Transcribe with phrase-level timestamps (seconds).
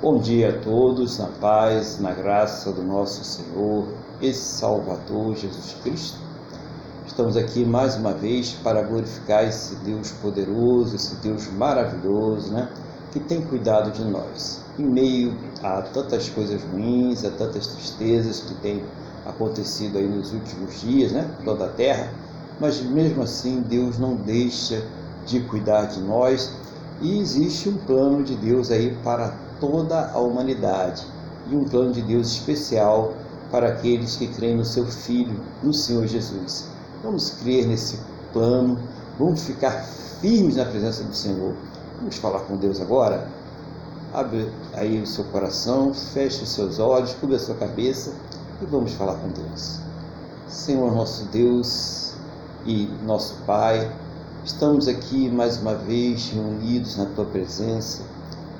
[0.00, 3.84] Bom dia a todos, na paz, na graça do nosso Senhor
[4.22, 6.20] e Salvador Jesus Cristo.
[7.04, 12.68] Estamos aqui mais uma vez para glorificar esse Deus poderoso, esse Deus maravilhoso, né?
[13.10, 14.60] Que tem cuidado de nós.
[14.78, 18.84] Em meio a tantas coisas ruins, a tantas tristezas que têm
[19.26, 21.28] acontecido aí nos últimos dias, né?
[21.44, 22.14] Toda a terra,
[22.60, 24.80] mas mesmo assim Deus não deixa
[25.26, 26.52] de cuidar de nós
[27.00, 31.06] e existe um plano de Deus aí para toda a humanidade
[31.50, 33.14] e um plano de Deus especial
[33.50, 36.68] para aqueles que creem no seu Filho, no Senhor Jesus.
[37.02, 37.98] Vamos crer nesse
[38.32, 38.78] plano,
[39.18, 39.84] vamos ficar
[40.20, 41.54] firmes na presença do Senhor.
[41.98, 43.28] Vamos falar com Deus agora?
[44.12, 48.12] Abre aí o seu coração, feche os seus olhos, cubra a sua cabeça
[48.60, 49.80] e vamos falar com Deus.
[50.46, 52.14] Senhor nosso Deus
[52.64, 53.90] e nosso Pai,
[54.44, 58.02] estamos aqui mais uma vez reunidos na tua presença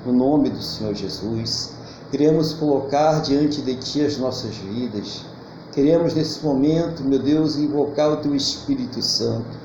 [0.05, 1.73] no nome do Senhor Jesus.
[2.11, 5.25] Queremos colocar diante de Ti as nossas vidas.
[5.73, 9.59] Queremos nesse momento, meu Deus, invocar o Teu Espírito Santo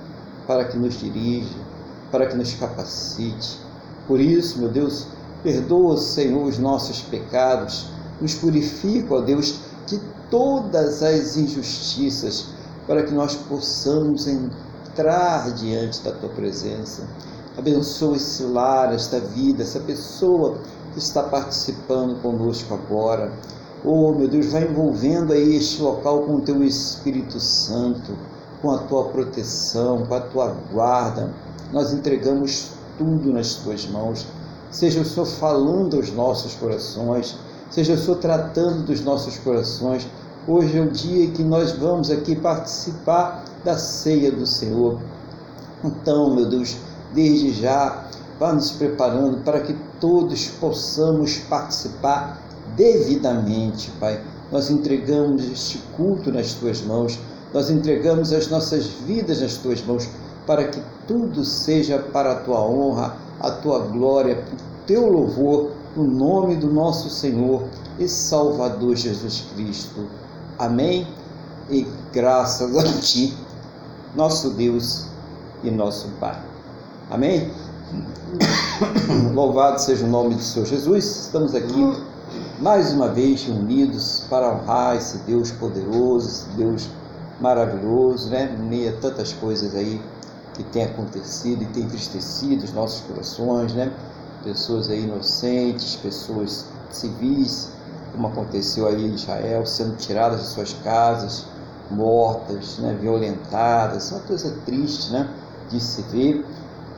[0.45, 1.56] para que nos dirija,
[2.12, 3.59] para que nos capacite.
[4.08, 5.08] Por isso, meu Deus,
[5.42, 7.88] perdoa, Senhor, os nossos pecados,
[8.20, 12.47] nos purifica, ó Deus, de todas as injustiças,
[12.86, 17.08] para que nós possamos entrar diante da Tua presença
[17.56, 20.58] Abençoa esse lar, esta vida, essa pessoa
[20.92, 23.32] que está participando conosco agora.
[23.86, 28.18] Oh, meu Deus, vai envolvendo aí este local com o teu Espírito Santo,
[28.59, 31.31] com a tua proteção, com a tua guarda.
[31.72, 34.26] Nós entregamos tudo nas tuas mãos.
[34.72, 37.38] Seja o Senhor falando aos nossos corações,
[37.70, 40.08] seja o Senhor tratando dos nossos corações.
[40.48, 45.00] Hoje é o dia que nós vamos aqui participar da ceia do Senhor.
[45.84, 46.78] Então, meu Deus,
[47.14, 48.06] desde já,
[48.39, 52.42] vá nos preparando para que todos possamos participar
[52.75, 54.22] devidamente, Pai.
[54.52, 57.19] Nós entregamos este culto nas tuas mãos,
[57.53, 60.09] nós entregamos as nossas vidas nas tuas mãos,
[60.46, 66.03] para que tudo seja para a tua honra, a tua glória, o teu louvor, no
[66.03, 67.63] nome do nosso Senhor
[68.00, 70.07] e Salvador Jesus Cristo.
[70.57, 71.07] Amém?
[71.69, 73.38] E graças a Ti,
[74.16, 75.06] nosso Deus
[75.63, 76.53] e nosso Pai.
[77.13, 77.51] Amém?
[79.35, 81.06] Louvado seja o nome do Senhor Jesus.
[81.06, 81.96] Estamos aqui
[82.57, 86.90] mais uma vez reunidos para honrar esse Deus poderoso, esse Deus
[87.40, 88.57] maravilhoso, né?
[88.59, 90.02] Meia tantas coisas aí
[90.56, 93.94] que tem acontecido e tem entristecido os nossos corações, né?
[94.44, 97.69] Pessoas aí inocentes, pessoas civis,
[98.12, 101.46] como aconteceu aí em Israel, sendo tiradas de suas casas,
[101.91, 102.97] mortas, né?
[103.00, 105.29] violentadas, uma coisa triste, né?
[105.69, 106.44] De se ver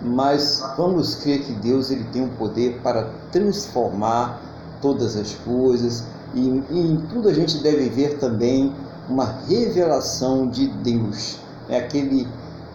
[0.02, 4.42] mas vamos crer que Deus ele tem o um poder para transformar
[4.82, 8.74] todas as coisas e, e, em tudo a gente deve ver também
[9.10, 11.40] uma revelação de Deus,
[11.70, 12.28] é aquele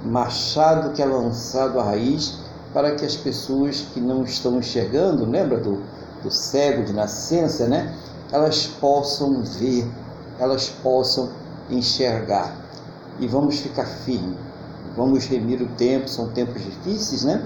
[0.05, 2.39] machado que é lançado à raiz
[2.73, 5.83] para que as pessoas que não estão enxergando, lembra do,
[6.23, 7.95] do cego de nascença, né?
[8.33, 9.87] Elas possam ver,
[10.39, 11.29] elas possam
[11.69, 12.57] enxergar.
[13.19, 14.50] E vamos ficar firmes
[14.97, 17.43] Vamos remir o tempo, são tempos difíceis, né?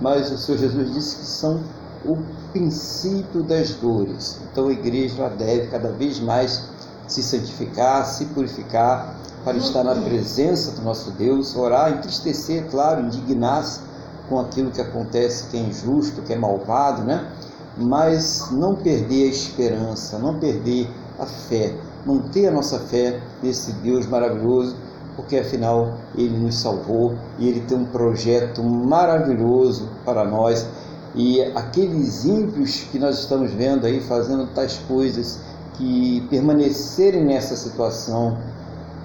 [0.00, 1.60] Mas o Senhor Jesus disse que são
[2.04, 2.16] o
[2.52, 4.38] princípio das dores.
[4.50, 6.68] Então a igreja deve cada vez mais
[7.06, 9.14] se santificar, se purificar,
[9.44, 13.80] para estar na presença do nosso Deus, orar, entristecer, claro, indignar-se
[14.28, 17.30] com aquilo que acontece, que é injusto, que é malvado, né?
[17.76, 21.74] Mas não perder a esperança, não perder a fé,
[22.04, 24.76] manter a nossa fé nesse Deus maravilhoso
[25.20, 30.66] porque afinal ele nos salvou e ele tem um projeto maravilhoso para nós.
[31.14, 35.40] E aqueles ímpios que nós estamos vendo aí fazendo tais coisas,
[35.74, 38.38] que permanecerem nessa situação,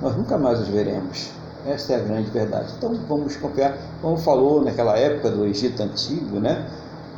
[0.02, 1.32] nós nunca mais os veremos.
[1.68, 2.72] Esta é a grande verdade.
[2.78, 6.66] Então vamos confiar, como falou naquela época do Egito Antigo, né?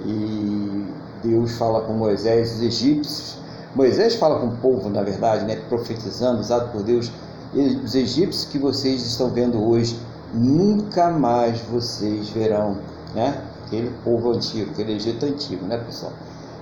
[0.06, 0.86] E
[1.24, 3.38] Deus fala com Moisés, os egípcios.
[3.76, 5.58] Moisés fala com o povo, na verdade, né?
[5.70, 7.12] Profetizando, usado por Deus
[7.60, 10.00] os egípcios que vocês estão vendo hoje,
[10.34, 12.78] nunca mais vocês verão,
[13.16, 13.42] né?
[13.66, 16.14] Aquele povo antigo, aquele Egito antigo, né, pessoal?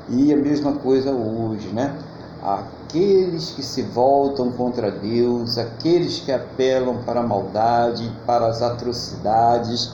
[0.10, 1.96] E a mesma coisa hoje, né?
[2.44, 9.92] Aqueles que se voltam contra Deus, aqueles que apelam para a maldade, para as atrocidades,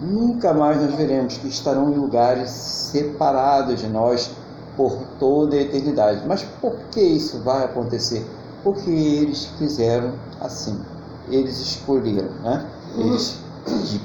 [0.00, 4.30] nunca mais nós veremos que estarão em lugares separados de nós
[4.76, 6.22] por toda a eternidade.
[6.26, 8.24] Mas por que isso vai acontecer?
[8.62, 10.80] Porque eles quiseram assim.
[11.30, 12.66] Eles escolheram, né?
[12.96, 14.00] Eles de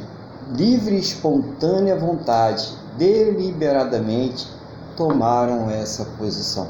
[0.56, 4.48] livre e espontânea vontade, deliberadamente
[4.96, 6.68] tomaram essa posição.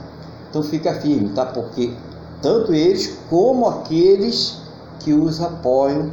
[0.50, 1.46] Então fica firme, tá?
[1.46, 1.94] Porque
[2.42, 4.62] tanto eles como aqueles
[5.00, 6.12] que os apoiam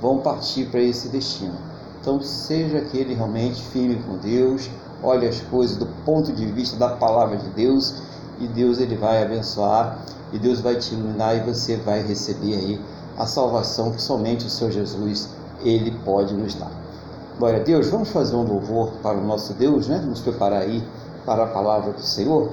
[0.00, 1.54] vão partir para esse destino.
[2.00, 4.70] Então seja aquele realmente firme com Deus,
[5.02, 7.94] olhe as coisas do ponto de vista da palavra de Deus
[8.40, 9.98] e Deus ele vai abençoar
[10.34, 12.80] e Deus vai te iluminar e você vai receber aí
[13.16, 15.28] a salvação que somente o Senhor Jesus
[15.64, 16.72] ele pode nos dar.
[17.38, 19.98] Glória a Deus, vamos fazer um louvor para o nosso Deus, né?
[19.98, 20.82] Nos preparar aí
[21.24, 22.50] para a palavra do Senhor.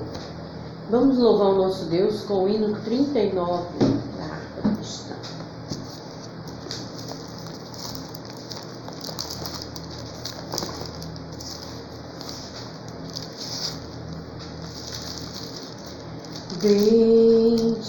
[0.91, 3.63] Vamos louvar o nosso Deus com o hino 39
[4.17, 5.15] da harpa cristã.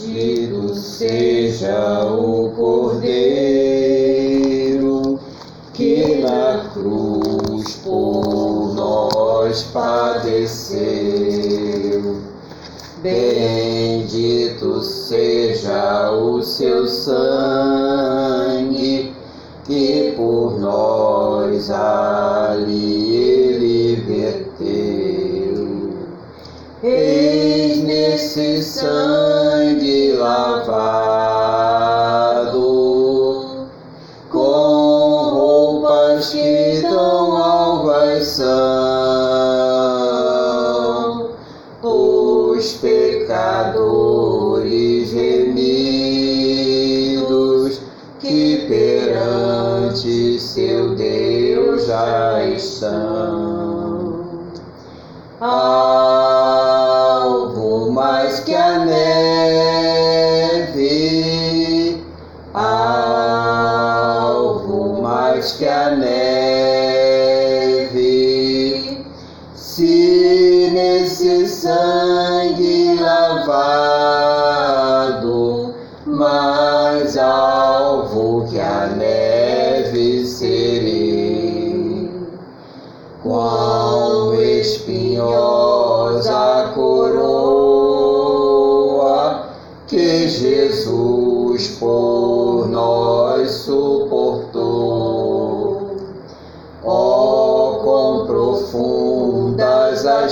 [0.04, 3.20] Bendito seja o Cordeiro
[5.72, 10.82] que na cruz por nós padeceu.
[13.00, 18.02] Bendito seja o seu sangue
[19.64, 25.92] que por nós ali ele verteu.
[26.82, 28.62] Eis nesse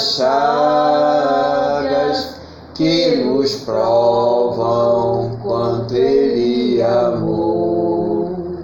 [0.00, 1.60] as chagas
[2.74, 8.56] que nos provam quanto Ele amou.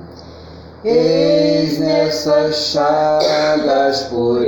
[0.82, 4.46] Eis nessas chagas pureza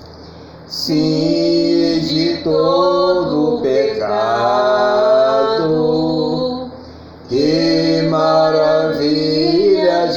[0.67, 4.68] Sim, de todo pecado,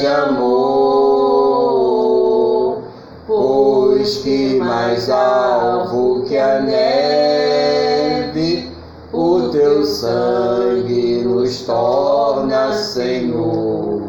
[0.03, 1.63] de amor,
[3.25, 7.89] pois que mais alvo que a neve,
[9.13, 14.01] o teu sangue nos torna, Senhor.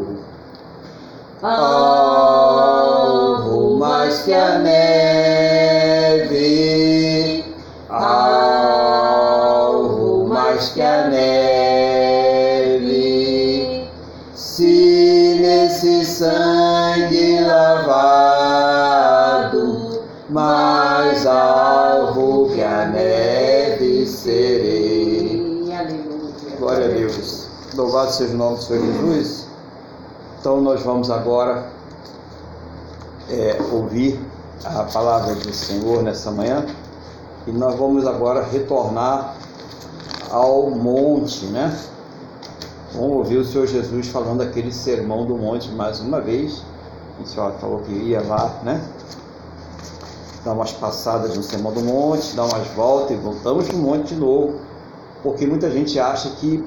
[1.41, 2.04] Alvo
[27.75, 29.47] Louvado seja o nome do Senhor Jesus.
[30.39, 31.67] Então nós vamos agora
[33.29, 34.17] é, ouvir
[34.63, 36.65] a palavra do Senhor nessa manhã
[37.45, 39.35] e nós vamos agora retornar
[40.31, 41.77] ao monte, né?
[42.93, 46.63] Vamos ouvir o Senhor Jesus falando aquele sermão do monte mais uma vez.
[47.21, 48.81] O Senhor falou que ia lá, né?
[50.45, 54.15] Dar umas passadas no sermão do monte, dar umas voltas e voltamos no monte de
[54.15, 54.61] novo.
[55.21, 56.63] Porque muita gente acha que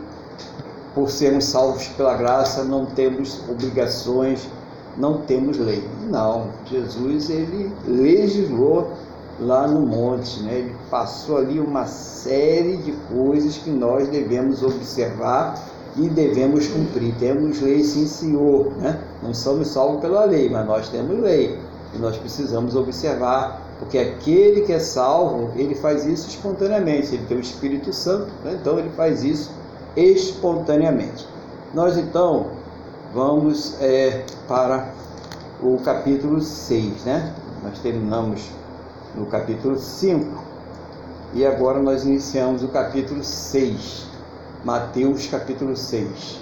[0.98, 4.48] por sermos salvos pela graça não temos obrigações,
[4.96, 5.88] não temos lei.
[6.10, 8.90] Não, Jesus ele legislou
[9.38, 10.54] lá no monte, né?
[10.54, 15.54] Ele passou ali uma série de coisas que nós devemos observar
[15.96, 17.14] e devemos cumprir.
[17.20, 19.00] Temos lei, sim, Senhor, né?
[19.22, 21.60] Não somos salvos pela lei, mas nós temos lei
[21.94, 27.14] e nós precisamos observar, porque aquele que é salvo, ele faz isso espontaneamente.
[27.14, 28.58] Ele tem o Espírito Santo, né?
[28.60, 29.57] então ele faz isso
[29.98, 31.26] espontaneamente.
[31.74, 32.46] Nós então
[33.12, 34.92] vamos é, para
[35.62, 37.34] o capítulo 6, né?
[37.64, 38.48] Nós terminamos
[39.14, 40.44] no capítulo 5
[41.34, 44.06] e agora nós iniciamos o capítulo 6,
[44.64, 46.38] Mateus capítulo 6.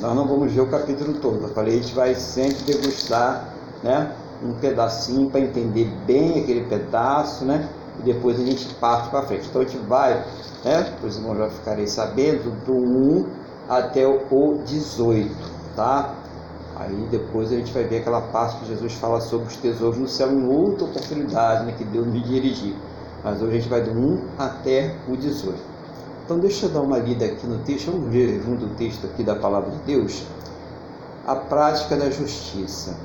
[0.00, 3.48] Nós não vamos ver o capítulo todo, eu falei, a gente vai sempre degustar
[3.82, 7.68] né, um pedacinho para entender bem aquele pedaço, né?
[8.00, 9.46] E depois a gente parte para frente.
[9.48, 10.24] Então a gente vai,
[10.64, 10.94] né?
[11.04, 13.26] Os irmãos já ficarem sabendo, do 1
[13.68, 15.30] até o 18,
[15.76, 16.14] tá?
[16.76, 20.08] Aí depois a gente vai ver aquela parte que Jesus fala sobre os tesouros no
[20.08, 22.74] céu em outra oportunidade né, que Deus me dirigiu.
[23.22, 25.58] Mas hoje a gente vai do 1 até o 18.
[26.24, 29.22] Então deixa eu dar uma lida aqui no texto, vamos ver junto o texto aqui
[29.22, 30.24] da palavra de Deus.
[31.26, 32.96] A prática da justiça.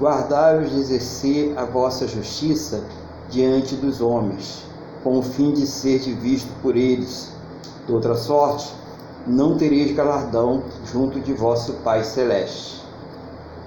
[0.00, 2.82] Guardai-vos de exercer a vossa justiça
[3.30, 4.64] diante dos homens,
[5.02, 7.30] com o fim de ser visto por eles.
[7.86, 8.72] De outra sorte,
[9.26, 12.82] não tereis galardão junto de vosso Pai Celeste.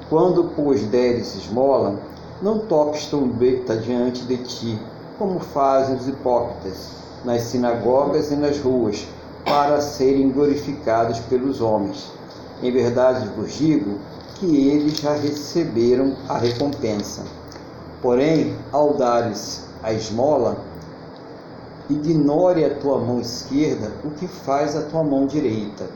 [0.10, 2.00] Quando, pois, deres esmola,
[2.42, 4.80] não toques trombeta diante de ti,
[5.18, 6.92] como fazem os hipócritas,
[7.26, 9.08] nas sinagogas e nas ruas,
[9.44, 12.12] para serem glorificados pelos homens.
[12.62, 13.98] Em verdade vos digo
[14.36, 17.24] que eles já receberam a recompensa.
[18.02, 20.58] Porém, ao dares a esmola,
[21.90, 25.90] ignore a tua mão esquerda o que faz a tua mão direita,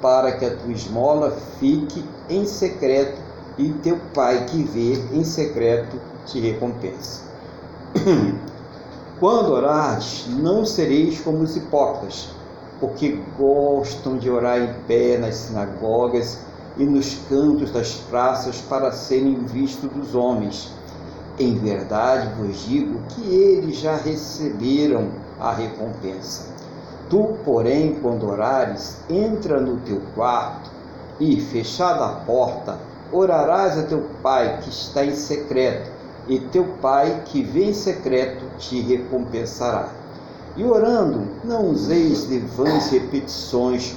[0.00, 3.20] para que a tua esmola fique em secreto
[3.56, 7.22] e teu pai que vê em secreto te recompensa.
[9.18, 12.28] Quando orares, não sereis como os hipócritas,
[12.78, 16.38] porque gostam de orar em pé nas sinagogas
[16.76, 20.72] e nos cantos das praças para serem vistos dos homens.
[21.40, 26.46] Em verdade vos digo que eles já receberam a recompensa.
[27.08, 30.68] Tu, porém, quando orares, entra no teu quarto
[31.20, 32.76] e, fechada a porta,
[33.12, 35.88] orarás a teu pai que está em secreto,
[36.26, 39.90] e teu pai que vem em secreto te recompensará.
[40.56, 43.94] E orando, não useis de vãs repetições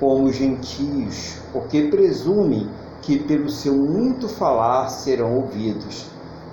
[0.00, 2.66] como os gentios, porque presumem
[3.02, 6.06] que pelo seu muito falar serão ouvidos.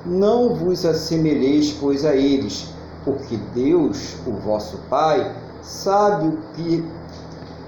[0.06, 2.68] Não vos assemelheis, pois, a eles,
[3.04, 6.88] porque Deus, o vosso Pai, sabe o que,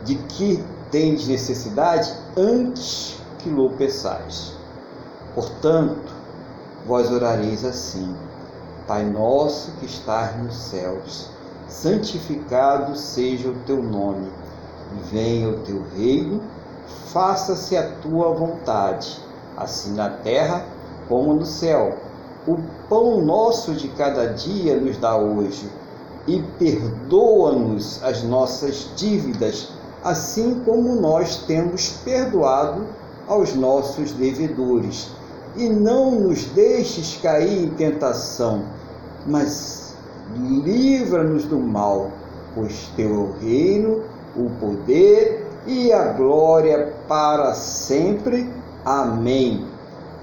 [0.05, 4.53] de que tendes necessidade antes que lo peçais.
[5.33, 6.13] Portanto,
[6.85, 8.15] vós orareis assim:
[8.87, 11.29] Pai nosso que estás nos céus,
[11.67, 14.31] santificado seja o teu nome,
[15.11, 16.41] venha o teu reino,
[17.07, 19.19] faça-se a tua vontade,
[19.55, 20.65] assim na terra
[21.07, 22.06] como no céu.
[22.47, 25.69] O pão nosso de cada dia nos dá hoje,
[26.25, 29.69] e perdoa-nos as nossas dívidas,
[30.03, 32.85] assim como nós temos perdoado
[33.27, 35.09] aos nossos devedores.
[35.57, 38.63] E não nos deixes cair em tentação,
[39.25, 39.93] mas
[40.63, 42.11] livra-nos do mal,
[42.53, 44.03] pois teu é o reino,
[44.35, 48.49] o poder e a glória para sempre.
[48.85, 49.76] Amém.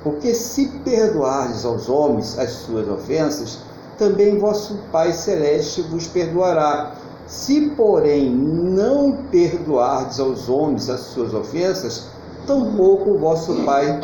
[0.04, 3.58] Porque se perdoardes aos homens as suas ofensas,
[3.96, 6.94] também vosso Pai Celeste vos perdoará.
[7.26, 12.04] Se, porém, não perdoardes aos homens as suas ofensas,
[12.46, 13.98] tampouco vosso Pai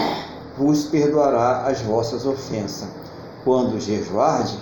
[0.57, 2.89] vos perdoará as vossas ofensas.
[3.45, 4.59] Quando jejuarde,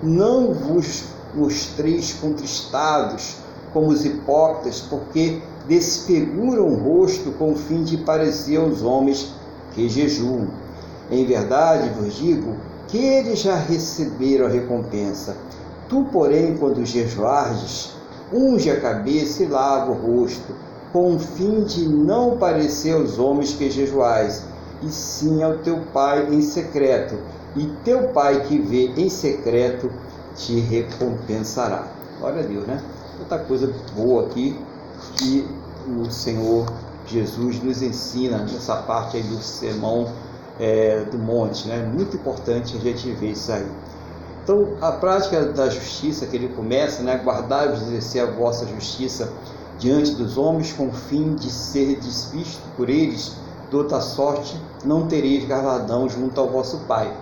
[0.00, 3.38] não vos mostreis contristados
[3.72, 9.32] como os hipócritas, porque desfiguram o rosto com o fim de parecer aos homens
[9.74, 10.48] que jejuam.
[11.10, 12.56] Em verdade vos digo
[12.88, 15.36] que eles já receberam a recompensa.
[15.88, 17.92] Tu, porém, quando jejuardes,
[18.32, 20.52] unge a cabeça e lava o rosto,
[20.92, 24.44] com o fim de não parecer aos homens que jejuais,
[24.82, 27.16] e sim ao teu Pai em secreto,
[27.54, 29.90] e teu Pai que vê em secreto
[30.34, 31.86] te recompensará.
[32.18, 32.80] Glória a Deus, né?
[33.20, 34.58] Outra coisa boa aqui
[35.16, 35.48] que
[35.88, 36.66] o Senhor
[37.06, 40.08] Jesus nos ensina nessa parte aí do sermão
[40.58, 41.78] é, do monte, né?
[41.78, 43.66] Muito importante a gente ver isso aí.
[44.42, 47.20] Então, a prática da justiça que ele começa, né?
[47.22, 49.32] Guardar e exercer a vossa justiça
[49.78, 53.36] diante dos homens com o fim de ser desvisto por eles,
[53.68, 57.12] de outra sorte não tereis galardão junto ao vosso Pai.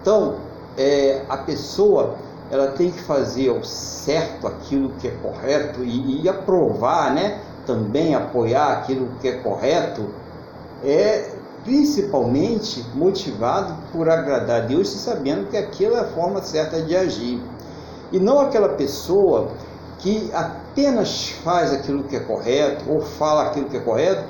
[0.00, 0.36] Então,
[0.78, 2.14] é, a pessoa
[2.50, 7.40] ela tem que fazer ao certo aquilo que é correto e, e aprovar, né?
[7.66, 10.08] Também apoiar aquilo que é correto,
[10.84, 11.33] é
[11.64, 16.94] principalmente motivado por agradar a Deus e sabendo que aquilo é a forma certa de
[16.94, 17.40] agir.
[18.12, 19.48] E não aquela pessoa
[19.98, 24.22] que apenas faz aquilo que é correto ou fala aquilo que é correto,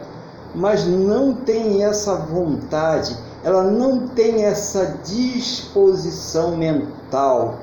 [0.54, 7.56] mas não tem essa vontade, ela não tem essa disposição mental.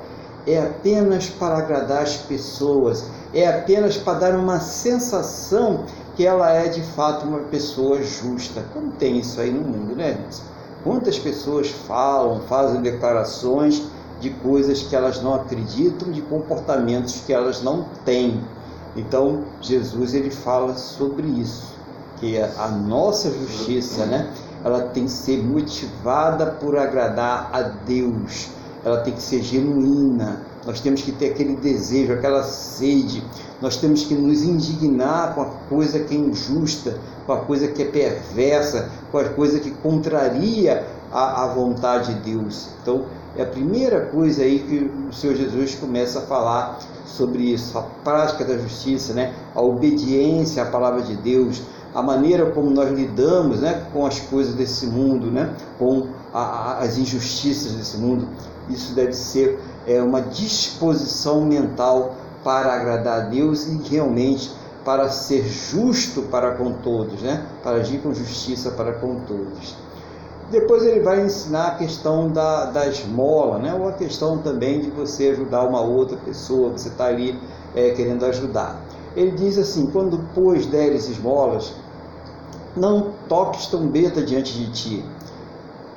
[0.46, 5.86] É apenas para agradar as pessoas, é apenas para dar uma sensação
[6.22, 8.64] que ela é de fato uma pessoa justa.
[8.76, 10.24] Como tem isso aí no mundo, né?
[10.84, 13.82] Quantas pessoas falam, fazem declarações
[14.20, 18.40] de coisas que elas não acreditam, de comportamentos que elas não têm.
[18.96, 21.74] Então, Jesus ele fala sobre isso,
[22.18, 24.32] que a nossa justiça, né,
[24.64, 28.50] ela tem que ser motivada por agradar a Deus.
[28.86, 30.40] Ela tem que ser genuína.
[30.68, 33.24] Nós temos que ter aquele desejo, aquela sede.
[33.62, 37.84] Nós temos que nos indignar com a coisa que é injusta, com a coisa que
[37.84, 42.70] é perversa, com a coisa que contraria a, a vontade de Deus.
[42.82, 43.06] Então,
[43.38, 47.84] é a primeira coisa aí que o Senhor Jesus começa a falar sobre isso, a
[48.04, 49.34] prática da justiça, né?
[49.54, 51.62] a obediência à palavra de Deus,
[51.94, 53.86] a maneira como nós lidamos né?
[53.94, 55.54] com as coisas desse mundo, né?
[55.78, 58.28] com a, a, as injustiças desse mundo.
[58.70, 64.52] Isso deve ser é, uma disposição mental para agradar a Deus e realmente
[64.84, 67.46] para ser justo para com todos, né?
[67.64, 69.76] para agir com justiça para com todos.
[70.50, 73.74] Depois ele vai ensinar a questão da, da esmola, né?
[73.74, 77.40] ou a questão também de você ajudar uma outra pessoa que você está ali
[77.76, 78.82] é, querendo ajudar.
[79.16, 81.74] Ele diz assim: quando, pois, deres esmolas,
[82.76, 85.06] não toques trombeta diante de ti,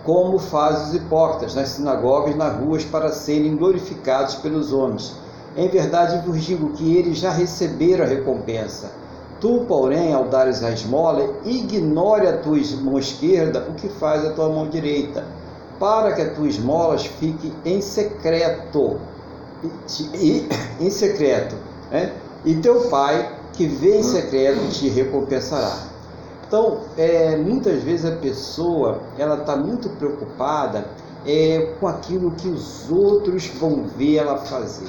[0.05, 5.17] como fazem os hipócritas nas sinagogas, nas ruas, para serem glorificados pelos homens.
[5.57, 8.91] Em verdade vos digo que eles já receberam a recompensa.
[9.41, 14.31] Tu, porém, ao dares a esmola, ignore a tua mão esquerda o que faz a
[14.31, 15.25] tua mão direita,
[15.79, 18.99] para que a tua esmola fique em secreto.
[20.15, 20.49] E,
[20.81, 21.55] em secreto.
[21.91, 22.13] Né?
[22.45, 25.79] E teu pai, que vê em secreto, te recompensará.
[26.47, 30.87] Então, é, muitas vezes a pessoa ela está muito preocupada
[31.27, 34.89] é, com aquilo que os outros vão ver ela fazer.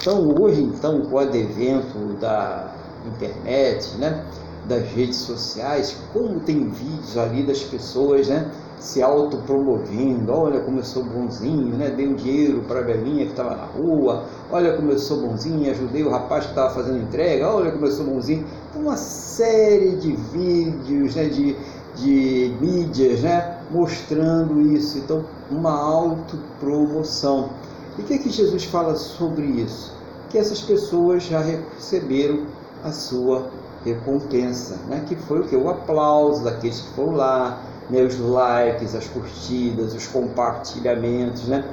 [0.00, 2.72] Então, hoje, então, com o advento da
[3.04, 4.24] internet, né?
[4.68, 8.48] das redes sociais, como tem vídeos ali das pessoas né?
[8.78, 11.90] se autopromovendo, olha como eu sou bonzinho, né?
[11.90, 15.68] dei um dinheiro para a velhinha que estava na rua, olha como eu sou bonzinho,
[15.68, 18.46] ajudei o rapaz que estava fazendo entrega, olha como eu sou bonzinho.
[18.70, 21.24] Então, uma série de vídeos, né?
[21.24, 21.56] de,
[21.96, 23.58] de mídias né?
[23.72, 24.98] mostrando isso.
[24.98, 27.50] Então, uma autopromoção.
[27.98, 29.92] E o que, é que Jesus fala sobre isso?
[30.30, 32.46] Que essas pessoas já receberam
[32.84, 33.50] a sua
[33.84, 35.04] recompensa, né?
[35.06, 35.56] que foi o que?
[35.56, 38.02] O aplauso daqueles que foram lá, né?
[38.02, 41.64] os likes, as curtidas, os compartilhamentos, né?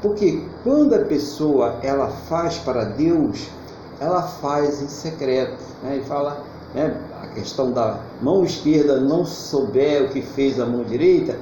[0.00, 3.48] Porque quando a pessoa ela faz para Deus,
[4.00, 5.98] ela faz em secreto, né?
[5.98, 6.96] E fala, né?
[7.22, 11.38] A questão da mão esquerda não souber o que fez a mão direita,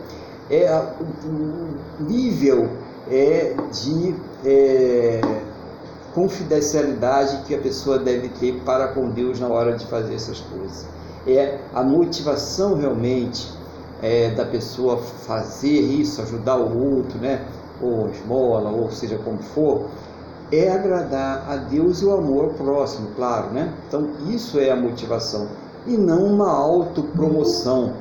[0.51, 2.69] é o nível
[3.11, 5.21] é de é,
[6.15, 10.87] confidencialidade que a pessoa deve ter para com Deus na hora de fazer essas coisas.
[11.27, 13.49] É a motivação realmente
[14.03, 17.47] é, da pessoa fazer isso, ajudar o outro, né?
[17.81, 19.87] ou esmola, ou seja como for,
[20.53, 23.73] é agradar a Deus e o amor ao próximo, claro, né?
[23.87, 25.49] Então isso é a motivação
[25.87, 27.93] e não uma autopromoção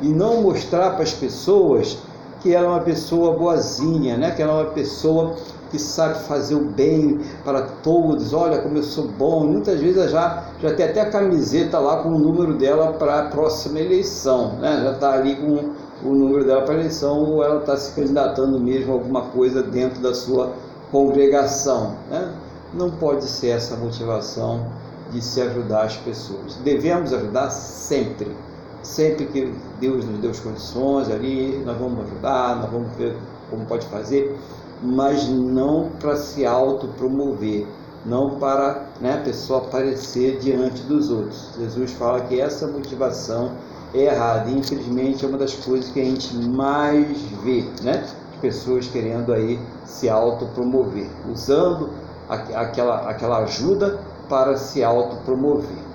[0.00, 1.98] e não mostrar para as pessoas
[2.40, 4.30] que ela é uma pessoa boazinha, né?
[4.30, 5.34] Que ela é uma pessoa
[5.70, 8.32] que sabe fazer o bem para todos.
[8.32, 9.46] Olha como eu sou bom.
[9.46, 13.22] Muitas vezes já, já tem até a camiseta lá com o número dela para a
[13.28, 14.54] próxima eleição.
[14.58, 14.80] Né?
[14.82, 18.58] Já está ali com o número dela para a eleição ou ela está se candidatando
[18.60, 20.52] mesmo a alguma coisa dentro da sua
[20.90, 21.94] congregação.
[22.10, 22.32] Né?
[22.74, 24.66] Não pode ser essa motivação
[25.10, 26.56] de se ajudar as pessoas.
[26.64, 28.34] Devemos ajudar sempre.
[28.82, 33.16] Sempre que Deus nos deu as condições ali, nós vamos ajudar, nós vamos ver
[33.50, 34.36] como pode fazer
[34.82, 37.66] mas não para se autopromover,
[38.04, 41.50] não para né, a pessoa aparecer diante dos outros.
[41.58, 43.52] Jesus fala que essa motivação
[43.94, 44.50] é errada.
[44.50, 48.06] Infelizmente é uma das coisas que a gente mais vê, né?
[48.40, 51.90] Pessoas querendo aí se autopromover, usando
[52.28, 55.86] aquela, aquela ajuda para se autopromover.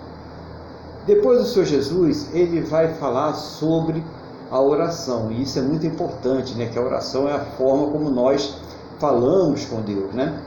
[1.06, 4.04] Depois do Senhor Jesus, ele vai falar sobre
[4.50, 6.66] a oração, e isso é muito importante, né?
[6.66, 8.56] Que a oração é a forma como nós
[9.02, 10.40] falamos com Deus, né?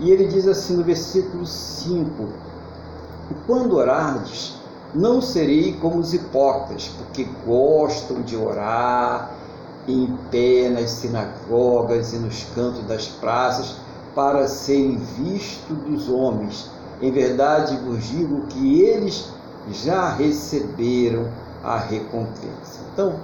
[0.00, 2.28] E ele diz assim no versículo 5:
[3.46, 4.56] Quando orardes,
[4.92, 9.30] não serei como os hipócritas, porque gostam de orar
[9.86, 13.76] em pé nas sinagogas e nos cantos das praças,
[14.14, 16.68] para serem vistos dos homens.
[17.00, 19.28] Em verdade vos digo que eles
[19.70, 21.28] já receberam
[21.62, 22.80] a recompensa.
[22.92, 23.14] Então,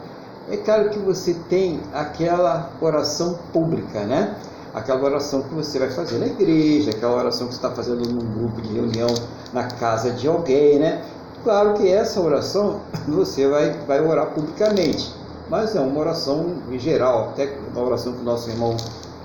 [0.48, 4.36] é claro que você tem aquela oração pública, né?
[4.74, 8.38] Aquela oração que você vai fazer na igreja, aquela oração que você está fazendo num
[8.38, 9.08] grupo de reunião
[9.52, 11.02] na casa de alguém, né?
[11.42, 15.14] Claro que essa oração você vai, vai orar publicamente,
[15.48, 18.76] mas é uma oração em geral, até uma oração que o nosso irmão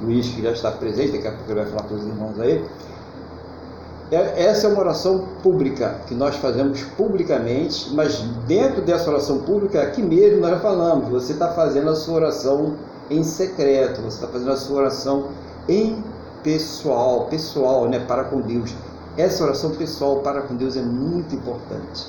[0.02, 2.66] Luiz, que já está presente, daqui a pouco ele vai falar com os irmãos aí,
[4.12, 9.82] é, essa é uma oração pública, que nós fazemos publicamente, mas dentro dessa oração pública,
[9.82, 12.76] aqui mesmo nós falamos, você está fazendo a sua oração
[13.12, 15.28] em secreto, você está fazendo a sua oração
[15.68, 16.02] em
[16.42, 18.74] pessoal, pessoal, né, para com Deus.
[19.18, 22.08] Essa oração pessoal para com Deus é muito importante.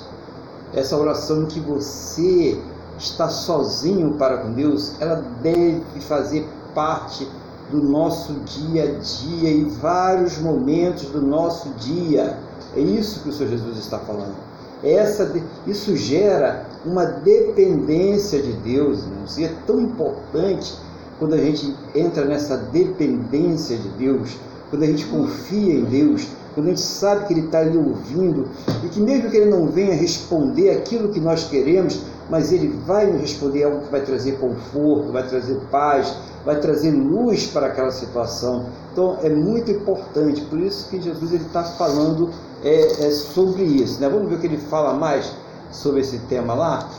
[0.73, 2.57] Essa oração que você
[2.97, 7.27] está sozinho para com Deus, ela deve fazer parte
[7.69, 12.37] do nosso dia a dia e vários momentos do nosso dia.
[12.75, 14.35] É isso que o Senhor Jesus está falando.
[14.83, 15.31] Essa,
[15.65, 20.73] isso gera uma dependência de Deus, irmãos, e é tão importante
[21.19, 24.37] quando a gente entra nessa dependência de Deus,
[24.69, 28.47] quando a gente confia em Deus, quando a gente sabe que Ele está ali ouvindo
[28.83, 33.07] e que mesmo que Ele não venha responder aquilo que nós queremos, mas Ele vai
[33.07, 37.91] nos responder algo que vai trazer conforto, vai trazer paz, vai trazer luz para aquela
[37.91, 38.65] situação.
[38.91, 42.29] Então é muito importante, por isso que Jesus está falando
[42.63, 43.99] é, é sobre isso.
[43.99, 44.09] Né?
[44.09, 45.31] Vamos ver o que ele fala mais
[45.71, 46.89] sobre esse tema lá?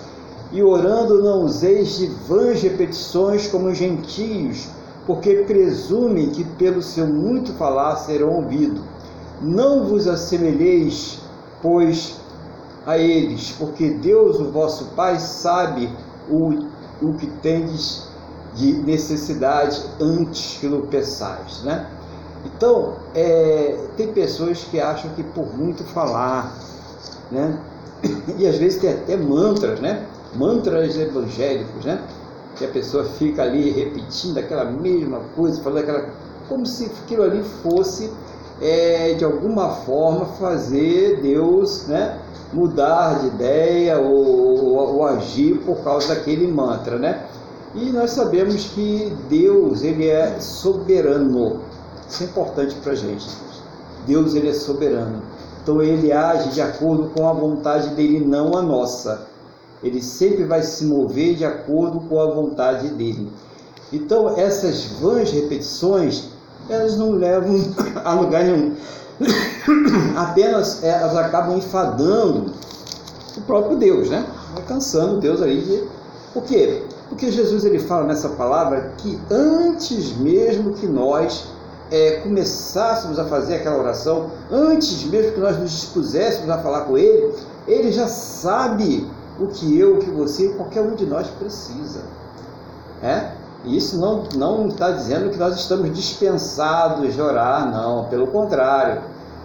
[0.52, 4.68] E orando não useis de vãs repetições como os gentios,
[5.06, 8.82] porque presumem que pelo seu muito falar serão ouvidos.
[9.42, 11.18] Não vos assemelheis,
[11.60, 12.16] pois,
[12.86, 15.90] a eles, porque Deus, o vosso Pai, sabe
[16.28, 16.66] o,
[17.02, 18.08] o que tendes
[18.54, 21.88] de necessidade antes que lo peçais, né?
[22.44, 26.54] Então, é, tem pessoas que acham que por muito falar,
[27.30, 27.58] né?
[28.38, 30.06] E às vezes tem até mantras, né?
[30.36, 32.00] Mantras evangélicos, né?
[32.56, 36.08] Que a pessoa fica ali repetindo aquela mesma coisa, falando aquela.
[36.48, 38.10] como se aquilo ali fosse,
[38.60, 42.18] é, de alguma forma, fazer Deus, né?
[42.52, 47.26] Mudar de ideia ou, ou, ou agir por causa daquele mantra, né?
[47.74, 51.60] E nós sabemos que Deus ele é soberano.
[52.08, 53.26] Isso é importante para a gente.
[54.06, 55.22] Deus ele é soberano.
[55.62, 59.26] Então ele age de acordo com a vontade dele, não a nossa.
[59.84, 63.30] Ele sempre vai se mover de acordo com a vontade dele.
[63.92, 66.30] Então essas vãs repetições,
[66.68, 67.54] elas não levam
[68.02, 68.74] a lugar nenhum.
[70.16, 72.52] Apenas é, elas acabam enfadando
[73.36, 74.26] o próprio Deus, né?
[74.66, 75.84] Cansando Deus aí de...
[76.32, 76.82] Por quê?
[77.08, 81.44] Porque Jesus ele fala nessa palavra que antes mesmo que nós
[81.90, 86.96] é, começássemos a fazer aquela oração, antes mesmo que nós nos dispuséssemos a falar com
[86.96, 87.32] Ele,
[87.68, 89.06] Ele já sabe
[89.38, 92.02] o que eu, o que você, qualquer um de nós precisa.
[93.02, 93.32] É?
[93.64, 99.02] E isso não, não está dizendo que nós estamos dispensados de orar, não, pelo contrário.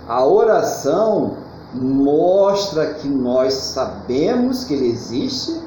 [0.07, 1.37] A oração
[1.73, 5.61] mostra que nós sabemos que Ele existe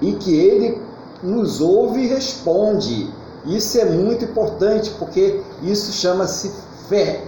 [0.00, 0.80] e que Ele
[1.22, 3.12] nos ouve e responde.
[3.44, 6.52] Isso é muito importante porque isso chama-se
[6.88, 7.24] fé.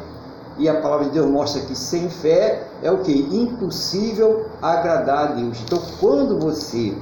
[0.59, 3.13] E a palavra de Deus mostra que sem fé é o que?
[3.13, 5.59] Impossível agradar a Deus.
[5.63, 6.97] Então, quando você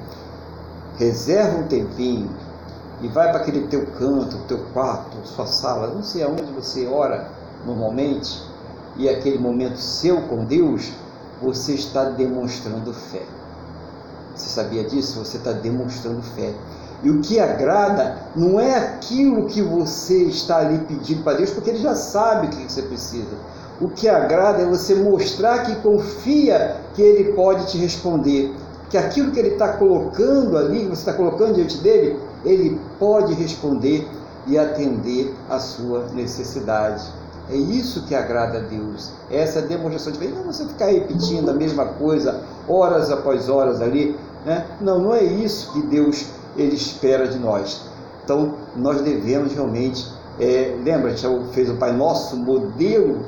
[0.98, 2.30] reserva um tempinho
[3.00, 7.28] e vai para aquele teu canto, teu quarto, sua sala, não sei aonde você ora
[7.64, 8.42] normalmente,
[8.96, 10.92] e aquele momento seu com Deus,
[11.40, 13.22] você está demonstrando fé.
[14.34, 15.18] Você sabia disso?
[15.24, 16.54] Você está demonstrando fé.
[17.04, 21.68] E o que agrada não é aquilo que você está ali pedindo para Deus, porque
[21.68, 23.36] Ele já sabe o que você precisa.
[23.78, 28.54] O que agrada é você mostrar que confia que Ele pode te responder.
[28.88, 33.34] Que aquilo que Ele está colocando ali, que você está colocando diante dele, Ele pode
[33.34, 34.08] responder
[34.46, 37.04] e atender a sua necessidade.
[37.50, 39.10] É isso que agrada a Deus.
[39.30, 40.28] É essa demonstração de fé.
[40.28, 44.16] Não você ficar repetindo a mesma coisa horas após horas ali.
[44.46, 44.66] Né?
[44.80, 47.82] Não, não é isso que Deus ele espera de nós.
[48.24, 50.06] Então, nós devemos realmente.
[50.40, 53.20] É, lembra, a gente fez o Pai Nosso, modelo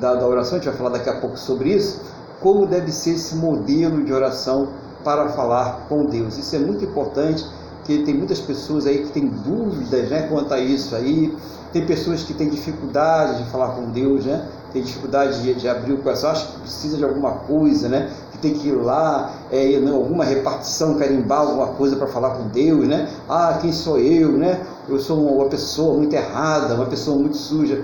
[0.00, 2.00] da, da oração, a gente vai falar daqui a pouco sobre isso.
[2.40, 4.68] Como deve ser esse modelo de oração
[5.04, 6.38] para falar com Deus.
[6.38, 7.44] Isso é muito importante,
[7.76, 11.36] porque tem muitas pessoas aí que têm dúvidas né, quanto a isso aí.
[11.72, 14.48] Tem pessoas que têm dificuldade de falar com Deus, né?
[14.72, 18.10] Tem dificuldade de, de abrir o coração, acha que precisa de alguma coisa, né?
[18.44, 23.08] Tem que ir lá, é, alguma repartição, carimbar alguma coisa para falar com Deus, né?
[23.26, 24.60] Ah, quem sou eu, né?
[24.86, 27.82] Eu sou uma pessoa muito errada, uma pessoa muito suja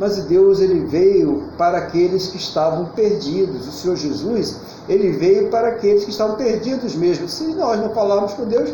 [0.00, 3.68] mas Deus ele veio para aqueles que estavam perdidos.
[3.68, 4.56] O Senhor Jesus,
[4.88, 7.28] ele veio para aqueles que estavam perdidos mesmo.
[7.28, 8.72] Se nós não falarmos com Deus,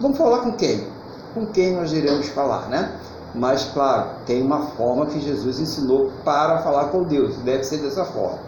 [0.00, 0.86] vamos falar com quem?
[1.34, 2.92] Com quem nós iremos falar, né?
[3.34, 8.04] Mas, claro, tem uma forma que Jesus ensinou para falar com Deus, deve ser dessa
[8.04, 8.38] forma.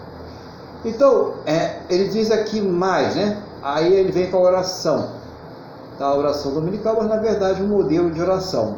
[0.84, 3.42] Então, é, ele diz aqui mais, né?
[3.62, 5.10] Aí ele vem com a oração,
[5.98, 8.76] a oração dominical, mas na verdade um modelo de oração.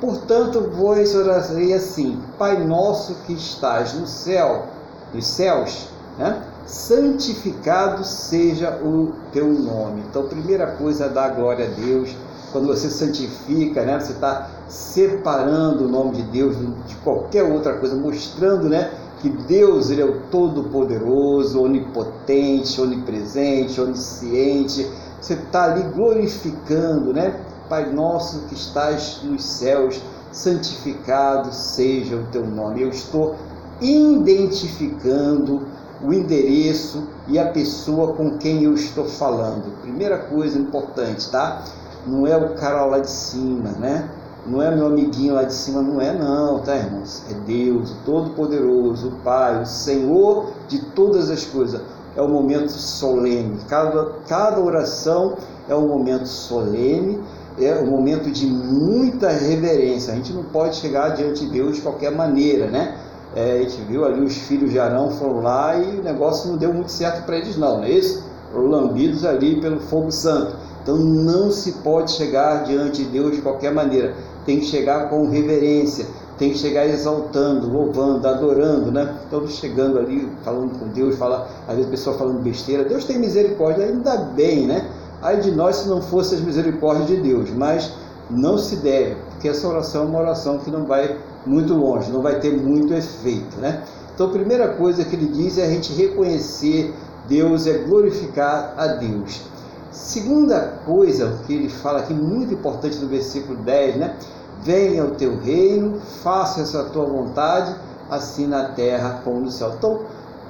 [0.00, 4.66] Portanto, vos orarei assim: Pai nosso que estás no céu,
[5.12, 6.42] nos céus, né?
[6.66, 10.02] santificado seja o teu nome.
[10.08, 12.14] Então, primeira coisa é dar glória a Deus.
[12.52, 13.98] Quando você santifica, né?
[13.98, 18.92] você está separando o nome de Deus de qualquer outra coisa, mostrando né?
[19.22, 24.90] Que Deus ele é o Todo-Poderoso, Onipotente, Onipresente, Onisciente.
[25.20, 27.40] Você está ali glorificando, né?
[27.68, 32.82] Pai nosso que estás nos céus, santificado seja o teu nome.
[32.82, 33.36] Eu estou
[33.80, 35.62] identificando
[36.02, 39.80] o endereço e a pessoa com quem eu estou falando.
[39.82, 41.62] Primeira coisa importante, tá?
[42.04, 44.10] Não é o cara lá de cima, né?
[44.46, 47.22] Não é meu amiguinho lá de cima, não é não, tá, irmãos?
[47.30, 51.80] É Deus, o Todo-Poderoso, o Pai, o Senhor de todas as coisas.
[52.16, 53.58] É um momento solene.
[53.68, 55.36] Cada, cada oração
[55.68, 57.20] é um momento solene
[57.60, 60.12] é um momento de muita reverência.
[60.12, 62.96] A gente não pode chegar diante de Deus de qualquer maneira, né?
[63.34, 66.56] É, a gente viu ali os filhos de Arão foram lá e o negócio não
[66.56, 68.22] deu muito certo para eles, não, não é isso?
[68.54, 70.54] Lambidos ali pelo fogo santo.
[70.82, 74.14] Então não se pode chegar diante de Deus de qualquer maneira.
[74.44, 76.06] Tem que chegar com reverência,
[76.38, 79.16] tem que chegar exaltando, louvando, adorando, né?
[79.30, 82.84] Todos chegando ali, falando com Deus, fala, às vezes a pessoa falando besteira.
[82.84, 84.88] Deus tem misericórdia, ainda bem, né?
[85.20, 87.92] Ai de nós se não fosse as misericórdias de Deus, mas
[88.28, 92.22] não se deve, porque essa oração é uma oração que não vai muito longe, não
[92.22, 93.84] vai ter muito efeito, né?
[94.14, 96.92] Então, a primeira coisa que ele diz é a gente reconhecer
[97.28, 99.42] Deus, é glorificar a Deus.
[99.90, 104.16] Segunda coisa que ele fala aqui, muito importante no versículo 10, né?
[104.62, 107.74] Venha o teu reino, faça a tua vontade,
[108.10, 109.72] assim na terra como no céu.
[109.76, 110.00] Então,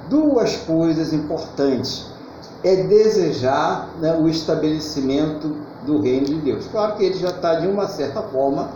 [0.09, 2.05] duas coisas importantes
[2.63, 6.65] é desejar né, o estabelecimento do reino de Deus.
[6.71, 8.69] Claro que ele já está, de uma certa forma,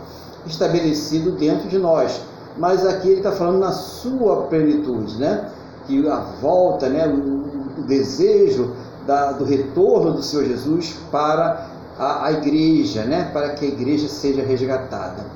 [0.46, 2.20] estabelecido dentro de nós,
[2.56, 5.50] mas aqui ele está falando na sua plenitude, né?
[5.88, 8.72] que a volta, né, o, o desejo
[9.06, 11.67] da, do retorno do Senhor Jesus para
[11.98, 15.26] a, a igreja, né, para que a igreja seja resgatada.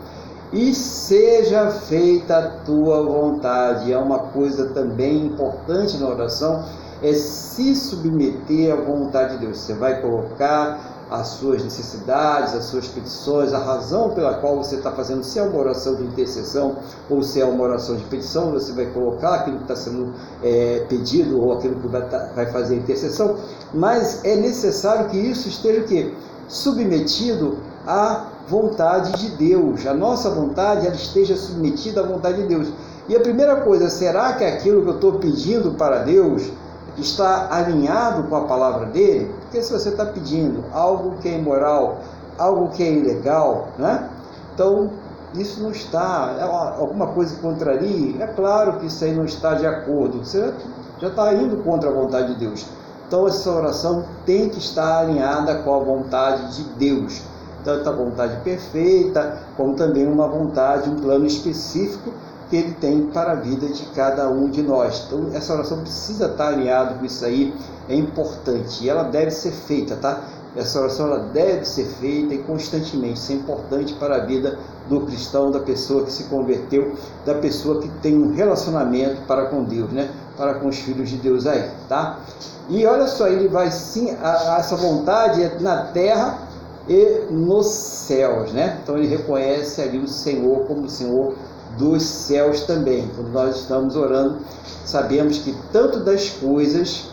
[0.52, 6.62] E seja feita a tua vontade, é uma coisa também importante na oração,
[7.02, 9.58] é se submeter à vontade de Deus.
[9.58, 14.90] Você vai colocar as suas necessidades, as suas petições, a razão pela qual você está
[14.90, 16.76] fazendo, se é uma oração de intercessão
[17.10, 20.86] ou se é uma oração de petição, você vai colocar aquilo que está sendo é,
[20.88, 23.36] pedido ou aquilo que vai, tá, vai, fazer intercessão,
[23.74, 26.14] mas é necessário que isso esteja o quê?
[26.52, 29.86] Submetido à vontade de Deus.
[29.86, 32.68] A nossa vontade ela esteja submetida à vontade de Deus.
[33.08, 36.52] E a primeira coisa, será que aquilo que eu estou pedindo para Deus
[36.98, 42.00] está alinhado com a palavra dele, porque se você está pedindo algo que é imoral,
[42.38, 44.10] algo que é ilegal, né?
[44.54, 44.90] então
[45.34, 49.66] isso não está, é alguma coisa contraria, é claro que isso aí não está de
[49.66, 50.52] acordo, você
[51.00, 52.66] já está indo contra a vontade de Deus.
[53.12, 57.20] Então essa oração tem que estar alinhada com a vontade de Deus,
[57.62, 62.10] tanto a vontade perfeita, como também uma vontade, um plano específico
[62.48, 65.04] que ele tem para a vida de cada um de nós.
[65.06, 67.54] Então, essa oração precisa estar alinhada com isso aí,
[67.86, 70.22] é importante e ela deve ser feita, tá?
[70.56, 75.02] Essa oração ela deve ser feita e constantemente, isso é importante para a vida do
[75.02, 76.94] cristão, da pessoa que se converteu,
[77.26, 80.10] da pessoa que tem um relacionamento para com Deus, né?
[80.36, 82.18] Para com os filhos de Deus aí, tá?
[82.68, 86.38] E olha só, ele vai sim, a, a essa vontade é na terra
[86.88, 88.78] e nos céus, né?
[88.82, 91.34] Então ele reconhece ali o Senhor como o Senhor
[91.76, 93.10] dos céus também.
[93.14, 94.38] Quando nós estamos orando,
[94.84, 97.10] sabemos que tanto das coisas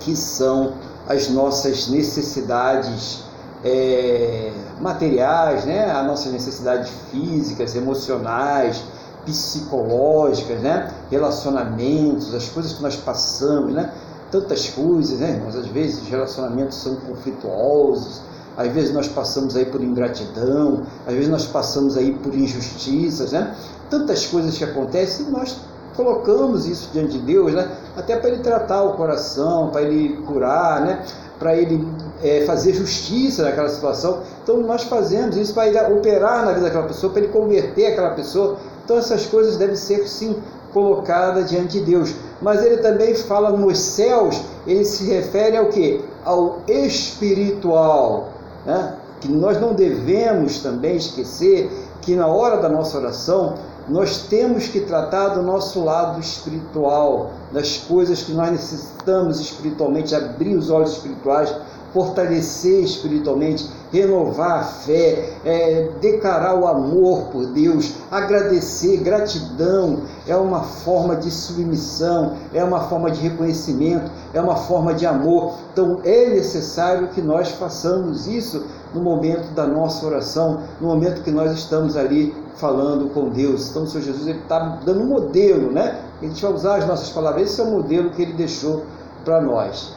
[0.00, 0.74] que são
[1.08, 3.24] as nossas necessidades
[3.64, 5.90] é, materiais, né?
[5.90, 8.82] as nossas necessidades físicas, emocionais,
[9.24, 10.92] psicológicas, né?
[11.10, 13.92] relacionamentos, as coisas que nós passamos, né?
[14.30, 15.54] tantas coisas, né, irmãos?
[15.54, 18.20] Às vezes os relacionamentos são conflituosos,
[18.56, 23.54] às vezes nós passamos aí por ingratidão, às vezes nós passamos aí por injustiças, né?
[23.88, 25.56] Tantas coisas que acontecem nós
[25.96, 27.68] colocamos isso diante de Deus, né?
[27.96, 31.04] Até para Ele tratar o coração, para Ele curar, né?
[31.38, 31.86] Para Ele
[32.22, 34.22] é, fazer justiça naquela situação.
[34.42, 38.10] Então nós fazemos isso para Ele operar na vida daquela pessoa, para Ele converter aquela
[38.10, 38.56] pessoa.
[38.84, 40.36] Então essas coisas devem ser sim
[40.72, 42.14] colocadas diante de Deus.
[42.42, 46.04] Mas ele também fala nos céus, ele se refere ao que?
[46.24, 48.28] Ao espiritual
[48.66, 48.96] né?
[49.20, 51.70] que nós não devemos também esquecer
[52.02, 53.54] que na hora da nossa oração
[53.88, 60.56] nós temos que tratar do nosso lado espiritual, das coisas que nós necessitamos espiritualmente, abrir
[60.56, 61.54] os olhos espirituais
[61.94, 70.62] fortalecer espiritualmente, renovar a fé, é, declarar o amor por Deus, agradecer, gratidão é uma
[70.62, 75.54] forma de submissão, é uma forma de reconhecimento, é uma forma de amor.
[75.72, 81.30] Então é necessário que nós façamos isso no momento da nossa oração, no momento que
[81.30, 83.70] nós estamos ali falando com Deus.
[83.70, 86.00] Então o Senhor Jesus está dando um modelo, né?
[86.20, 88.82] A gente vai usar as nossas palavras, esse é o modelo que ele deixou
[89.24, 89.94] para nós.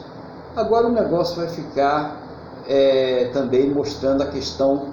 [0.54, 2.27] Agora o negócio vai ficar
[2.68, 4.92] é, também mostrando a questão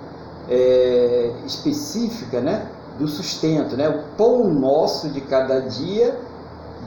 [0.49, 3.75] é, específica né, do sustento.
[3.75, 3.89] Né?
[3.89, 6.17] O pão nosso de cada dia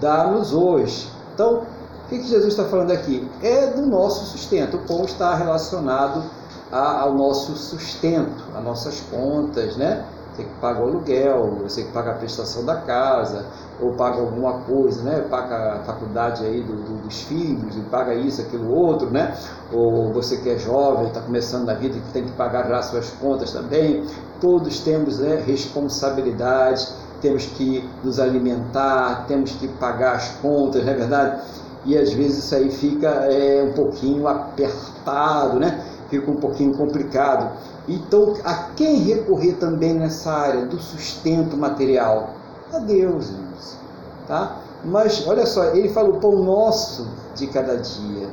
[0.00, 1.08] dá-nos hoje.
[1.34, 1.62] Então,
[2.04, 3.28] o que, que Jesus está falando aqui?
[3.42, 4.78] É do nosso sustento.
[4.78, 6.24] O pão está relacionado
[6.72, 10.04] a, ao nosso sustento, às nossas contas, né?
[10.38, 13.44] Você que paga o aluguel, você que paga a prestação da casa,
[13.80, 15.26] ou paga alguma coisa, né?
[15.28, 19.36] Paga a faculdade aí do, do, dos filhos, e paga isso, aquilo, outro, né?
[19.72, 23.10] Ou você que é jovem, está começando na vida e tem que pagar já suas
[23.20, 24.06] contas também.
[24.40, 30.94] Todos temos né, responsabilidades, temos que nos alimentar, temos que pagar as contas, não é
[30.94, 31.42] verdade?
[31.84, 35.84] E às vezes isso aí fica é, um pouquinho apertado, né?
[36.08, 37.50] Fica um pouquinho complicado.
[37.88, 42.34] Então, a quem recorrer também nessa área do sustento material?
[42.72, 43.78] A Deus, irmãos.
[44.26, 44.58] Tá?
[44.84, 48.28] Mas olha só, ele fala o pão nosso de cada dia.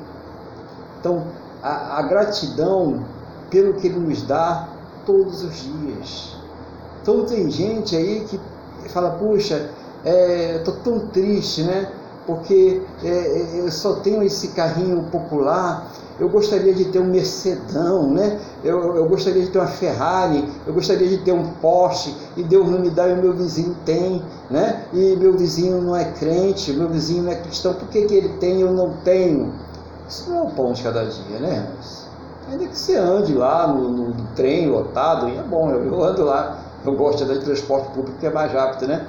[1.00, 1.24] Então,
[1.64, 3.06] a, a gratidão
[3.50, 4.68] pelo que ele nos dá
[5.06, 6.36] todos os dias.
[7.02, 8.38] Então, tem gente aí que
[8.90, 9.70] fala: puxa,
[10.04, 11.92] é, estou tão triste, né?
[12.28, 18.10] Porque é, é, eu só tenho esse carrinho popular eu gostaria de ter um Mercedão,
[18.10, 18.40] né?
[18.64, 22.70] Eu, eu, gostaria de ter uma Ferrari, eu gostaria de ter um Porsche, e Deus
[22.70, 24.86] não me dá e o meu vizinho tem, né?
[24.94, 28.30] E meu vizinho não é crente, meu vizinho não é cristão, por que, que ele
[28.40, 29.54] tem e eu não tenho?
[30.08, 31.68] Isso não é o pão de cada dia, né?
[32.50, 36.24] Ainda que você ande lá no, no, trem lotado, e é bom, eu, eu ando
[36.24, 39.06] lá, eu gosto de transporte público que é mais rápido, né?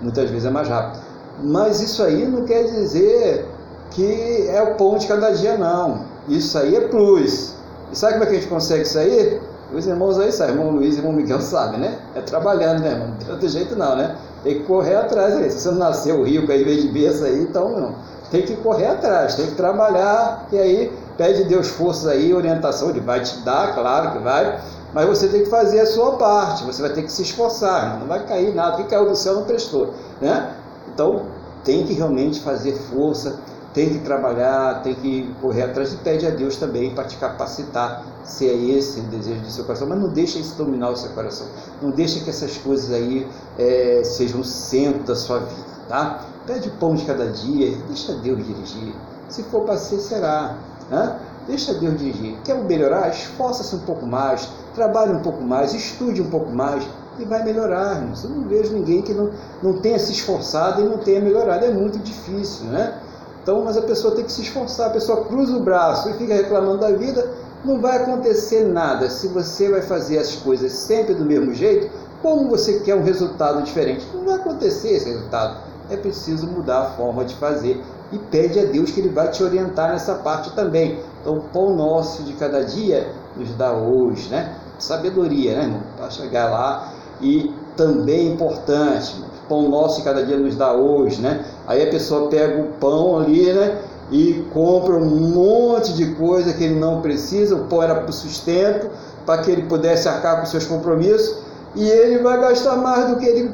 [0.00, 1.02] Muitas vezes é mais rápido.
[1.42, 3.48] Mas isso aí não quer dizer
[3.90, 6.13] que é o pão de cada dia, não.
[6.28, 7.54] Isso aí é plus.
[7.92, 9.40] E sabe como é que a gente consegue aí?
[9.72, 11.98] Os irmãos aí sabem, irmão Luiz e irmão Miguel sabem, né?
[12.14, 13.08] É trabalhando, né, irmão?
[13.08, 14.16] Não tem outro jeito não, né?
[14.42, 15.50] Tem que correr atrás aí.
[15.50, 17.94] Se você não nasceu rico aí, veio de berço aí, então não.
[18.30, 23.00] Tem que correr atrás, tem que trabalhar, e aí pede Deus forças aí, orientação, ele
[23.00, 24.60] vai te dar, claro que vai,
[24.92, 28.06] mas você tem que fazer a sua parte, você vai ter que se esforçar, não
[28.06, 30.52] vai cair nada, que caiu do céu não prestou, né?
[30.92, 31.26] Então
[31.64, 33.38] tem que realmente fazer força,
[33.74, 38.04] tem que trabalhar, tem que correr atrás e pede a Deus também para te capacitar,
[38.22, 39.88] se é esse o desejo do seu coração.
[39.88, 41.48] Mas não deixa isso dominar o seu coração.
[41.82, 46.24] Não deixa que essas coisas aí é, sejam o centro da sua vida, tá?
[46.46, 48.94] Pede pão de cada dia, deixa Deus dirigir.
[49.28, 50.56] Se for para ser, será.
[50.88, 51.18] Né?
[51.48, 52.36] Deixa Deus dirigir.
[52.44, 53.08] Quer melhorar?
[53.08, 56.86] Esforça-se um pouco mais, trabalhe um pouco mais, estude um pouco mais
[57.18, 58.02] e vai melhorar.
[58.22, 59.30] Eu não vejo ninguém que não,
[59.60, 61.64] não tenha se esforçado e não tenha melhorado.
[61.64, 63.00] É muito difícil, né?
[63.44, 66.32] Então, mas a pessoa tem que se esforçar, a pessoa cruza o braço e fica
[66.34, 67.30] reclamando da vida,
[67.62, 69.10] não vai acontecer nada.
[69.10, 71.90] Se você vai fazer as coisas sempre do mesmo jeito,
[72.22, 74.06] como você quer um resultado diferente?
[74.14, 75.58] Não vai acontecer esse resultado.
[75.90, 79.44] É preciso mudar a forma de fazer e pede a Deus que Ele vai te
[79.44, 81.00] orientar nessa parte também.
[81.20, 84.56] Então, o pão nosso de cada dia nos dá hoje, né?
[84.78, 85.82] Sabedoria, né, irmão?
[85.98, 91.44] Para chegar lá e também importante, pão nosso de cada dia nos dá hoje, né?
[91.66, 93.80] Aí a pessoa pega o pão ali, né?
[94.10, 98.12] E compra um monte de coisa que ele não precisa, o pão era para o
[98.12, 98.90] sustento,
[99.24, 101.38] para que ele pudesse arcar com seus compromissos,
[101.74, 103.50] e ele vai gastar mais do que ele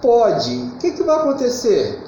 [0.00, 1.98] pode, o que, que vai acontecer?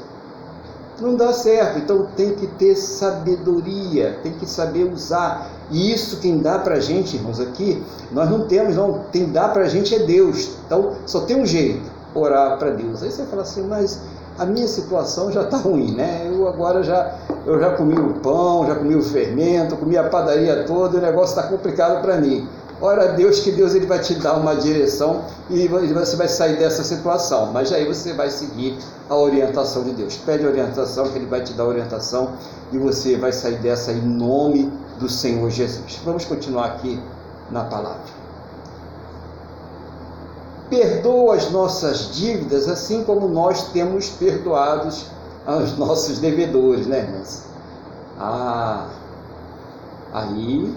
[1.00, 1.78] Não dá certo.
[1.78, 5.50] Então tem que ter sabedoria, tem que saber usar.
[5.70, 7.82] E isso quem dá para a gente, irmãos, aqui,
[8.12, 9.04] nós não temos, não.
[9.12, 10.56] Quem dá para a gente é Deus.
[10.66, 11.82] Então só tem um jeito,
[12.14, 13.02] orar para Deus.
[13.02, 14.00] Aí você fala assim, mas
[14.38, 16.30] a minha situação já está ruim, né?
[16.30, 17.14] Eu agora já,
[17.46, 21.38] eu já comi o pão, já comi o fermento, comi a padaria toda, o negócio
[21.38, 22.48] está complicado para mim.
[22.80, 26.84] Ora Deus que Deus ele vai te dar uma direção e você vai sair dessa
[26.84, 27.50] situação.
[27.50, 28.76] Mas aí você vai seguir
[29.08, 30.16] a orientação de Deus.
[30.18, 32.32] Pede orientação, que Ele vai te dar orientação
[32.70, 36.00] e você vai sair dessa em nome do Senhor Jesus.
[36.04, 37.00] Vamos continuar aqui
[37.50, 38.15] na palavra.
[40.68, 45.06] Perdoa as nossas dívidas, assim como nós temos perdoados
[45.46, 47.44] aos nossos devedores, né, irmãs?
[48.18, 48.88] Ah,
[50.12, 50.74] aí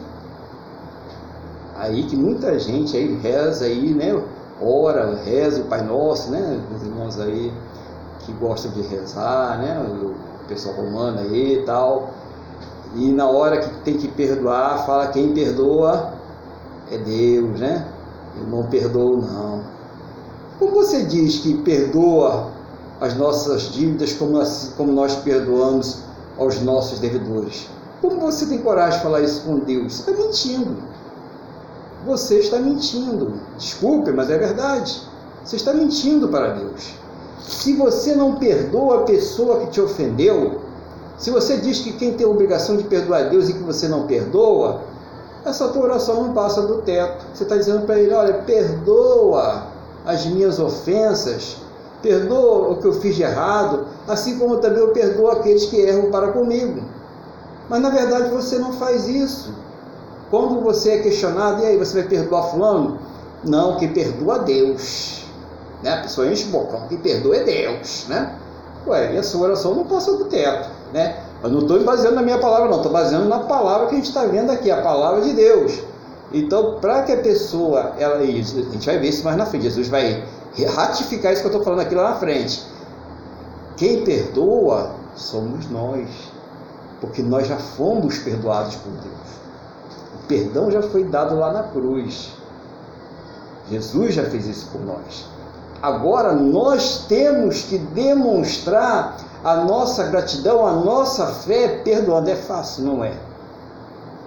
[1.79, 4.21] aí que muita gente aí reza aí, né?
[4.61, 6.61] Ora, reza o Pai Nosso, né?
[6.75, 7.53] Os irmãos aí
[8.19, 9.79] que gostam de rezar, né?
[9.79, 10.13] O
[10.47, 12.09] pessoal romano aí e tal.
[12.95, 16.11] E na hora que tem que perdoar, fala quem perdoa
[16.91, 17.87] é Deus, né?
[18.37, 19.78] Eu não perdoo não.
[20.59, 22.51] Como você diz que perdoa
[22.99, 24.39] as nossas dívidas como,
[24.75, 25.99] como nós perdoamos
[26.37, 27.67] aos nossos devedores?
[28.01, 29.93] Como você tem coragem de falar isso com Deus?
[29.93, 30.89] Você está mentindo
[32.05, 33.33] você está mentindo.
[33.57, 35.01] Desculpe, mas é verdade.
[35.43, 36.93] Você está mentindo para Deus.
[37.41, 40.61] Se você não perdoa a pessoa que te ofendeu,
[41.17, 43.87] se você diz que quem tem a obrigação de perdoar a Deus e que você
[43.87, 44.81] não perdoa,
[45.45, 47.25] essa tua oração não passa do teto.
[47.33, 49.67] Você está dizendo para ele: olha, perdoa
[50.05, 51.57] as minhas ofensas,
[52.01, 56.09] perdoa o que eu fiz de errado, assim como também eu perdoo aqueles que erram
[56.09, 56.81] para comigo.
[57.69, 59.53] Mas na verdade você não faz isso.
[60.29, 62.99] Quando você é questionado, e aí, você vai perdoar fulano?
[63.43, 65.25] Não, quem perdoa é Deus.
[65.81, 65.91] Né?
[65.91, 68.05] A pessoa enche o bocão, quem perdoa é Deus.
[68.07, 68.35] Né?
[68.85, 70.69] Ué, e a sua oração não passa do teto.
[70.93, 71.17] Né?
[71.41, 74.07] Eu não estou baseando na minha palavra, não, estou baseando na palavra que a gente
[74.07, 75.81] está vendo aqui, a palavra de Deus.
[76.31, 79.87] Então, para que a pessoa, ela, a gente vai ver isso mais na frente, Jesus
[79.87, 80.23] vai
[80.75, 82.63] ratificar isso que eu estou falando aqui lá na frente.
[83.77, 86.07] Quem perdoa somos nós,
[87.01, 89.19] porque nós já fomos perdoados por Deus
[90.29, 92.29] perdão já foi dado lá na cruz.
[93.69, 95.25] Jesus já fez isso por nós.
[95.81, 102.29] Agora nós temos que demonstrar a nossa gratidão, a nossa fé, perdoando.
[102.29, 103.13] É fácil, não é?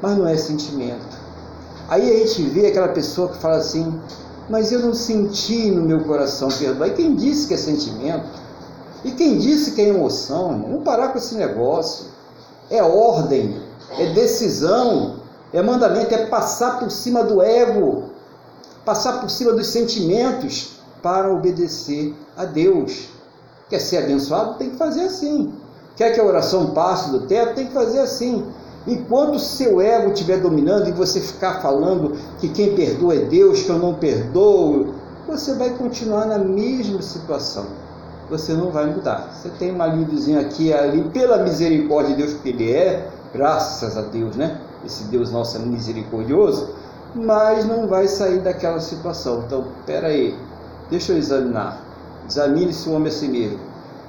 [0.00, 1.21] Mas não é sentimento.
[1.92, 4.00] Aí a gente vê aquela pessoa que fala assim:
[4.48, 6.88] Mas eu não senti no meu coração perdoar.
[6.88, 8.30] E quem disse que é sentimento?
[9.04, 10.62] E quem disse que é emoção?
[10.62, 12.06] Vamos parar com esse negócio.
[12.70, 13.60] É ordem,
[13.98, 15.16] é decisão,
[15.52, 18.04] é mandamento, é passar por cima do ego,
[18.86, 23.10] passar por cima dos sentimentos para obedecer a Deus.
[23.68, 24.54] Quer ser abençoado?
[24.54, 25.52] Tem que fazer assim.
[25.94, 27.54] Quer que a oração passe do teto?
[27.54, 28.50] Tem que fazer assim.
[28.86, 33.70] Enquanto seu ego estiver dominando e você ficar falando que quem perdoa é Deus, que
[33.70, 34.94] eu não perdoo,
[35.26, 37.66] você vai continuar na mesma situação.
[38.28, 39.32] Você não vai mudar.
[39.32, 44.02] Você tem uma alíviozinho aqui ali, pela misericórdia de Deus que Ele é, graças a
[44.02, 44.60] Deus, né?
[44.84, 46.74] esse Deus nosso é misericordioso,
[47.14, 49.44] mas não vai sair daquela situação.
[49.46, 50.36] Então, espera aí,
[50.90, 51.80] deixa eu examinar.
[52.28, 53.58] Examine se o homem é si mesmo.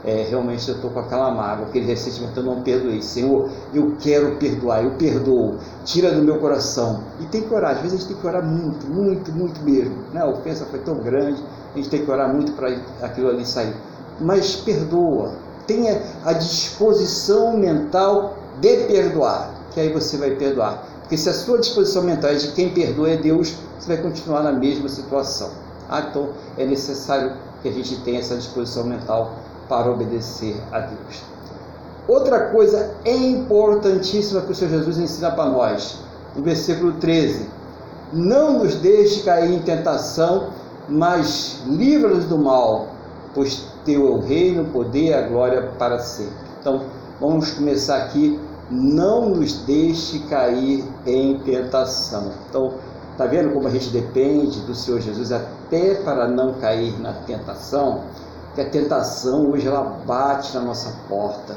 [0.05, 3.01] É, realmente eu estou com aquela mágoa, aquele ressentimento, eu não perdoei.
[3.01, 5.55] Senhor, eu quero perdoar, eu perdoo.
[5.85, 7.03] Tira do meu coração.
[7.21, 9.95] E tem que orar, às vezes a gente tem que orar muito, muito, muito mesmo.
[10.13, 10.21] Né?
[10.21, 11.41] A ofensa foi tão grande,
[11.73, 13.75] a gente tem que orar muito para aquilo ali sair.
[14.19, 15.33] Mas perdoa,
[15.65, 20.85] tenha a disposição mental de perdoar que aí você vai perdoar.
[21.01, 24.43] Porque se a sua disposição mental é de quem perdoa é Deus, você vai continuar
[24.43, 25.51] na mesma situação.
[25.89, 29.33] Ah, então é necessário que a gente tenha essa disposição mental
[29.73, 31.23] para obedecer a Deus.
[32.07, 35.99] Outra coisa importantíssima que o Senhor Jesus ensina para nós,
[36.35, 37.49] no versículo 13:
[38.11, 40.49] Não nos deixe cair em tentação,
[40.87, 42.89] mas livra-nos do mal,
[43.33, 46.35] pois teu é o reino, o poder e a glória para sempre.
[46.59, 46.83] Então,
[47.19, 52.31] vamos começar aqui não nos deixe cair em tentação.
[52.49, 52.73] Então,
[53.17, 58.03] tá vendo como a gente depende do Senhor Jesus até para não cair na tentação?
[58.55, 61.55] Que a tentação hoje ela bate na nossa porta.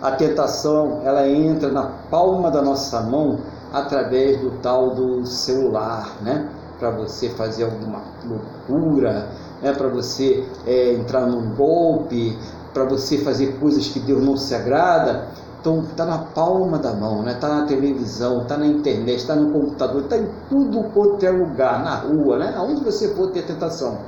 [0.00, 3.38] A tentação ela entra na palma da nossa mão
[3.72, 6.48] através do tal do celular, né?
[6.78, 9.28] Para você fazer alguma loucura,
[9.62, 9.72] né?
[9.74, 12.38] Para você é, entrar num golpe,
[12.72, 15.26] para você fazer coisas que Deus não se agrada.
[15.60, 17.32] Então está na palma da mão, né?
[17.32, 21.84] Está na televisão, está na internet, está no computador, está em tudo quanto é lugar,
[21.84, 22.54] na rua, né?
[22.56, 23.98] Aonde você for ter tentação.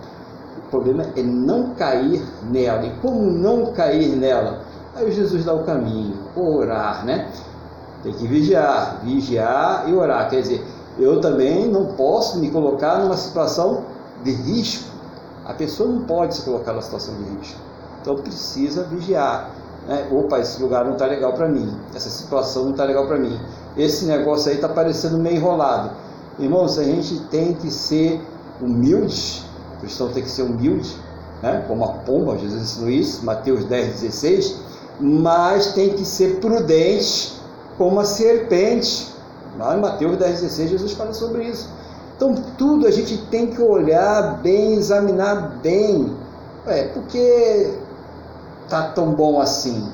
[0.73, 2.87] Problema é não cair nela.
[2.87, 4.63] E como não cair nela?
[4.95, 7.31] Aí Jesus dá o caminho, orar, né?
[8.03, 10.31] Tem que vigiar, vigiar e orar.
[10.31, 10.65] Quer dizer,
[10.99, 13.85] eu também não posso me colocar numa situação
[14.25, 14.91] de risco.
[15.45, 17.61] A pessoa não pode se colocar numa situação de risco.
[18.01, 19.51] Então precisa vigiar.
[19.87, 20.09] Né?
[20.11, 21.71] Opa, esse lugar não está legal para mim.
[21.95, 23.39] Essa situação não está legal para mim.
[23.77, 25.91] Esse negócio aí está parecendo meio enrolado.
[26.39, 28.23] Irmãos, a gente tem que ser
[28.59, 29.52] humilde.
[29.83, 30.97] Cristão tem que ser humilde,
[31.43, 31.65] né?
[31.67, 34.57] como a pomba, Jesus ensinou isso, Mateus 10, 16.
[35.01, 37.33] Mas tem que ser prudente
[37.77, 39.13] como a serpente.
[39.59, 41.69] Lá em Mateus 10, 16, Jesus fala sobre isso.
[42.17, 46.17] Então, tudo a gente tem que olhar bem, examinar bem.
[46.65, 47.75] É, porque
[48.69, 49.91] tá tão bom assim?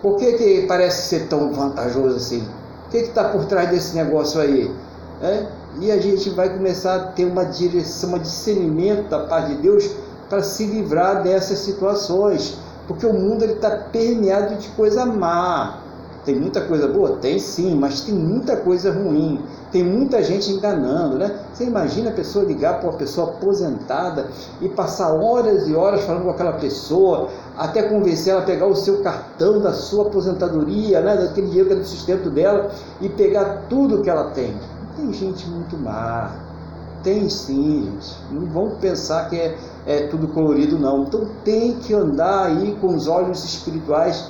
[0.00, 2.46] Por que, que parece ser tão vantajoso assim?
[2.86, 4.72] O que está por trás desse negócio aí?
[5.20, 5.46] É?
[5.80, 9.90] E a gente vai começar a ter uma direção, um discernimento da parte de Deus
[10.28, 12.58] para se livrar dessas situações.
[12.86, 15.80] Porque o mundo está permeado de coisa má.
[16.24, 17.16] Tem muita coisa boa?
[17.16, 19.40] Tem sim, mas tem muita coisa ruim.
[19.72, 21.38] Tem muita gente enganando, né?
[21.52, 24.28] Você imagina a pessoa ligar para uma pessoa aposentada
[24.60, 28.74] e passar horas e horas falando com aquela pessoa, até convencer ela a pegar o
[28.74, 31.16] seu cartão da sua aposentadoria, né?
[31.16, 34.54] daquele dinheiro que é do sustento dela, e pegar tudo que ela tem.
[34.98, 36.32] Tem gente muito má.
[37.04, 38.16] Tem sim, gente.
[38.32, 41.04] Não vamos pensar que é, é tudo colorido, não.
[41.04, 44.28] Então tem que andar aí com os olhos espirituais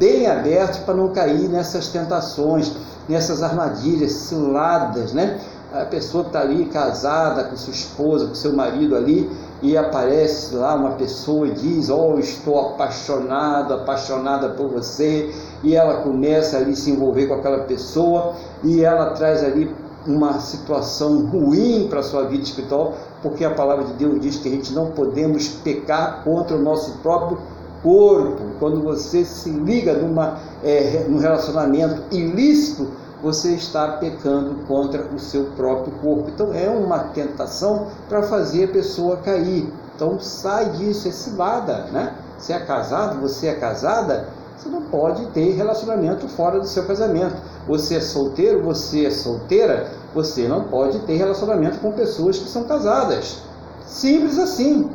[0.00, 2.72] bem aberto para não cair nessas tentações,
[3.08, 5.40] nessas armadilhas, ciladas, né?
[5.72, 9.30] A pessoa está ali casada com sua esposa, com seu marido ali,
[9.62, 15.32] e aparece lá uma pessoa e diz: Oh, estou apaixonado, apaixonada por você,
[15.62, 18.34] e ela começa ali a se envolver com aquela pessoa,
[18.64, 19.72] e ela traz ali
[20.06, 24.48] uma situação ruim para a sua vida espiritual, porque a palavra de Deus diz que
[24.48, 27.38] a gente não podemos pecar contra o nosso próprio
[27.82, 32.88] corpo, quando você se liga numa, é, num relacionamento ilícito,
[33.22, 36.30] você está pecando contra o seu próprio corpo.
[36.34, 39.70] Então é uma tentação para fazer a pessoa cair.
[39.94, 42.14] Então sai disso, é cilada, né?
[42.38, 44.28] Se é casado, você é casada,
[44.60, 47.34] você não pode ter relacionamento fora do seu casamento.
[47.66, 52.64] Você é solteiro, você é solteira, você não pode ter relacionamento com pessoas que são
[52.64, 53.38] casadas.
[53.86, 54.90] Simples assim.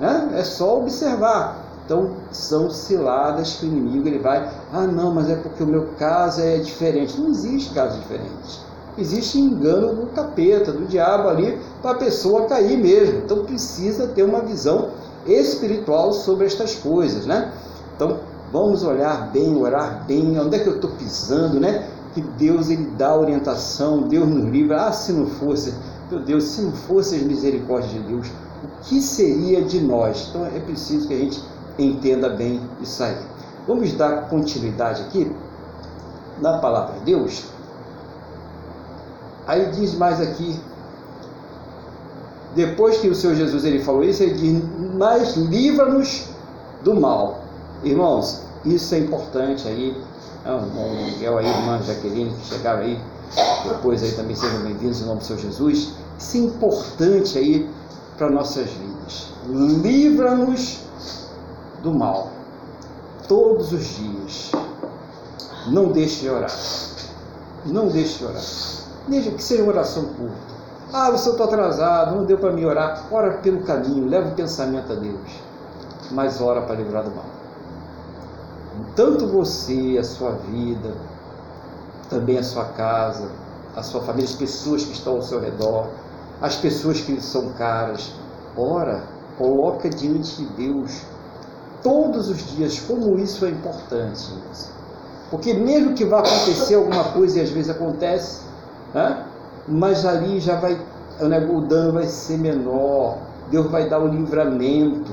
[0.00, 0.30] Né?
[0.36, 1.62] É só observar.
[1.84, 5.88] Então, são ciladas que o inimigo ele vai, ah, não, mas é porque o meu
[5.98, 7.20] caso é diferente.
[7.20, 8.60] Não existe caso diferente.
[8.96, 13.18] Existe engano do capeta, do diabo ali, para a pessoa cair mesmo.
[13.18, 14.90] Então, precisa ter uma visão
[15.26, 17.52] espiritual sobre estas coisas, né?
[17.94, 21.88] Então, vamos olhar bem, orar bem, onde é que eu estou pisando, né?
[22.12, 24.86] Que Deus ele dá orientação, Deus nos livra.
[24.86, 25.74] Ah, se não fosse,
[26.10, 28.28] meu Deus, se não fosse as misericórdias de Deus,
[28.62, 30.28] o que seria de nós?
[30.28, 31.42] Então é preciso que a gente
[31.78, 33.16] entenda bem isso aí.
[33.66, 35.32] Vamos dar continuidade aqui
[36.40, 37.44] na palavra de Deus.
[39.46, 40.60] Aí diz mais aqui,
[42.54, 44.62] depois que o Senhor Jesus ele falou isso, ele diz:
[44.94, 46.28] Mas livra-nos
[46.82, 47.41] do mal.
[47.84, 50.00] Irmãos, isso é importante aí.
[50.44, 50.62] É o
[51.04, 53.00] Miguel aí, irmã Jaqueline, que chegaram aí,
[53.68, 55.92] depois aí também sejam bem-vindos em nome do Senhor Jesus.
[56.16, 57.68] Isso é importante aí
[58.16, 59.32] para nossas vidas.
[59.82, 60.80] Livra-nos
[61.82, 62.30] do mal
[63.26, 64.52] todos os dias.
[65.66, 66.52] Não deixe de orar.
[67.66, 68.42] Não deixe de orar.
[69.08, 70.36] Deixa que seja uma oração curta.
[70.92, 73.06] Ah, você estou atrasado, não deu para me orar.
[73.10, 75.30] Ora pelo caminho, leva o pensamento a Deus.
[76.12, 77.41] Mas ora para livrar do mal.
[78.96, 80.94] Tanto você, a sua vida,
[82.08, 83.28] também a sua casa,
[83.76, 85.86] a sua família, as pessoas que estão ao seu redor,
[86.40, 88.12] as pessoas que são caras.
[88.56, 89.02] Ora,
[89.38, 91.02] coloca diante de Deus
[91.82, 94.30] todos os dias, como isso é importante.
[95.30, 98.42] Porque mesmo que vá acontecer alguma coisa, e às vezes acontece,
[98.92, 99.24] né?
[99.66, 100.78] mas ali já vai,
[101.20, 103.16] o dano vai ser menor,
[103.50, 105.12] Deus vai dar o livramento.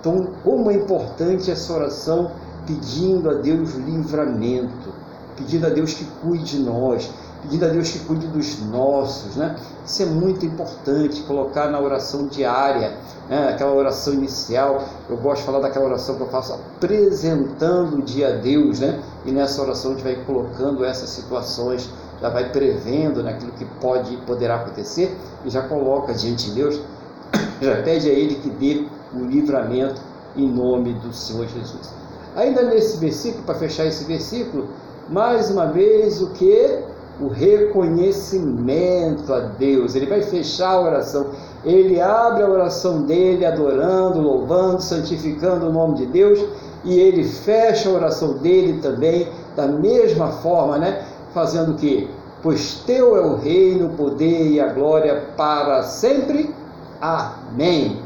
[0.00, 2.30] Então, como é importante essa oração
[2.66, 4.92] pedindo a Deus livramento,
[5.36, 7.10] pedindo a Deus que cuide de nós,
[7.42, 9.56] pedindo a Deus que cuide dos nossos, né?
[9.84, 12.96] Isso é muito importante, colocar na oração diária,
[13.28, 13.50] né?
[13.50, 14.82] aquela oração inicial.
[15.08, 19.00] Eu gosto de falar daquela oração que eu faço apresentando o dia a Deus, né?
[19.26, 21.90] E nessa oração a gente vai colocando essas situações,
[22.20, 26.80] já vai prevendo naquilo que pode poderá acontecer e já coloca diante de Deus,
[27.60, 30.00] já pede a Ele que dê o livramento
[30.34, 32.03] em nome do Senhor Jesus.
[32.34, 34.68] Ainda nesse versículo, para fechar esse versículo,
[35.08, 36.82] mais uma vez o que
[37.20, 39.94] o reconhecimento a Deus.
[39.94, 41.26] Ele vai fechar a oração.
[41.64, 46.44] Ele abre a oração dele adorando, louvando, santificando o nome de Deus
[46.84, 51.04] e ele fecha a oração dele também da mesma forma, né?
[51.32, 52.08] Fazendo o quê?
[52.42, 56.54] Pois teu é o reino, o poder e a glória para sempre.
[57.00, 58.02] Amém.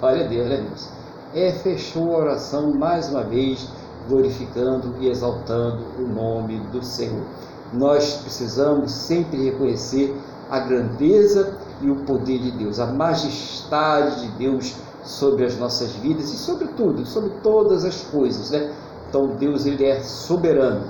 [0.00, 0.97] Glória a Deus, né, Deus?
[1.34, 3.68] É, fechou a oração mais uma vez,
[4.08, 7.22] glorificando e exaltando o nome do Senhor.
[7.70, 10.16] Nós precisamos sempre reconhecer
[10.50, 14.74] a grandeza e o poder de Deus, a majestade de Deus
[15.04, 18.72] sobre as nossas vidas e sobre tudo, sobre todas as coisas, né?
[19.10, 20.80] Então Deus ele é soberano.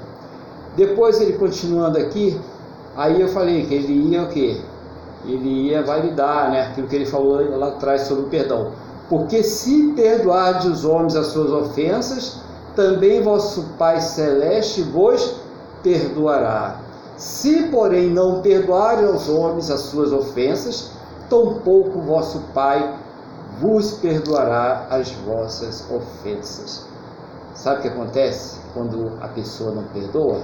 [0.77, 2.39] Depois ele continuando aqui,
[2.97, 4.61] aí eu falei que ele ia o quê?
[5.25, 6.69] Ele ia validar, né?
[6.69, 8.71] Aquilo que ele falou lá atrás sobre o perdão.
[9.09, 12.41] Porque se perdoardes os homens as suas ofensas,
[12.77, 15.37] também vosso Pai Celeste vos
[15.83, 16.81] perdoará.
[17.17, 20.91] Se, porém, não perdoarem aos homens as suas ofensas,
[21.29, 22.97] tampouco vosso Pai
[23.61, 26.87] vos perdoará as vossas ofensas.
[27.55, 30.41] Sabe o que acontece quando a pessoa não perdoa?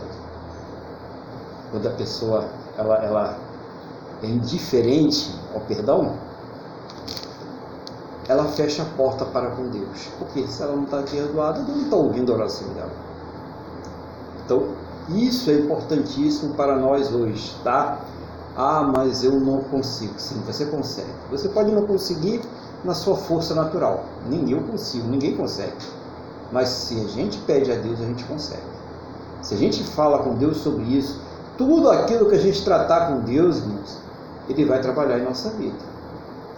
[1.71, 2.47] Quando a pessoa
[2.77, 3.39] ela, ela
[4.23, 6.15] é indiferente ao perdão,
[8.29, 10.09] ela fecha a porta para com Deus.
[10.19, 12.93] Porque se ela não está perdoada, Deus não está ouvindo a oração dela.
[14.45, 14.69] Então,
[15.09, 17.99] isso é importantíssimo para nós hoje, tá?
[18.57, 20.15] Ah, mas eu não consigo.
[20.17, 21.11] Sim, você consegue.
[21.31, 22.41] Você pode não conseguir
[22.85, 24.05] na sua força natural.
[24.29, 25.73] Nem eu consigo, ninguém consegue.
[26.53, 28.63] Mas se a gente pede a Deus, a gente consegue.
[29.43, 31.21] Se a gente fala com Deus sobre isso,
[31.59, 33.99] tudo aquilo que a gente tratar com Deus, irmãos,
[34.49, 35.94] Ele vai trabalhar em nossa vida.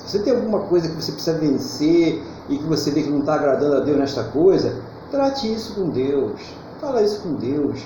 [0.07, 3.35] Você tem alguma coisa que você precisa vencer e que você vê que não está
[3.35, 4.81] agradando a Deus nesta coisa,
[5.11, 6.41] trate isso com Deus.
[6.81, 7.83] Fala isso com Deus.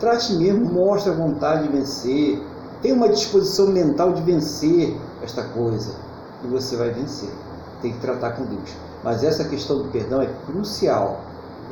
[0.00, 2.42] Trate mesmo, mostre a vontade de vencer.
[2.82, 5.92] Tenha uma disposição mental de vencer esta coisa.
[6.42, 7.30] E você vai vencer
[7.80, 8.70] tem que tratar com Deus.
[9.02, 11.20] Mas essa questão do perdão é crucial.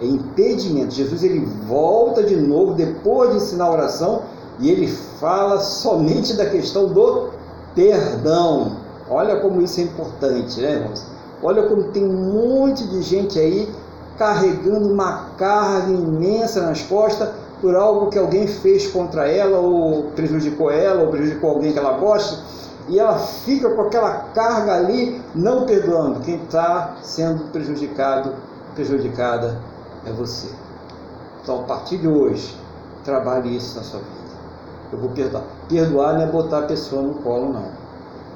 [0.01, 0.95] É impedimento.
[0.95, 4.23] Jesus ele volta de novo depois de ensinar a oração
[4.59, 4.87] e ele
[5.21, 7.31] fala somente da questão do
[7.75, 8.77] perdão.
[9.11, 11.05] Olha como isso é importante, né, irmãos?
[11.43, 13.73] Olha como tem um monte de gente aí
[14.19, 17.31] carregando uma carga imensa nas costas
[17.61, 21.99] por algo que alguém fez contra ela, ou prejudicou ela, ou prejudicou alguém que ela
[21.99, 22.39] gosta
[22.89, 26.21] e ela fica com aquela carga ali, não perdoando.
[26.21, 28.33] Quem está sendo prejudicado,
[28.75, 29.61] prejudicada
[30.07, 30.49] é você.
[31.43, 32.57] Então, a partir de hoje,
[33.05, 34.13] trabalhe isso na sua vida.
[34.91, 35.45] Eu vou perdoar.
[35.69, 37.88] Perdoar não é botar a pessoa no colo, não.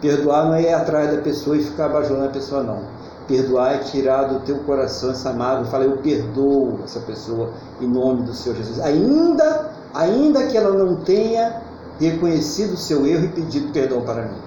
[0.03, 2.81] Perdoar não é ir atrás da pessoa e ficar bajulando a pessoa, não.
[3.29, 7.51] Perdoar é tirar do teu coração essa mágoa e falar, eu perdoo essa pessoa
[7.81, 8.81] em nome do Senhor Jesus.
[8.81, 11.63] Ainda, ainda que ela não tenha
[12.01, 14.39] reconhecido o seu erro e pedido perdão para mim.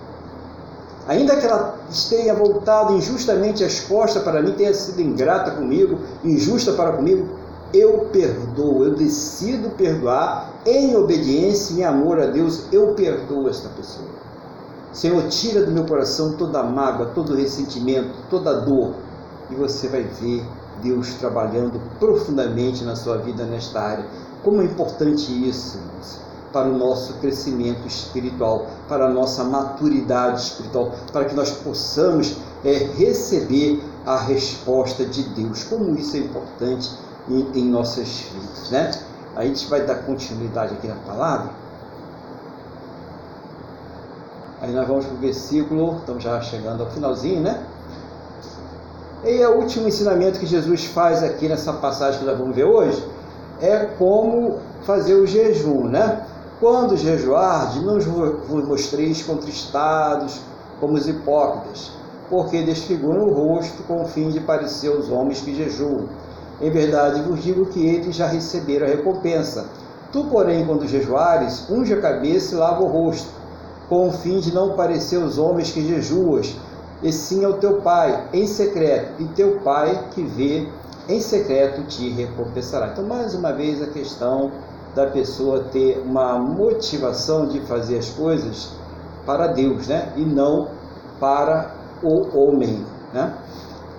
[1.08, 1.80] Ainda que ela
[2.10, 7.30] tenha voltado injustamente as costas para mim, tenha sido ingrata comigo, injusta para comigo,
[7.74, 14.15] eu perdoo, eu decido perdoar em obediência em amor a Deus, eu perdoo esta pessoa.
[14.96, 18.94] Senhor, tira do meu coração toda a mágoa, todo o ressentimento, toda a dor,
[19.52, 20.42] e você vai ver
[20.82, 24.06] Deus trabalhando profundamente na sua vida nesta área.
[24.42, 25.78] Como é importante isso,
[26.54, 32.72] para o nosso crescimento espiritual, para a nossa maturidade espiritual, para que nós possamos é,
[32.98, 35.66] receber a resposta de Deus.
[35.66, 36.90] Como isso é importante
[37.28, 38.92] em, em nossas vidas, né?
[39.36, 41.65] A gente vai dar continuidade aqui na palavra.
[44.62, 47.62] Aí nós vamos para o versículo, estamos já chegando ao finalzinho, né?
[49.24, 53.04] E o último ensinamento que Jesus faz aqui nessa passagem que nós vamos ver hoje
[53.62, 56.26] é como fazer o jejum, né?
[56.60, 60.40] Quando jejuardes, não vos mostreis contristados
[60.80, 61.92] como os hipócritas,
[62.30, 66.08] porque desfiguram o rosto com o fim de parecer aos homens que jejuam.
[66.62, 69.66] Em verdade vos digo que eles já receberam a recompensa.
[70.14, 73.28] Tu, porém, quando jejuares, unge a cabeça e lava o rosto,
[73.90, 76.56] com o fim de não parecer aos homens que jejuas,
[77.04, 80.68] e sim ao teu pai em secreto, e teu pai que vê
[81.08, 82.88] em secreto te recompensará.
[82.88, 84.52] Então, mais uma vez, a questão
[84.96, 88.72] da pessoa ter uma motivação de fazer as coisas
[89.26, 90.14] para Deus, né?
[90.16, 90.70] E não
[91.20, 91.72] para
[92.02, 92.84] o homem,
[93.14, 93.34] né?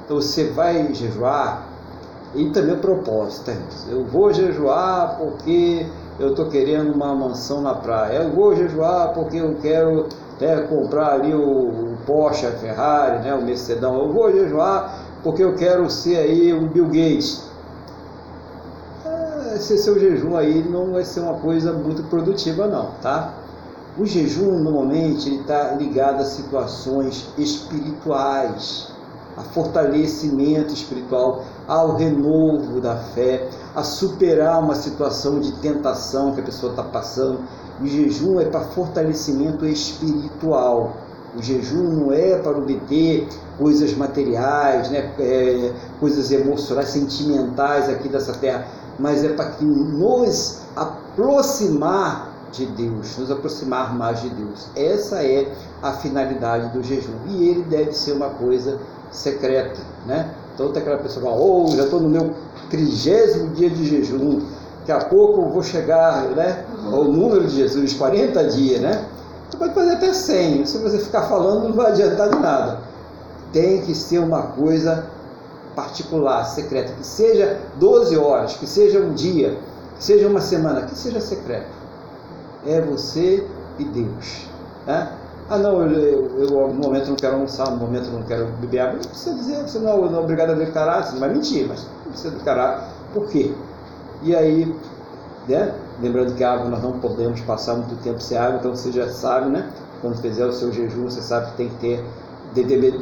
[0.05, 1.67] Então você vai jejuar
[2.35, 3.51] e também o propósito.
[3.51, 3.59] Né?
[3.89, 5.87] Eu vou jejuar porque
[6.19, 8.19] eu estou querendo uma mansão na praia.
[8.19, 10.07] Eu vou jejuar porque eu quero
[10.41, 13.99] né, comprar ali o, o Porsche, a Ferrari, né, o Mercedão.
[13.99, 17.47] Eu vou jejuar porque eu quero ser aí o Bill Gates
[19.57, 23.33] esse seu jejum aí não vai ser uma coisa muito produtiva não, tá?
[23.99, 28.89] O jejum, normalmente, está ligado a situações espirituais,
[29.35, 36.43] a fortalecimento espiritual, ao renovo da fé, a superar uma situação de tentação que a
[36.43, 37.41] pessoa está passando.
[37.79, 40.97] O jejum é para fortalecimento espiritual.
[41.37, 45.13] O jejum não é para obter coisas materiais, né?
[45.19, 48.67] É, coisas emocionais, sentimentais aqui dessa terra,
[48.99, 54.69] mas é para que nos aproximar de Deus, nos aproximar mais de Deus.
[54.75, 55.53] Essa é
[55.83, 57.13] a finalidade do jejum.
[57.27, 60.35] E ele deve ser uma coisa secreta, né?
[60.57, 62.33] Então tem aquela pessoa que oh, já estou no meu
[62.71, 64.41] trigésimo dia de jejum,
[64.87, 69.05] daqui a pouco eu vou chegar né, ao número de Jesus, 40 dias, né?
[69.51, 72.81] Você pode fazer até 100, se você ficar falando não vai adiantar de nada.
[73.53, 75.07] Tem que ser uma coisa
[75.75, 79.59] particular, secreta, que seja 12 horas, que seja um dia,
[79.99, 81.69] que seja uma semana, que seja secreto.
[82.67, 83.47] É você
[83.79, 84.47] e Deus.
[84.87, 85.13] Né?
[85.49, 88.81] Ah, não, eu, eu, eu, no momento não quero almoçar, no momento não quero beber
[88.81, 88.95] água.
[88.95, 92.11] Não precisa dizer, você não, não é obrigado a declarar, você vai mentir, mas não
[92.11, 92.91] precisa declarar.
[93.15, 93.53] Por quê?
[94.23, 94.75] E aí,
[95.47, 95.73] né?
[96.03, 99.09] Lembrando que a água nós não podemos passar muito tempo sem água, então você já
[99.09, 99.71] sabe, né?
[100.01, 102.05] Quando fizer o seu jejum, você sabe que tem que ter,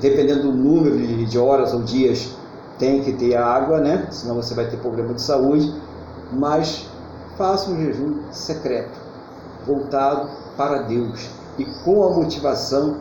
[0.00, 2.36] dependendo do número de horas ou dias,
[2.78, 4.06] tem que ter água, né?
[4.10, 5.74] Senão você vai ter problema de saúde.
[6.30, 6.86] Mas
[7.38, 8.98] faça um jejum secreto,
[9.66, 10.28] voltado
[10.58, 12.96] para Deus e com a motivação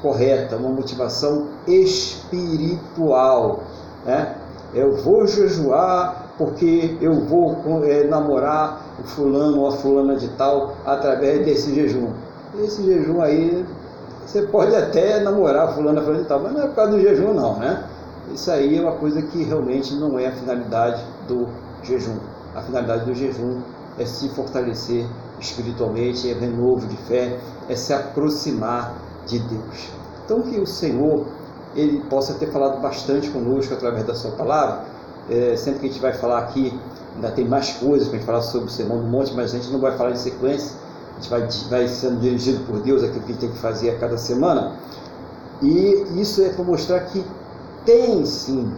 [0.00, 3.60] correta, uma motivação espiritual.
[4.04, 4.36] Né?
[4.74, 10.74] Eu vou jejuar porque eu vou é, namorar o fulano ou a fulana de tal
[10.84, 12.08] através desse jejum.
[12.58, 13.64] Esse jejum aí,
[14.26, 16.92] você pode até namorar a fulana, a fulana de tal, mas não é por causa
[16.92, 17.84] do jejum não, né?
[18.32, 21.48] Isso aí é uma coisa que realmente não é a finalidade do
[21.82, 22.16] jejum.
[22.54, 23.60] A finalidade do jejum
[23.98, 25.06] é se fortalecer
[25.42, 27.38] espiritualmente, é renovo de fé,
[27.68, 28.94] é se aproximar
[29.26, 29.90] de Deus.
[30.24, 31.26] Então que o Senhor
[31.74, 34.84] ele possa ter falado bastante conosco através da sua palavra.
[35.30, 36.78] É, sempre que a gente vai falar aqui,
[37.14, 39.58] ainda tem mais coisas para a gente falar sobre o Sermão do Monte, mas a
[39.58, 40.76] gente não vai falar em sequência.
[41.12, 43.90] A gente vai, vai sendo dirigido por Deus aquilo que a gente tem que fazer
[43.90, 44.72] a cada semana.
[45.62, 47.24] E isso é para mostrar que
[47.84, 48.72] tem sim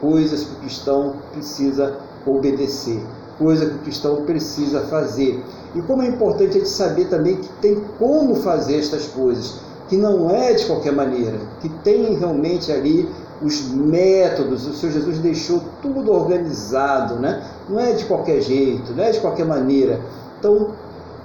[0.00, 3.02] coisas que o cristão precisa obedecer,
[3.38, 5.42] coisa que o cristão precisa fazer.
[5.74, 9.96] E como é importante a gente saber também que tem como fazer estas coisas, que
[9.96, 13.08] não é de qualquer maneira, que tem realmente ali
[13.42, 17.42] os métodos, o Senhor Jesus deixou tudo organizado, né?
[17.68, 20.00] não é de qualquer jeito, não é de qualquer maneira.
[20.38, 20.72] Então,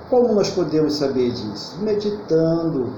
[0.10, 1.78] como nós podemos saber disso?
[1.82, 2.90] Meditando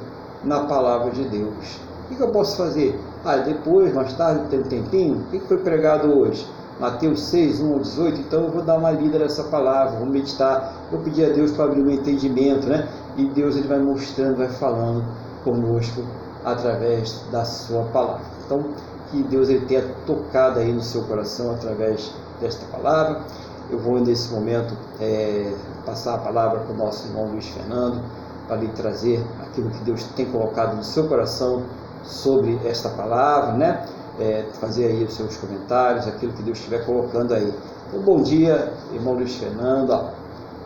[0.44, 1.80] na palavra de Deus.
[2.12, 3.00] O que eu posso fazer?
[3.26, 6.48] Ah, depois, mais tarde, tem um tempinho, o que foi pregado hoje?
[6.80, 10.74] Mateus 6, 1 ao 18, então eu vou dar uma lida nessa palavra, vou meditar,
[10.92, 12.88] vou pedir a Deus para abrir o meu entendimento, né?
[13.18, 15.04] E Deus ele vai mostrando, vai falando
[15.44, 16.04] conosco
[16.46, 18.22] através da sua palavra.
[18.46, 18.64] Então,
[19.10, 23.22] que Deus ele tenha tocado aí no seu coração através desta palavra.
[23.70, 25.54] Eu vou nesse momento é,
[25.86, 28.02] passar a palavra para o nosso irmão Luiz Fernando,
[28.48, 31.64] para lhe trazer aquilo que Deus tem colocado no seu coração
[32.04, 33.86] sobre esta palavra, né?
[34.20, 37.54] É, fazer aí os seus comentários, aquilo que Deus estiver colocando aí.
[37.88, 40.12] Então, bom dia, irmão Luiz Fernando, a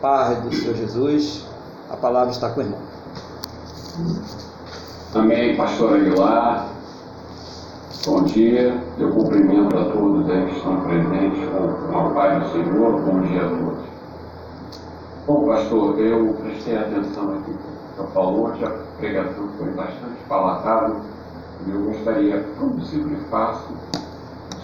[0.00, 1.46] paz do Senhor Jesus,
[1.90, 2.80] a palavra está com o irmão.
[5.14, 6.68] Amém, pastor Aguilar.
[8.06, 11.48] Bom dia, eu cumprimento a todos aí que estão presentes
[11.88, 13.00] com a paz do Senhor.
[13.02, 13.84] Bom dia a todos.
[15.26, 20.96] Bom, pastor, eu prestei atenção aqui que falou, a pregação foi bastante palatável
[21.70, 23.72] eu gostaria, como sempre faço,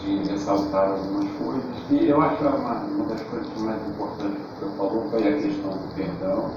[0.01, 1.65] de ressaltar algumas coisas.
[1.91, 5.71] E eu acho uma, uma das coisas mais importantes que você falou foi a questão
[5.71, 6.51] do perdão.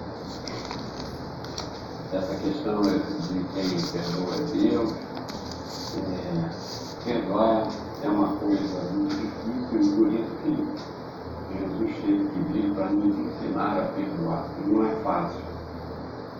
[2.13, 4.93] Essa questão é de quem perdoa é Deus.
[5.93, 6.49] É,
[7.03, 7.67] perdoar
[8.03, 10.91] é uma coisa muito difícil e isso que
[11.59, 14.45] Jesus teve que vir para nos ensinar a perdoar.
[14.65, 15.41] E não é fácil.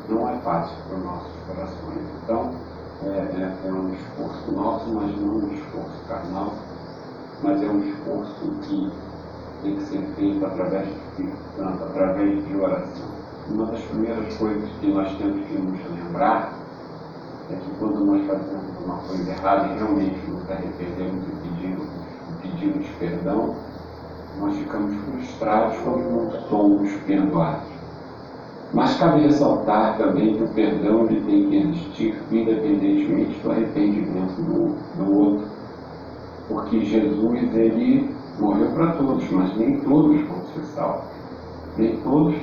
[0.10, 2.04] Não é fácil para os nossos corações.
[2.24, 2.52] Então,
[3.04, 6.54] é, é, é, um esforço nosso, mas não um esforço carnal,
[7.42, 8.92] mas é um esforço que
[9.64, 13.10] tem que ser feito através do Espírito Santo, através de oração.
[13.50, 16.54] Uma das primeiras coisas que nós temos que nos lembrar
[17.50, 21.88] é que quando nós fazemos uma coisa errada e realmente nos arrependemos e pedimos,
[22.42, 23.56] pedimos perdão,
[24.40, 27.71] nós ficamos frustrados quando não somos perdoados.
[28.74, 34.76] Mas cabe ressaltar também que o perdão ele tem que existir independentemente do arrependimento do,
[34.98, 35.48] do outro.
[36.48, 38.10] Porque Jesus ele
[38.40, 41.04] morreu para todos, mas nem todos vão ser salvos.
[41.78, 42.36] Nem todos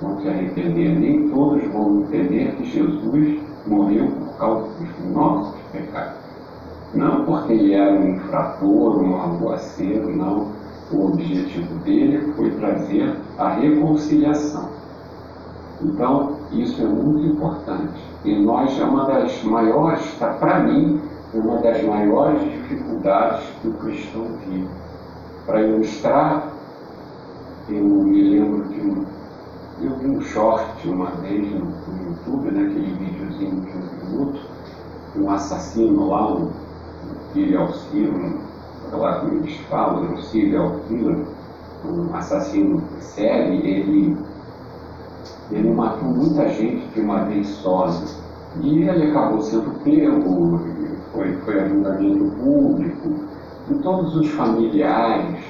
[0.00, 6.24] vão se arrepender, nem todos vão entender que Jesus morreu por causa dos nossos pecados.
[6.94, 10.52] Não porque ele era um infrator, um arruaceiro, não.
[10.92, 14.68] O objetivo dele foi trazer a reconciliação.
[15.84, 18.02] Então, isso é muito importante.
[18.24, 21.00] E nós é uma das maiores, para mim,
[21.34, 24.68] uma das maiores dificuldades que o cristão vive.
[25.44, 26.48] Para ilustrar,
[27.68, 29.04] eu me lembro de um.
[29.82, 34.40] Eu vi um short uma vez no, no YouTube, né, videozinho de um minuto,
[35.16, 36.50] um assassino lá, um
[37.32, 38.36] serial killer,
[38.92, 41.26] lá como eles falam, um serial killer,
[41.84, 44.16] um assassino sério, ele,
[45.54, 47.86] ele matou muita gente de uma vez só.
[47.86, 48.06] Né?
[48.62, 50.60] E ele acabou sendo pego,
[51.12, 53.14] foi, foi a julgamento público,
[53.70, 55.42] e todos os familiares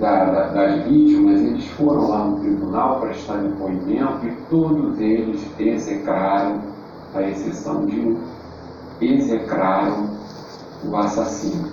[0.00, 5.46] da, da, das vítimas, eles foram lá no tribunal para estar depoimento e todos eles
[5.58, 6.60] execraram,
[7.14, 8.18] a exceção de um,
[9.00, 10.08] execraram
[10.84, 11.70] o assassino.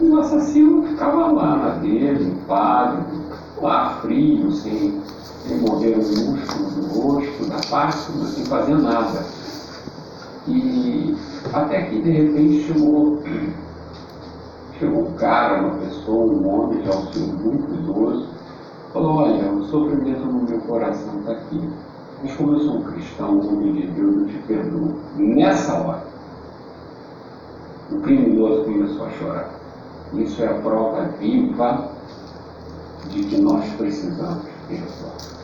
[0.00, 3.27] O assassino ficava lá na dele, pálido,
[3.60, 5.00] lá frio, sem,
[5.46, 9.24] sem mover o músculo do rosto, da parte, sem fazer nada.
[10.46, 11.16] E
[11.52, 13.22] até que de repente chegou,
[14.78, 18.26] chegou um cara, uma pessoa, um homem já um senhor muito idoso,
[18.92, 21.68] falou, olha, o sofrimento no meu coração está aqui.
[22.22, 24.96] Mas como eu sou um cristão, um homem de Deus, eu te perdoo.
[25.16, 26.02] Nessa hora,
[27.92, 29.50] o criminoso começou a chorar.
[30.14, 31.97] Isso é a prova viva
[33.08, 35.38] de que nós precisamos perdoar.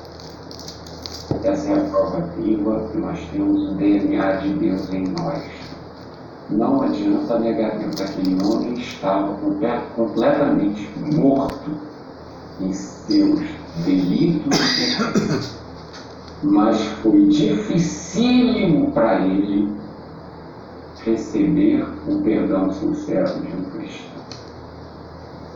[1.43, 5.43] Essa é a prova viva que nós temos o DNA de Deus em nós.
[6.51, 8.01] Não adianta negar Deus.
[8.01, 9.35] Aquele homem estava
[9.97, 11.71] completamente morto
[12.61, 13.41] em seus
[13.85, 15.57] delitos.
[16.43, 19.73] Mas foi dificílimo para ele
[21.05, 23.84] receber o perdão sincero de um cristão.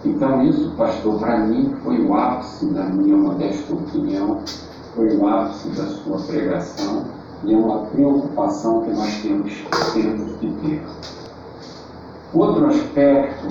[0.08, 4.40] Então, isso, pastor, para mim foi o ápice da minha modesta opinião,
[4.94, 7.04] foi o ápice da sua pregação
[7.44, 9.52] e é uma preocupação que nós temos,
[9.92, 10.82] temos que ter.
[12.32, 13.48] Outro aspecto,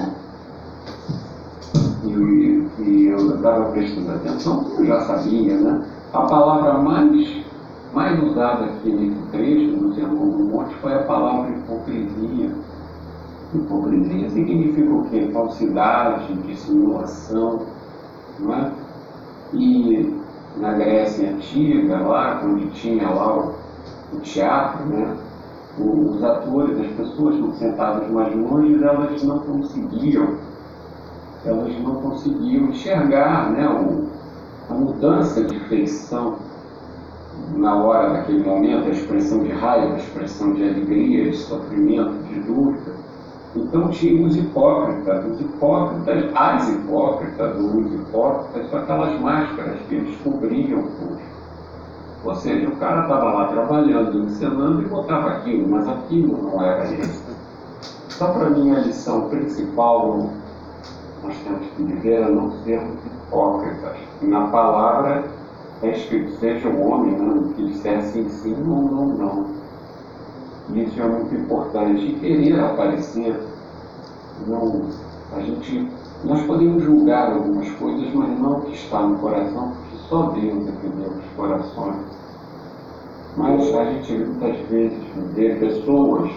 [2.04, 5.86] e, e eu estava prestando atenção, eu já sabia, né?
[6.12, 7.46] A palavra mais
[7.94, 12.52] mais usada aqui nesse trecho do Sermão do Monte foi a palavra hipocrisia.
[13.54, 15.30] Hipocrisia significa o quê?
[15.32, 17.62] Falsidade, dissimulação,
[18.40, 18.72] não é?
[19.54, 20.14] E
[20.58, 23.56] na Grécia Antiga, lá, onde tinha lá o,
[24.14, 25.16] o teatro, né?
[25.80, 30.36] os atores, as pessoas sentadas mais longe, elas não conseguiam,
[31.46, 34.08] elas não conseguiam enxergar né, o,
[34.72, 36.38] a mudança de feição
[37.56, 42.40] na hora, naquele momento, a expressão de raiva, a expressão de alegria, de sofrimento, de
[42.42, 42.97] dúvida.
[43.56, 50.18] Então tinha os hipócritas, os hipócritas, as hipócritas, os hipócritas, são aquelas máscaras que eles
[50.22, 51.18] cobriam por.
[52.24, 56.86] Ou seja, o cara estava lá trabalhando, ensinando e botava aquilo, mas aquilo não era
[56.94, 57.24] isso.
[58.10, 60.30] Só para mim a lição principal
[61.24, 63.98] nós temos que viver a não sermos hipócritas.
[64.22, 65.24] Na palavra
[65.84, 69.57] é escrito, seja o homem, que disser sim, sim, não, não, não.
[70.74, 72.06] Isso é muito importante.
[72.06, 73.40] E querer aparecer,
[74.48, 74.90] não,
[75.36, 75.90] a gente,
[76.24, 80.68] nós podemos julgar algumas coisas, mas não o que está no coração, porque só Deus
[80.68, 81.96] é que vê os corações.
[83.38, 84.98] Mas a gente muitas vezes
[85.34, 86.32] vê pessoas,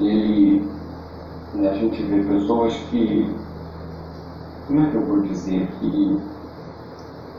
[0.00, 0.62] e,
[1.54, 3.30] e a gente vê pessoas que,
[4.66, 6.18] como é que eu vou dizer, que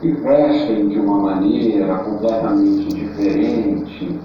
[0.00, 4.20] se vestem de uma maneira completamente diferente,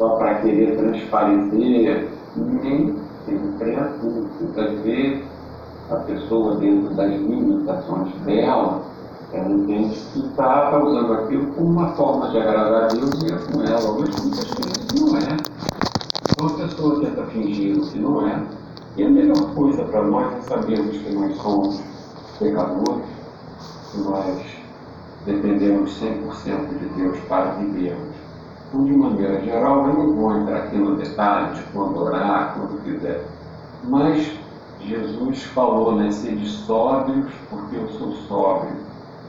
[0.00, 2.96] só para querer transparecer, nem
[3.26, 4.28] sempre é assim.
[4.40, 5.22] Muitas vezes
[5.90, 8.80] a pessoa, dentro das limitações dela,
[9.34, 13.26] ela entende que está tá usando aquilo como uma forma de agradar a Deus e
[13.26, 15.36] é com ela, mas muitas vezes não é.
[16.30, 18.42] Então a pessoa tenta fingir o que não é.
[18.96, 21.78] E a melhor coisa para nós é sabermos que nós somos
[22.38, 23.04] pecadores,
[23.92, 24.46] que nós
[25.26, 28.09] dependemos 100% de Deus para vivermos.
[28.70, 32.82] Então, de maneira geral, eu não vou entrar aqui no detalhe de quando orar, quando
[32.84, 33.26] quiser.
[33.82, 34.32] Mas
[34.80, 38.72] Jesus falou, né, sede sóbrios, porque eu sou sóbrio.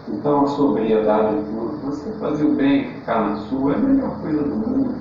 [0.08, 1.38] Então a sobriedade,
[1.84, 4.96] você fazer o bem, ficar na sua, é a melhor coisa do mundo.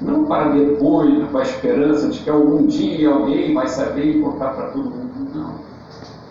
[0.00, 4.50] Não para depois, com a esperança de que algum dia alguém vai saber e contar
[4.50, 5.54] para todo mundo, não.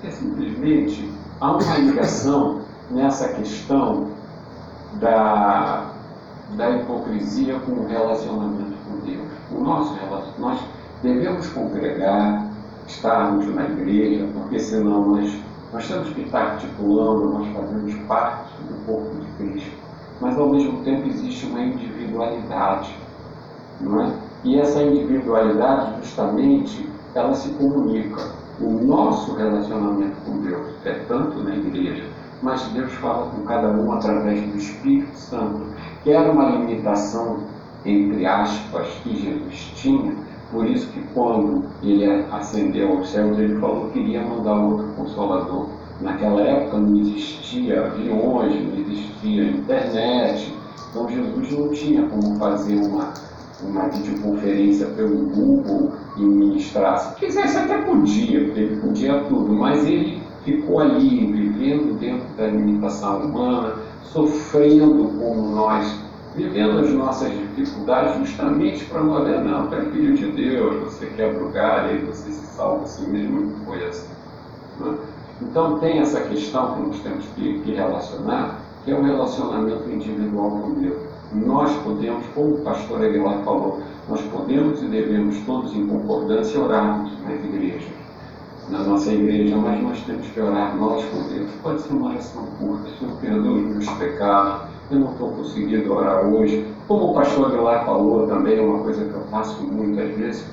[0.04, 4.08] É simplesmente há uma ligação nessa questão
[4.94, 5.92] da,
[6.56, 9.28] da hipocrisia com o relacionamento com Deus.
[9.52, 10.60] O nosso relacionamento, nós
[11.02, 12.50] devemos congregar,
[12.88, 15.32] estarmos na igreja, porque senão nós,
[15.72, 19.78] nós temos que estar articulando, nós fazemos parte do corpo de Cristo.
[20.20, 22.96] Mas ao mesmo tempo existe uma individualidade,
[23.80, 24.14] não é?
[24.44, 28.32] E essa individualidade, justamente, ela se comunica.
[28.60, 32.06] O nosso relacionamento com Deus é tanto na igreja,
[32.42, 35.68] mas Deus fala com cada um através do Espírito Santo,
[36.04, 37.40] que era uma limitação,
[37.86, 40.14] entre aspas, que Jesus tinha,
[40.52, 45.68] por isso que quando ele ascendeu aos céus, ele falou que iria mandar outro consolador.
[46.02, 50.54] Naquela época não existia aviões, não existia internet,
[50.90, 53.14] então Jesus não tinha como fazer uma,
[53.62, 56.98] uma videoconferência pelo Google e ministrar.
[57.00, 62.48] Se quisesse até podia, porque ele podia tudo, mas ele ficou ali, vivendo dentro da
[62.48, 66.00] limitação humana, sofrendo como nós
[66.36, 71.08] vivendo as nossas dificuldades justamente para não haver, não, tu é filho de Deus, você
[71.08, 74.08] quebra o galho, e você se salva assim mesmo, não foi assim.
[74.80, 74.96] Né?
[75.42, 79.90] Então tem essa questão que nós temos que, que relacionar, que é o um relacionamento
[79.90, 80.98] individual com Deus.
[81.34, 87.12] Nós podemos, como o pastor Aguilar falou, nós podemos e devemos todos em concordância orarmos
[87.24, 87.88] nas igrejas,
[88.70, 91.50] na nossa igreja, mas nós temos que orar nós com Deus.
[91.64, 94.62] Pode ser uma oração curta, Senhor, perdoa os meus pecados,
[94.92, 96.66] eu não estou conseguindo orar hoje.
[96.88, 100.46] Como o pastor de lá falou também, uma coisa que eu faço muitas vezes,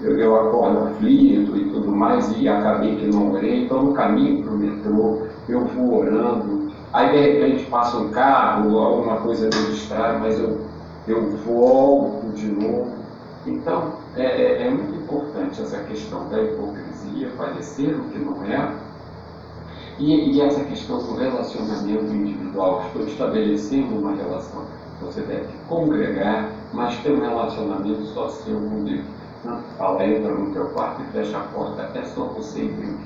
[0.00, 4.42] eu, eu acordo aflito e tudo mais, e acabei que não orei, então no caminho
[4.42, 9.72] para o metrô, eu vou orando, aí de repente passa um carro, alguma coisa me
[9.72, 10.60] distrai, mas eu,
[11.08, 12.96] eu volto de novo.
[13.46, 18.76] Então, é, é, é muito importante essa questão da hipocrisia, parecer o que não é,
[19.98, 24.64] e, e, essa questão do relacionamento individual, estou estabelecendo uma relação.
[25.00, 29.04] Você deve congregar, mas ter um relacionamento só seu com Deus.
[29.42, 32.96] Não fala, entra no teu quarto e fecha a porta, é só você e Deus.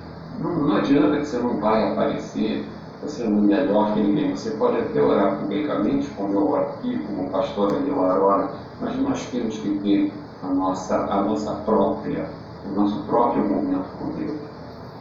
[0.40, 2.66] Não, não adianta que você não vai aparecer,
[3.02, 4.34] você não é melhor que ninguém.
[4.34, 8.50] Você pode até orar publicamente, como eu oro aqui, como o pastor Aguilar ora,
[8.80, 12.28] mas nós temos que ter a nossa, a nossa própria,
[12.70, 14.38] o nosso próprio momento com Deus.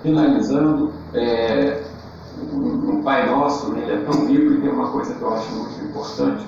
[0.02, 1.84] Finalizando, é,
[2.54, 5.52] o Pai Nosso, né, ele é tão rico e tem uma coisa que eu acho
[5.54, 6.46] muito importante,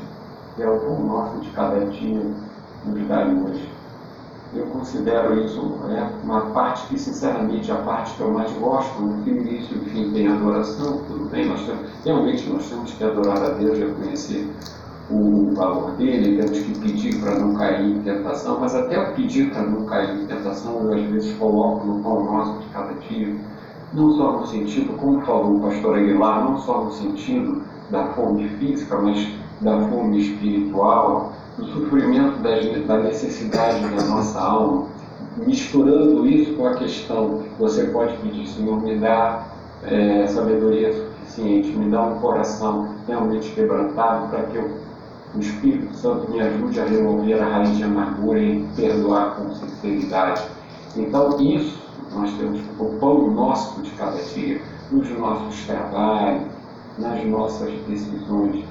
[0.55, 2.22] que é o pão nosso de cada dia
[2.86, 3.69] nos dá hoje.
[4.53, 9.26] Eu considero isso né, uma parte que, sinceramente, a parte que eu mais gosto, no
[9.26, 13.49] início e fim tem adoração, tudo bem, nós temos, realmente nós temos que adorar a
[13.51, 14.49] Deus, reconhecer
[15.12, 19.51] o valor dele, temos que pedir para não cair em tentação, mas até o pedir
[19.51, 23.36] para não cair em tentação, eu às vezes coloco no pão nosso de cada dia,
[23.93, 28.47] não só no sentido, como falou o pastor Aguilar, não só no sentido da fome
[28.57, 29.28] física, mas
[29.59, 32.39] da fome espiritual, do sofrimento
[32.88, 34.86] da necessidade da nossa alma,
[35.38, 39.45] misturando isso com a questão, você pode pedir, Senhor, me dá
[39.84, 44.72] é, sabedoria suficiente, me dá um coração realmente quebrantado para que eu
[45.34, 50.44] o Espírito Santo me ajude a remover a raiz de amargura e perdoar com sinceridade.
[50.98, 51.80] Então, isso
[52.14, 54.62] nós temos o pão nosso de cada dia,
[54.92, 56.44] nos nossos trabalhos,
[56.98, 58.66] nas nossas decisões.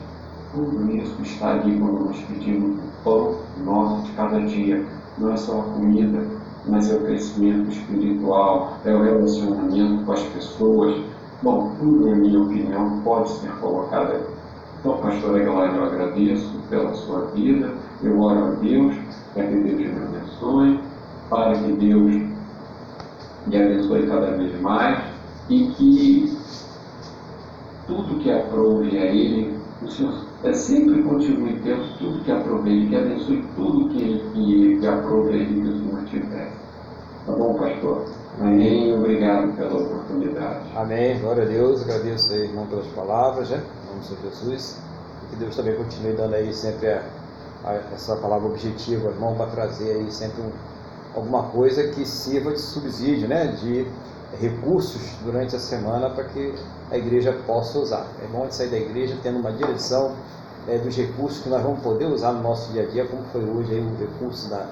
[0.52, 4.84] Tudo isso está ali quando nós pedimos o pão nosso de cada dia.
[5.16, 6.26] Não é só a comida,
[6.66, 11.02] mas é o crescimento espiritual, é o relacionamento com as pessoas.
[11.42, 14.39] Bom, tudo, na minha opinião, pode ser colocado aqui
[14.80, 17.70] então, pastor Aguilar, eu agradeço pela sua vida,
[18.02, 18.96] eu oro a Deus
[19.34, 20.80] para que Deus me abençoe,
[21.28, 22.22] para que Deus
[23.46, 25.04] me abençoe cada vez mais
[25.50, 26.38] e que
[27.86, 30.14] tudo que aprove a Ele, o Senhor
[30.44, 34.86] é sempre continue tendo tudo que aprove Ele, que abençoe tudo que Ele que, que
[34.86, 36.59] aprove Ele que o Senhor tiver.
[37.30, 38.06] Tá bom, pastor?
[38.40, 38.92] Amém.
[38.92, 40.64] Obrigado pela oportunidade.
[40.74, 41.20] Amém.
[41.20, 41.82] Glória a Deus.
[41.82, 43.62] Agradeço aí, irmão, pelas palavras, né?
[43.84, 44.78] Em nome Senhor Jesus.
[45.22, 47.02] E que Deus também continue dando aí sempre a,
[47.64, 50.50] a, essa palavra objetiva, irmão, para trazer aí sempre um,
[51.14, 53.46] alguma coisa que sirva de subsídio, né?
[53.46, 53.86] De
[54.40, 56.52] recursos durante a semana para que
[56.90, 58.06] a igreja possa usar.
[58.24, 60.16] É bom de sair da igreja tendo uma direção
[60.66, 63.44] é, dos recursos que nós vamos poder usar no nosso dia a dia, como foi
[63.44, 64.66] hoje aí o recurso da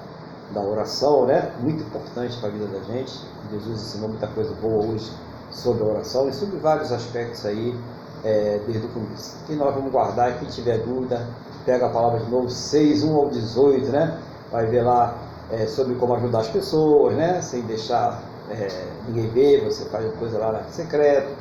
[0.51, 1.51] da oração, né?
[1.59, 3.13] Muito importante para a vida da gente.
[3.51, 5.11] Jesus ensinou muita coisa boa hoje
[5.51, 7.75] sobre a oração e sobre vários aspectos aí
[8.23, 9.37] é, desde o começo.
[9.49, 11.27] E nós vamos guardar, quem tiver dúvida,
[11.65, 14.19] pega a palavra de novo, 6, 1 ao 18, né?
[14.51, 15.15] Vai ver lá
[15.51, 17.41] é, sobre como ajudar as pessoas, né?
[17.41, 18.67] Sem deixar é,
[19.07, 21.31] ninguém ver, você faz a coisa lá na secreto.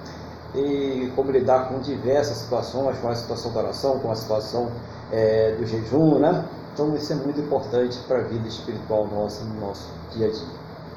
[0.55, 4.71] e como lidar com diversas situações, com a situação da oração, com a situação
[5.13, 6.45] é, do jejum, né?
[6.79, 10.47] Então isso é muito importante para a vida espiritual nossa, no nosso dia a dia.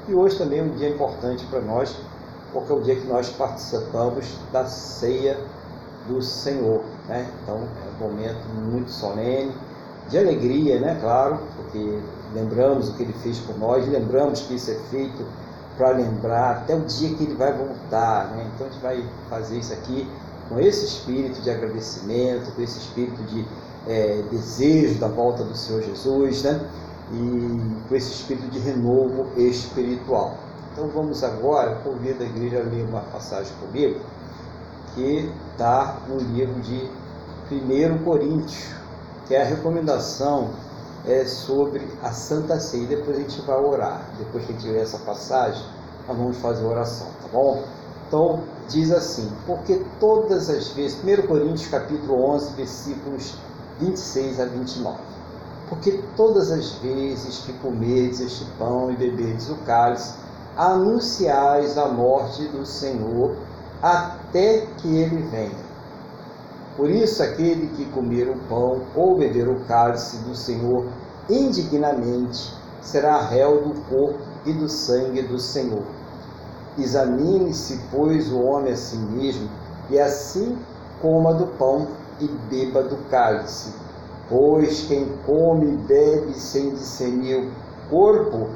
[0.06, 1.96] E hoje também é um dia importante para nós,
[2.52, 5.36] porque é o dia que nós participamos da ceia
[6.06, 7.28] do Senhor, né?
[7.42, 9.52] Então é um momento muito solene,
[10.08, 10.98] de alegria, né?
[11.00, 11.98] Claro, porque
[12.32, 15.26] lembramos o que ele fez por nós, lembramos que isso é feito
[15.76, 18.48] para lembrar até o dia que ele vai voltar, né?
[18.54, 20.08] Então a gente vai fazer isso aqui
[20.48, 23.44] com esse espírito de agradecimento, com esse espírito de
[23.86, 26.60] é, desejo da volta do Senhor Jesus, né?
[27.12, 30.36] E com esse espírito de renovo espiritual.
[30.72, 34.00] Então vamos agora, convido a igreja a ler uma passagem comigo,
[34.94, 36.88] que está no livro de
[37.50, 38.68] 1 Coríntios,
[39.26, 40.50] que é a recomendação
[41.06, 42.86] é, sobre a Santa Ceia.
[42.86, 44.02] Depois a gente vai orar.
[44.18, 45.62] Depois que a gente ler essa passagem,
[46.08, 47.62] nós vamos fazer a oração, tá bom?
[48.08, 53.34] Então, diz assim, porque todas as vezes, 1 Coríntios capítulo 11, versículos
[53.82, 54.98] 26 a 29.
[55.68, 60.14] Porque todas as vezes que comerdes este pão e beberdes o cálice,
[60.56, 63.36] anunciais a morte do Senhor
[63.82, 65.72] até que ele venha.
[66.76, 70.86] Por isso, aquele que comer o pão ou beber o cálice do Senhor
[71.28, 75.84] indignamente será réu do corpo e do sangue do Senhor.
[76.78, 79.48] Examine-se, pois, o homem a si mesmo,
[79.90, 80.58] e assim
[81.00, 81.88] coma do pão
[82.20, 83.72] e beba do cálice.
[84.28, 87.50] Pois quem come e bebe sem discernir o
[87.90, 88.48] corpo,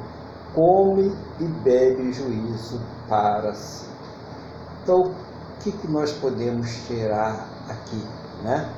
[0.53, 3.85] come e bebe juízo para si.
[4.83, 5.13] Então, o
[5.59, 8.01] que, que nós podemos tirar aqui?
[8.43, 8.69] Né?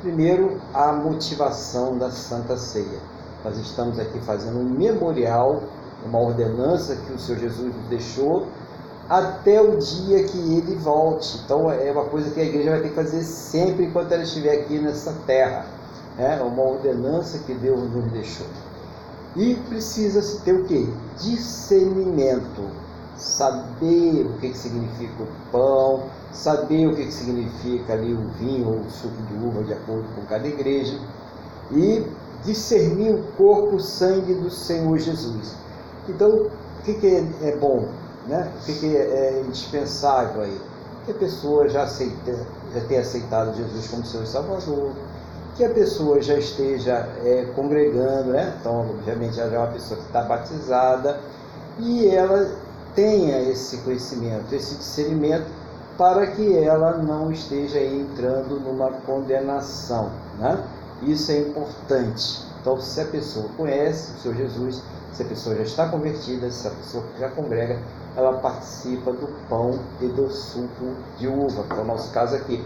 [0.00, 3.00] Primeiro, a motivação da Santa Ceia.
[3.44, 5.62] Nós estamos aqui fazendo um memorial,
[6.04, 8.46] uma ordenança que o Senhor Jesus nos deixou
[9.08, 11.40] até o dia que ele volte.
[11.44, 14.52] Então é uma coisa que a igreja vai ter que fazer sempre enquanto ela estiver
[14.52, 15.66] aqui nessa terra.
[16.18, 18.46] É uma ordenança que Deus nos deixou.
[19.36, 20.92] E precisa-se ter o que?
[21.18, 22.86] Discernimento.
[23.16, 28.68] Saber o que, que significa o pão, saber o que, que significa ali o vinho
[28.68, 30.98] ou o suco de uva, de acordo com cada igreja.
[31.72, 32.04] E
[32.44, 35.54] discernir o corpo, o sangue do Senhor Jesus.
[36.08, 37.88] Então, o que, que é, é bom?
[38.26, 38.52] Né?
[38.60, 40.60] O que, que é, é indispensável aí?
[41.04, 42.36] Que a pessoa já, aceita,
[42.74, 44.92] já tenha aceitado Jesus como seu Salvador,
[45.56, 48.54] que a pessoa já esteja é, congregando, né?
[48.60, 51.18] então obviamente ela é uma pessoa que está batizada
[51.78, 52.50] e ela
[52.94, 55.46] tenha esse conhecimento, esse discernimento
[55.96, 60.10] para que ela não esteja entrando numa condenação.
[60.38, 60.62] Né?
[61.02, 62.44] Isso é importante.
[62.60, 66.66] Então, se a pessoa conhece o Senhor Jesus, se a pessoa já está convertida, se
[66.66, 67.78] a pessoa já congrega,
[68.16, 72.64] ela participa do pão e do suco de uva, que é o nosso caso aqui.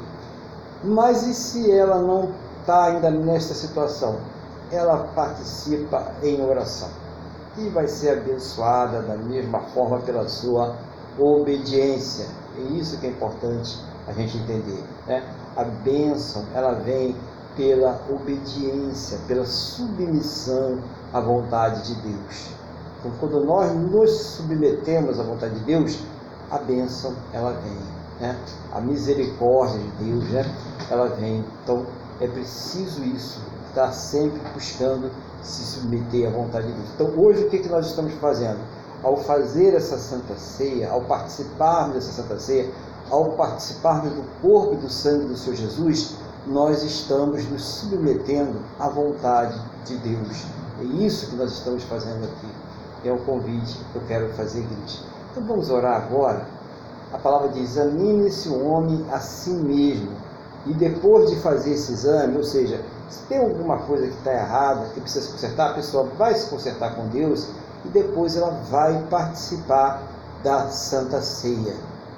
[0.82, 4.18] Mas e se ela não está ainda nesta situação?
[4.70, 6.88] Ela participa em oração
[7.58, 10.76] e vai ser abençoada da mesma forma pela sua
[11.18, 12.26] obediência.
[12.56, 14.82] É isso que é importante a gente entender.
[15.06, 15.22] Né?
[15.56, 17.16] A bênção, ela vem
[17.56, 20.78] pela obediência, pela submissão
[21.12, 22.50] à vontade de Deus.
[22.98, 25.98] Então, quando nós nos submetemos à vontade de Deus,
[26.50, 27.78] a bênção ela vem,
[28.20, 28.36] né?
[28.72, 30.44] A misericórdia de Deus, né?
[30.90, 31.44] Ela vem.
[31.62, 31.86] Então,
[32.20, 35.10] é preciso isso, estar sempre buscando
[35.42, 36.88] se submeter à vontade de Deus.
[36.94, 38.58] Então, hoje o que, que nós estamos fazendo?
[39.02, 42.70] Ao fazer essa santa ceia, ao participarmos dessa santa ceia,
[43.10, 46.16] ao participarmos do corpo e do sangue do Senhor Jesus,
[46.46, 50.44] nós estamos nos submetendo à vontade de Deus.
[50.80, 52.70] É isso que nós estamos fazendo aqui
[53.08, 54.98] é o convite que eu quero fazer, igreja.
[55.30, 56.46] Então vamos orar agora.
[57.12, 60.10] A palavra diz: examine-se o homem a si mesmo.
[60.66, 64.90] E depois de fazer esse exame, ou seja, se tem alguma coisa que está errada,
[64.92, 67.48] que precisa se consertar, a pessoa vai se consertar com Deus
[67.84, 70.02] e depois ela vai participar
[70.44, 71.74] da Santa Ceia.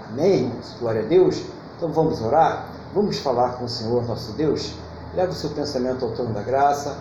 [0.09, 0.53] Amém?
[0.81, 1.40] Glória a Deus.
[1.77, 2.66] Então vamos orar?
[2.94, 4.74] Vamos falar com o Senhor nosso Deus?
[5.14, 6.98] Leva o seu pensamento ao trono da graça.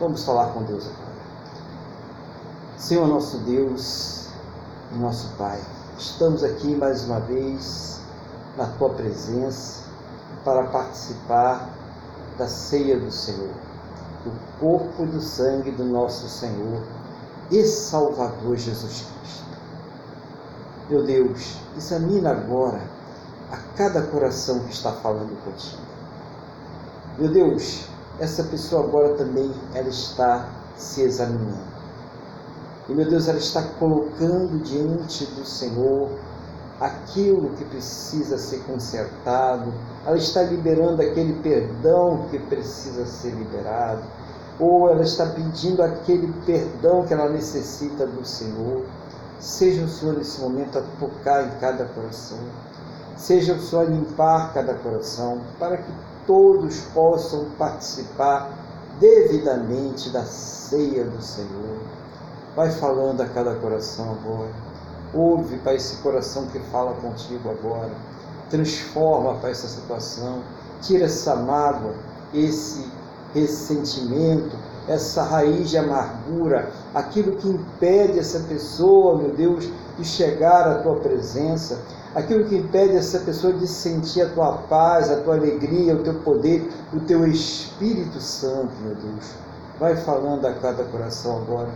[0.00, 1.10] Vamos falar com Deus agora.
[2.76, 4.28] Senhor nosso Deus
[4.96, 5.60] nosso Pai,
[5.96, 8.00] estamos aqui mais uma vez
[8.56, 9.84] na Tua presença
[10.44, 11.68] para participar
[12.36, 13.54] da ceia do Senhor,
[14.24, 16.82] do corpo e do sangue do nosso Senhor
[17.52, 19.44] e Salvador Jesus Cristo.
[20.88, 22.80] Meu Deus, examina agora
[23.76, 25.82] cada coração que está falando contigo.
[27.18, 27.86] Meu Deus,
[28.18, 31.70] essa pessoa agora também ela está se examinando.
[32.88, 36.10] E meu Deus, ela está colocando diante do Senhor
[36.80, 39.72] aquilo que precisa ser consertado,
[40.06, 44.02] ela está liberando aquele perdão que precisa ser liberado,
[44.58, 48.84] ou ela está pedindo aquele perdão que ela necessita do Senhor.
[49.38, 52.38] Seja o Senhor nesse momento a tocar em cada coração,
[53.20, 55.92] seja a limpar cada coração, para que
[56.26, 58.50] todos possam participar
[58.98, 61.78] devidamente da ceia do Senhor.
[62.56, 64.50] Vai falando a cada coração agora.
[65.12, 67.90] Ouve para esse coração que fala contigo agora.
[68.48, 70.42] Transforma para essa situação.
[70.80, 71.94] Tira essa mágoa,
[72.32, 72.90] esse
[73.34, 74.56] ressentimento,
[74.88, 79.68] essa raiz de amargura, aquilo que impede essa pessoa, meu Deus,
[79.98, 81.78] de chegar à tua presença,
[82.14, 86.14] aquilo que impede essa pessoa de sentir a tua paz, a tua alegria, o teu
[86.14, 89.34] poder, o teu Espírito Santo, meu Deus.
[89.78, 91.70] Vai falando a cada coração agora,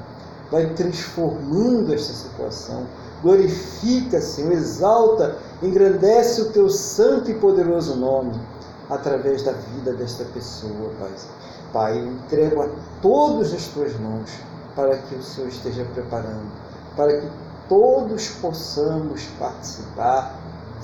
[0.50, 2.86] vai transformando esta situação.
[3.22, 8.32] Glorifica, Senhor, exalta, engrandece o teu santo e poderoso nome
[8.90, 11.10] através da vida desta pessoa, Pai.
[11.72, 12.68] Pai, eu entrego a
[13.00, 14.30] todos as tuas mãos
[14.74, 16.51] para que o Senhor esteja preparando,
[16.96, 17.28] para que
[17.68, 20.38] todos possamos participar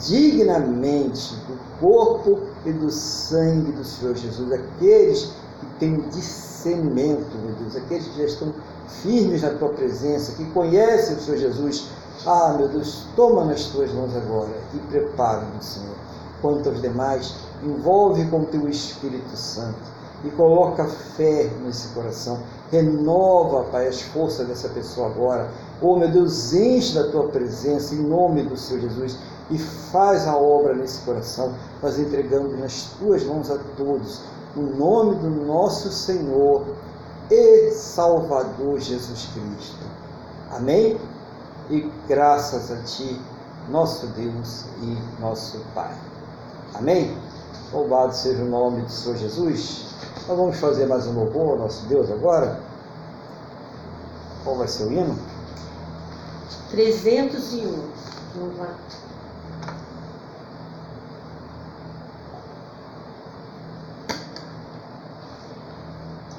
[0.07, 7.77] dignamente do corpo e do sangue do Senhor Jesus, aqueles que têm discernimento, meu Deus,
[7.77, 8.55] aqueles que já estão
[9.03, 11.89] firmes na tua presença, que conhecem o Senhor Jesus.
[12.27, 15.97] Ah, meu Deus, toma nas tuas mãos agora e prepara-nos, Senhor.
[16.43, 19.79] Quanto aos demais, envolve com o teu Espírito Santo
[20.25, 22.39] e coloca fé nesse coração.
[22.71, 25.51] Renova, Pai, as forças dessa pessoa agora.
[25.83, 29.17] Oh, meu Deus, enche da tua presença em nome do Senhor Jesus
[29.51, 31.55] e faz a obra nesse coração.
[31.83, 34.21] Nós entregamos nas tuas mãos a todos,
[34.55, 36.65] no nome do nosso Senhor
[37.31, 39.85] e Salvador Jesus Cristo.
[40.51, 40.97] Amém?
[41.69, 43.21] E graças a Ti,
[43.69, 45.93] nosso Deus e nosso Pai.
[46.75, 47.17] Amém?
[47.73, 49.90] Louvado seja o nome do Senhor Jesus.
[50.29, 52.61] Nós vamos fazer mais um louvor ao nosso Deus agora.
[54.45, 55.19] Qual vai ser o hino?
[56.71, 57.91] 301.
[58.39, 59.01] Louvado.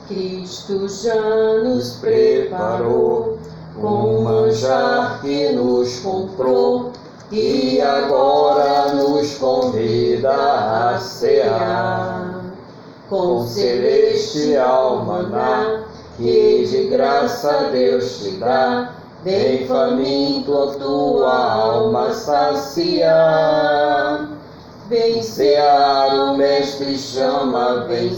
[0.07, 3.39] Cristo já nos preparou
[3.79, 6.91] com um manjar que nos comprou
[7.31, 12.20] e agora nos convida a cear
[13.11, 15.83] com celestial maná
[16.15, 18.93] que de graça Deus te dá.
[19.25, 23.11] Vem faminto a tua alma saciar.
[24.87, 25.21] Vem
[26.31, 28.15] o Mestre chama, vem.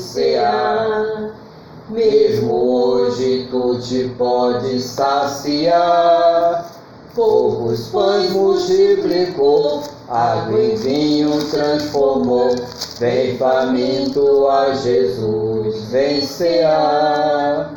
[1.89, 6.71] Mesmo hoje tu te podes saciar.
[7.15, 9.83] Poucos pães multiplicou,
[10.13, 12.55] água em vinho transformou.
[12.99, 17.73] Vem faminto a Jesus, vem cear.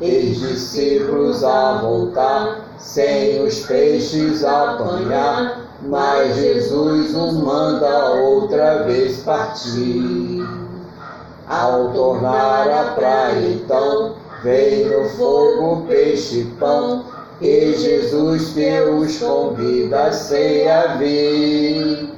[0.00, 10.44] E discípulos a voltar, sem os peixes apanhar, mas Jesus nos manda outra vez partir.
[11.48, 17.04] Ao tornar a praia, então, vem no fogo peixe e pão,
[17.40, 22.10] e Jesus que os convida a ceia vir.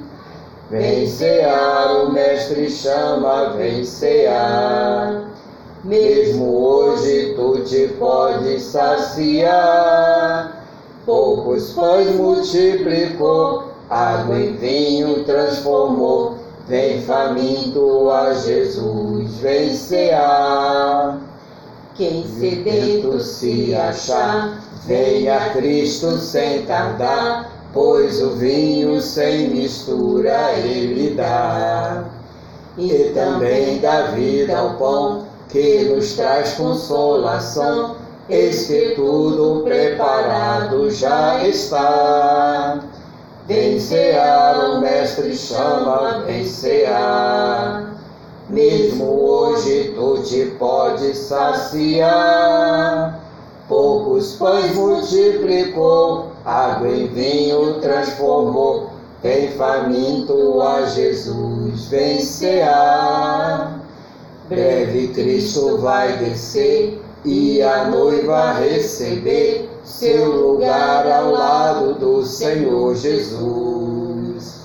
[0.69, 5.29] Vem cear, o Mestre chama, vem cear.
[5.83, 10.65] Mesmo hoje tu te podes saciar.
[11.05, 16.37] Poucos pães multiplicou, água em vinho transformou.
[16.67, 21.19] Vem faminto a Jesus, vem cear.
[21.93, 32.05] Quem sedento se achar, venha Cristo sem tardar, pois o vinho sem mistura ele dá.
[32.77, 37.95] E também dá vida ao pão, que nos traz consolação,
[38.29, 42.79] eis que tudo preparado já está.
[43.47, 47.95] Vem cear, o Mestre chama, vem cear.
[48.49, 52.05] Mesmo hoje tu te podes saciar.
[53.67, 58.89] Poucos pães multiplicou, água em vinho transformou.
[59.23, 63.79] Vem faminto a Jesus, vem cear.
[64.47, 74.59] Breve Cristo vai descer e a noiva receber seu lugar ao lado do Senhor Jesus.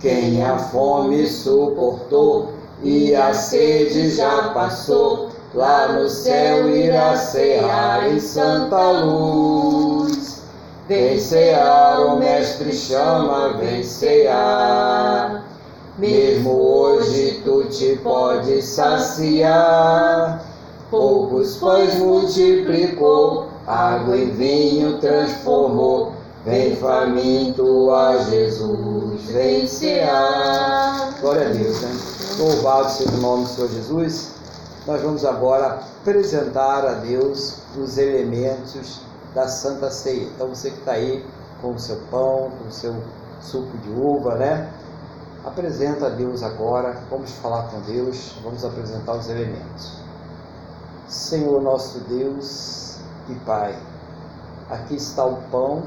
[0.00, 2.50] Quem a fome suportou
[2.82, 10.42] e a sede já passou, lá no céu irá cear em santa luz.
[10.86, 15.44] Vem cear, o Mestre chama, vem cear.
[15.98, 20.44] Mesmo hoje tu te podes saciar.
[20.90, 26.12] Poucos pães multiplicou, água em vinho transformou.
[26.44, 31.14] Vem faminto a Jesus, vem cear.
[31.20, 31.96] Glória a Deus, né?
[32.38, 34.35] Louvado seja o nome do Senhor Jesus.
[34.86, 39.00] Nós vamos agora apresentar a Deus os elementos
[39.34, 40.28] da Santa Ceia.
[40.28, 41.26] Então você que está aí
[41.60, 42.94] com o seu pão, com o seu
[43.40, 44.72] suco de uva, né?
[45.44, 49.98] Apresenta a Deus agora, vamos falar com Deus, vamos apresentar os elementos.
[51.08, 52.98] Senhor nosso Deus
[53.28, 53.76] e Pai,
[54.70, 55.82] aqui está o pão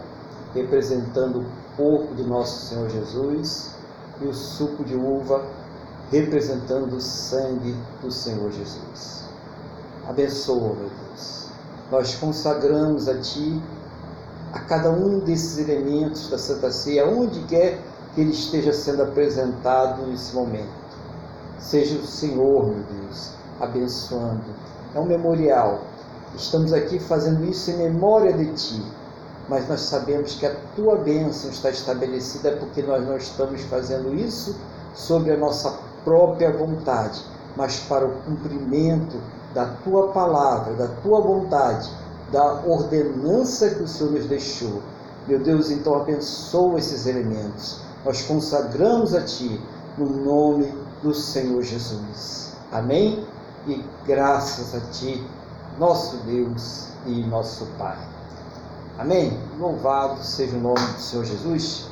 [0.54, 1.46] representando o
[1.78, 3.76] corpo de nosso Senhor Jesus
[4.20, 5.42] e o suco de uva
[6.12, 9.24] representando o sangue do Senhor Jesus.
[10.08, 11.50] Abençoa, meu Deus
[11.92, 13.62] nós consagramos a Ti
[14.54, 17.80] a cada um desses elementos da Santa Ceia, onde quer
[18.14, 20.80] que ele esteja sendo apresentado nesse momento.
[21.60, 24.44] Seja o Senhor, meu Deus, abençoando.
[24.96, 25.82] É um memorial.
[26.36, 28.84] Estamos aqui fazendo isso em memória de Ti,
[29.48, 34.56] mas nós sabemos que a Tua bênção está estabelecida porque nós não estamos fazendo isso
[34.96, 35.72] sobre a nossa
[36.04, 37.24] própria vontade,
[37.56, 39.18] mas para o cumprimento
[39.54, 41.90] da tua palavra, da tua vontade,
[42.32, 44.82] da ordenança que o Senhor nos deixou.
[45.28, 47.82] Meu Deus, então abençoa esses elementos.
[48.06, 49.60] Nós consagramos a Ti
[49.98, 52.54] no nome do Senhor Jesus.
[52.72, 53.26] Amém?
[53.68, 55.24] E graças a Ti,
[55.78, 57.98] nosso Deus e nosso Pai.
[58.98, 59.40] Amém?
[59.60, 61.88] Louvado seja o nome do Senhor Jesus.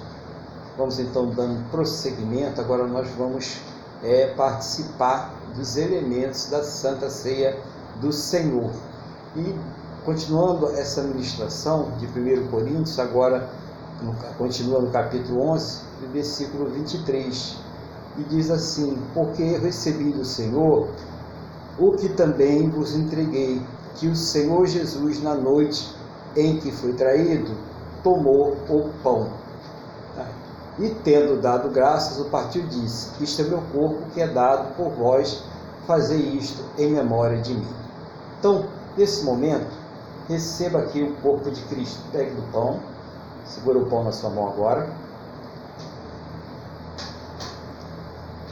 [0.77, 2.61] Vamos então dando prosseguimento.
[2.61, 3.57] Agora nós vamos
[4.03, 7.57] é, participar dos elementos da Santa Ceia
[7.99, 8.72] do Senhor.
[9.36, 9.56] E
[10.06, 13.49] continuando essa ministração de 1 Coríntios, agora
[14.02, 15.82] no, continua no capítulo 11,
[16.14, 17.57] versículo 23,
[18.18, 20.88] e diz assim: Porque recebi do Senhor
[21.78, 23.61] o que também vos entreguei,
[23.95, 25.95] que o Senhor Jesus, na noite
[26.36, 27.52] em que foi traído,
[28.03, 29.47] tomou o pão
[30.80, 34.91] e tendo dado graças, o partiu disse: Isto é meu corpo que é dado por
[34.91, 35.44] vós,
[35.88, 37.68] fazei isto em memória de mim.
[38.40, 39.72] Então, nesse momento,
[40.30, 41.99] receba aqui o corpo de Cristo.
[42.12, 42.80] Pegue do pão,
[43.45, 44.88] segura o pão na sua mão agora.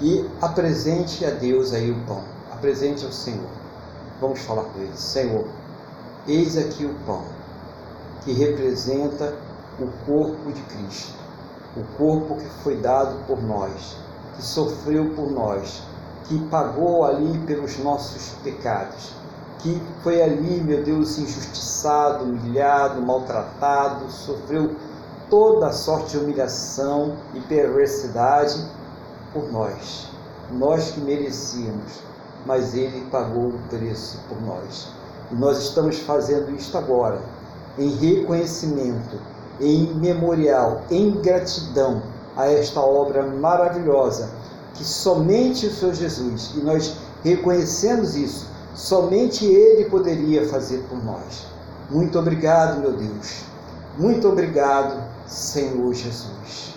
[0.02, 2.24] E apresente a Deus aí o pão.
[2.52, 3.50] Apresente ao Senhor.
[4.20, 4.98] Vamos falar com ele.
[4.98, 5.48] Senhor,
[6.28, 7.24] eis aqui o pão
[8.24, 9.36] que representa
[9.80, 11.15] o corpo de Cristo
[11.76, 13.98] o corpo que foi dado por nós,
[14.36, 15.84] que sofreu por nós,
[16.24, 19.12] que pagou ali pelos nossos pecados,
[19.60, 24.76] que foi ali, meu Deus, injustiçado, humilhado, maltratado, sofreu
[25.30, 28.64] toda sorte de humilhação e perversidade
[29.34, 30.10] por nós,
[30.52, 32.00] nós que merecíamos,
[32.46, 34.88] mas ele pagou o preço por nós.
[35.32, 37.20] E nós estamos fazendo isto agora,
[37.78, 42.02] em reconhecimento em memorial, em gratidão
[42.36, 44.30] a esta obra maravilhosa
[44.76, 51.48] que somente o Senhor Jesus, e nós reconhecemos isso, somente Ele poderia fazer por nós.
[51.90, 53.44] Muito obrigado, meu Deus.
[53.98, 56.76] Muito obrigado, Senhor Jesus.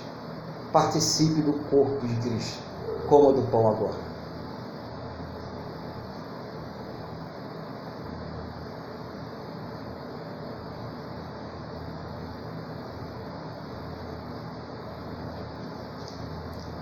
[0.72, 2.58] Participe do corpo de Cristo,
[3.08, 4.07] coma do pão agora.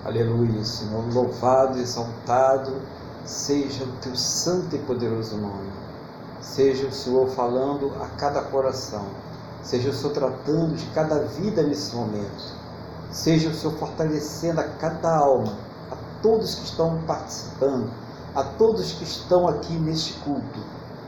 [0.07, 1.03] Aleluia, Senhor.
[1.13, 2.81] Louvado, exaltado
[3.25, 5.69] seja o teu santo e poderoso nome.
[6.39, 9.05] Seja o Senhor falando a cada coração.
[9.61, 12.55] Seja o Senhor tratando de cada vida nesse momento.
[13.11, 15.57] Seja o Senhor fortalecendo a cada alma,
[15.91, 17.91] a todos que estão participando,
[18.33, 20.59] a todos que estão aqui neste culto.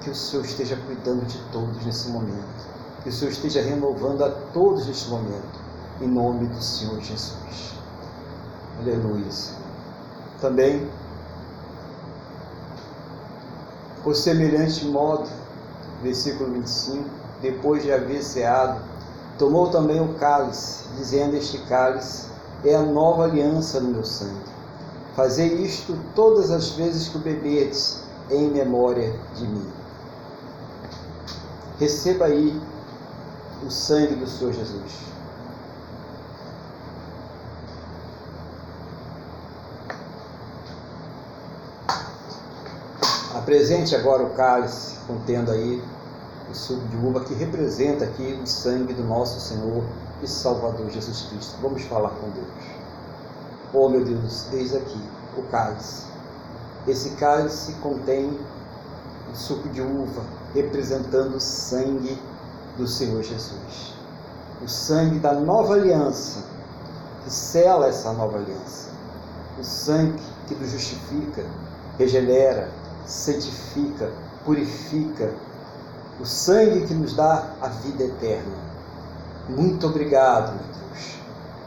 [0.01, 2.67] Que o Senhor esteja cuidando de todos nesse momento.
[3.01, 5.57] Que o Senhor esteja renovando a todos neste momento.
[6.01, 7.78] Em nome do Senhor Jesus.
[8.81, 9.25] Aleluia.
[10.39, 10.89] Também,
[14.03, 15.29] por semelhante modo,
[16.01, 17.03] versículo 25,
[17.41, 18.81] depois de haver ceado,
[19.37, 22.27] tomou também o cálice, dizendo: Este cálice
[22.63, 24.49] é a nova aliança no meu sangue.
[25.13, 29.67] Fazei isto todas as vezes que o bebedes, em memória de mim.
[31.77, 32.61] Receba aí
[33.65, 35.18] o sangue do Senhor Jesus.
[43.49, 45.83] Apresente agora o cálice contendo aí
[46.51, 49.83] o suco de uva que representa aqui o sangue do nosso Senhor
[50.21, 51.57] e Salvador Jesus Cristo.
[51.59, 52.47] Vamos falar com Deus.
[53.73, 55.01] Oh meu Deus, eis aqui
[55.35, 56.03] o cálice.
[56.87, 58.39] Esse cálice contém
[59.33, 60.21] o suco de uva,
[60.53, 62.21] representando o sangue
[62.77, 63.95] do Senhor Jesus.
[64.63, 66.43] O sangue da nova aliança,
[67.23, 68.91] que sela essa nova aliança.
[69.59, 71.43] O sangue que nos justifica,
[71.97, 72.69] regenera,
[73.09, 74.11] santifica,
[74.45, 75.33] purifica.
[76.19, 78.69] O sangue que nos dá a vida eterna.
[79.49, 81.15] Muito obrigado, meu Deus.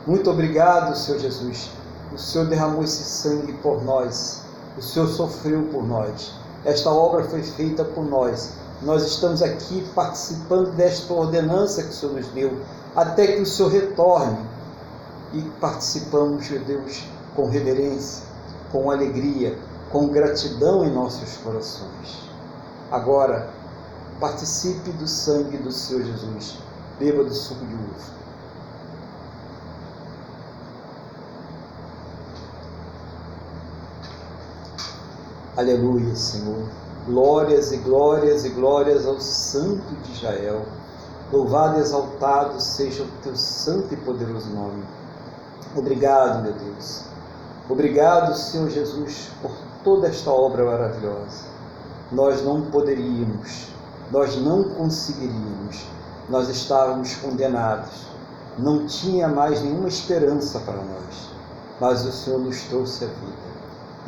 [0.07, 1.71] Muito obrigado, Senhor Jesus.
[2.13, 4.43] O Senhor derramou esse sangue por nós.
[4.79, 6.33] O Senhor sofreu por nós.
[6.65, 8.53] Esta obra foi feita por nós.
[8.83, 12.61] Nós estamos aqui participando desta ordenança que o Senhor nos deu,
[12.95, 14.39] até que o Senhor retorne.
[15.33, 17.05] E participamos, meu Deus,
[17.35, 18.23] com reverência,
[18.71, 19.59] com alegria,
[19.93, 22.31] com gratidão em nossos corações.
[22.91, 23.51] Agora,
[24.19, 26.59] participe do sangue do Senhor Jesus,
[26.99, 28.23] beba do suco de uva.
[35.55, 36.67] Aleluia, Senhor.
[37.05, 40.65] Glórias e glórias e glórias ao Santo de Israel.
[41.31, 44.83] Louvado e exaltado seja o teu santo e poderoso nome.
[45.77, 47.05] Obrigado, meu Deus.
[47.69, 49.51] Obrigado, Senhor Jesus, por
[49.85, 51.45] toda esta obra maravilhosa.
[52.11, 53.69] Nós não poderíamos,
[54.11, 55.87] nós não conseguiríamos,
[56.29, 58.07] nós estávamos condenados.
[58.59, 61.31] Não tinha mais nenhuma esperança para nós,
[61.81, 63.53] mas o Senhor nos trouxe a vida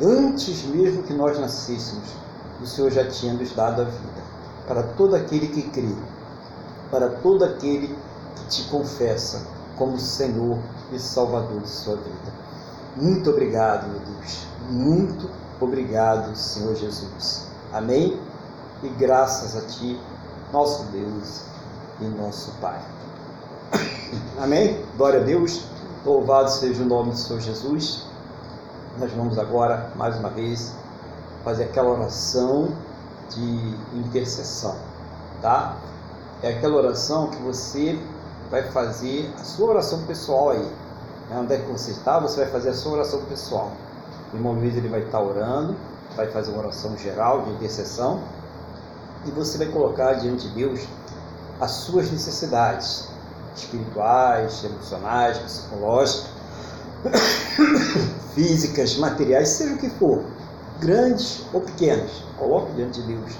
[0.01, 2.03] antes mesmo que nós nascêssemos,
[2.61, 4.25] o Senhor já tinha nos dado a vida.
[4.67, 5.95] Para todo aquele que crê,
[6.89, 7.95] para todo aquele
[8.35, 9.45] que te confessa
[9.77, 10.57] como Senhor
[10.91, 12.33] e Salvador de sua vida.
[12.95, 14.47] Muito obrigado, meu Deus.
[14.69, 15.44] Muito obrigado,
[16.35, 17.47] Senhor Jesus.
[17.73, 18.19] Amém?
[18.83, 19.99] E graças a Ti,
[20.51, 21.43] nosso Deus
[21.99, 22.79] e nosso Pai.
[24.41, 24.83] Amém?
[24.97, 25.65] Glória a Deus.
[26.05, 28.05] Louvado seja o nome do Senhor Jesus.
[28.99, 30.73] Nós vamos agora, mais uma vez,
[31.43, 32.69] fazer aquela oração
[33.29, 34.75] de intercessão,
[35.41, 35.75] tá?
[36.41, 37.99] É aquela oração que você
[38.51, 40.71] vai fazer a sua oração pessoal aí.
[41.29, 41.39] Né?
[41.39, 43.71] Onde é que você está, você vai fazer a sua oração pessoal.
[44.35, 45.77] O irmão Luiz ele vai estar orando,
[46.13, 48.21] vai fazer uma oração geral de intercessão
[49.25, 50.81] e você vai colocar diante de Deus
[51.61, 53.07] as suas necessidades
[53.55, 56.25] espirituais, emocionais, psicológicas
[58.35, 60.21] físicas, materiais, seja o que for,
[60.81, 63.31] grandes ou pequenas, coloque diante de Deus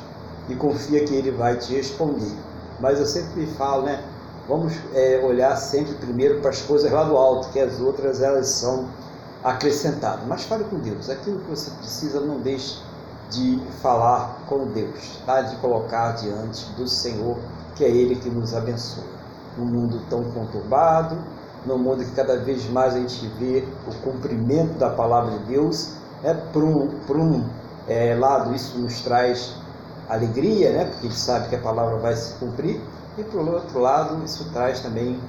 [0.48, 2.32] e confia que Ele vai te responder.
[2.80, 4.02] Mas eu sempre falo, né?
[4.48, 8.48] Vamos é, olhar sempre primeiro para as coisas lá do alto, que as outras elas
[8.48, 8.88] são
[9.46, 10.26] acrescentadas.
[10.28, 12.82] Mas fale com Deus, aquilo que você precisa, não deixe
[13.30, 15.42] de falar com Deus, tá?
[15.42, 17.38] de colocar diante do Senhor,
[17.76, 19.06] que é Ele que nos abençoa.
[19.58, 21.18] Num mundo tão conturbado,
[21.66, 25.92] no mundo que cada vez mais a gente vê o cumprimento da palavra de Deus,
[26.24, 27.44] é por um, por um
[27.88, 29.54] é, lado isso nos traz
[30.10, 32.82] alegria, né, porque a gente sabe que a palavra vai se cumprir,
[33.18, 35.20] e por outro lado isso traz também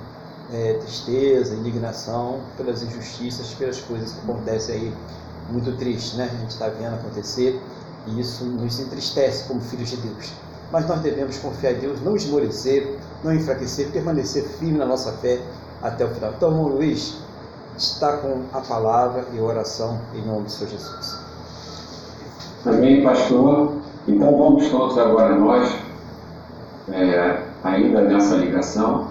[0.53, 4.95] é, tristeza, indignação pelas injustiças, pelas coisas que acontecem aí,
[5.51, 6.31] muito triste, né?
[6.33, 7.61] A gente está vendo acontecer
[8.07, 10.33] e isso nos entristece como filhos de Deus.
[10.73, 15.41] Mas nós devemos confiar em Deus, não esmorecer, não enfraquecer, permanecer firme na nossa fé
[15.83, 16.33] até o final.
[16.37, 17.19] Então, irmão Luiz,
[17.77, 21.19] está com a palavra e oração em nome do Senhor Jesus.
[22.65, 23.75] Amém, pastor.
[24.09, 25.73] Então vamos todos agora nós,
[26.93, 29.09] é, ainda nessa ligação,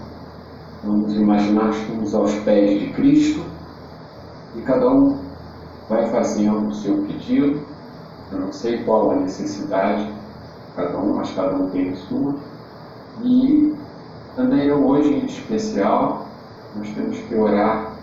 [0.85, 3.41] vamos imaginar que estamos aos pés de Cristo
[4.55, 5.17] e cada um
[5.89, 7.59] vai fazendo o seu pedido.
[8.31, 10.11] Eu não sei qual a necessidade,
[10.75, 12.35] cada um, mas cada um tem a sua.
[13.23, 13.73] E
[14.35, 16.27] também hoje em especial
[16.75, 17.93] nós temos que orar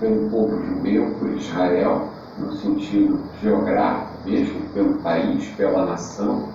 [0.00, 2.08] pelo povo judeu, por Israel,
[2.38, 6.48] no sentido geográfico mesmo, pelo país, pela nação,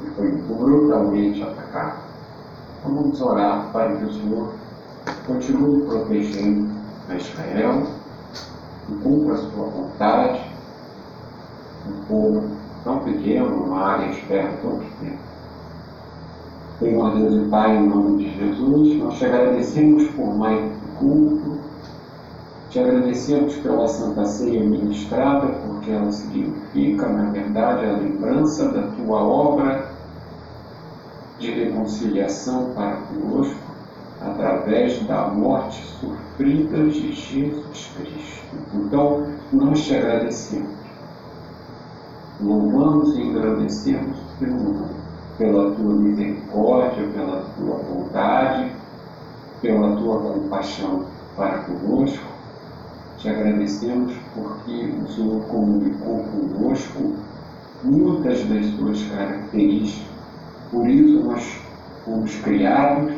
[0.00, 2.09] que foi brutalmente atacado.
[2.82, 4.54] Vamos orar para que o Senhor.
[5.26, 6.68] Continue protegendo
[7.08, 7.86] a Israel,
[8.88, 10.40] e cumpra a sua vontade,
[11.88, 12.42] um povo
[12.84, 15.18] tão pequeno, uma área externa tão pequena.
[16.78, 21.58] Senhor Deus e Pai, em nome de Jesus, nós te agradecemos por mais culto,
[22.70, 29.22] te agradecemos pela Santa Ceia ministrada, porque ela significa, na verdade, a lembrança da tua
[29.22, 29.89] obra
[31.40, 33.58] de reconciliação para conosco,
[34.20, 38.56] através da morte sofrida de Jesus Cristo.
[38.74, 40.70] Então, nós te agradecemos,
[42.40, 45.00] louvamos e agradecemos pelo
[45.40, 48.72] pela tua misericórdia, pela tua bondade,
[49.62, 52.26] pela tua compaixão para conosco.
[53.16, 57.14] Te agradecemos porque o Senhor comunicou conosco
[57.82, 60.09] muitas das suas características.
[60.70, 61.60] Por isso nós
[62.04, 63.12] fomos criados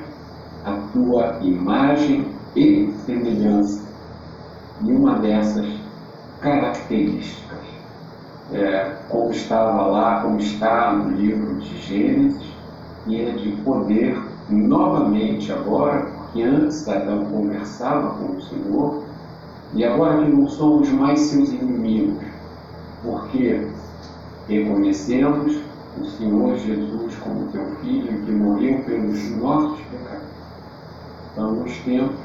[0.65, 2.27] à tua imagem
[2.57, 3.83] e semelhança.
[4.83, 5.67] E uma dessas
[6.41, 7.59] características,
[8.53, 12.53] é, como estava lá, como está no livro de Gênesis,
[13.07, 14.19] e é de poder
[14.49, 19.05] novamente agora, porque antes Adão conversava com o Senhor,
[19.75, 22.25] e agora que não somos mais seus inimigos,
[23.03, 23.69] porque
[24.49, 25.61] reconhecemos
[26.01, 30.33] o Senhor Jesus como teu Filho que morreu pelos nossos pecados.
[31.37, 32.17] Nos tempos,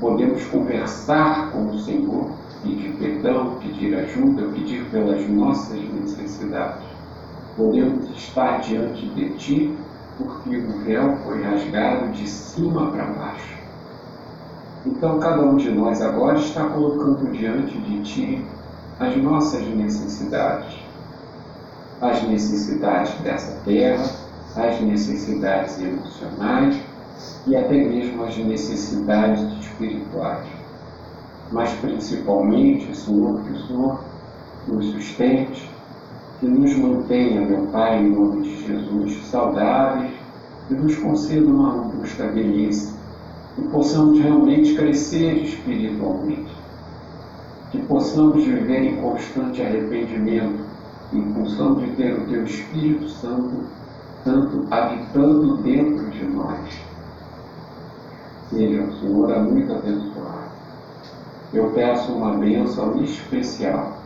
[0.00, 2.30] podemos conversar com o Senhor,
[2.62, 6.86] pedir perdão, pedir ajuda, pedir pelas nossas necessidades.
[7.56, 9.76] Podemos estar diante de Ti,
[10.16, 13.58] porque o véu foi rasgado de cima para baixo.
[14.86, 18.44] Então, cada um de nós agora está colocando diante de Ti
[19.00, 20.77] as nossas necessidades,
[22.00, 24.04] as necessidades dessa terra,
[24.56, 26.80] as necessidades emocionais
[27.46, 30.46] e até mesmo as necessidades espirituais.
[31.50, 34.00] Mas principalmente, Senhor, que o Senhor
[34.66, 35.70] nos sustente,
[36.40, 40.12] que nos mantenha, meu Pai, em nome de Jesus, saudáveis
[40.70, 42.94] e nos conceda uma robusta velhice,
[43.54, 46.58] que possamos realmente crescer espiritualmente
[47.70, 50.64] que possamos viver em constante arrependimento,
[51.12, 53.64] em função de ter o Teu Espírito Santo,
[54.24, 56.80] Santo habitando dentro de nós.
[58.50, 60.48] Seja o Senhor é muito abençoado.
[61.52, 63.96] Eu peço uma bênção especial.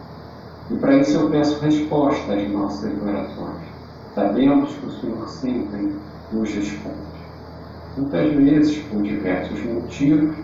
[0.71, 3.63] E para isso eu peço resposta às nossas orações.
[4.15, 5.97] Sabemos que o Senhor sempre
[6.33, 7.13] nos responde.
[7.97, 10.35] Muitas vezes, por diversos motivos,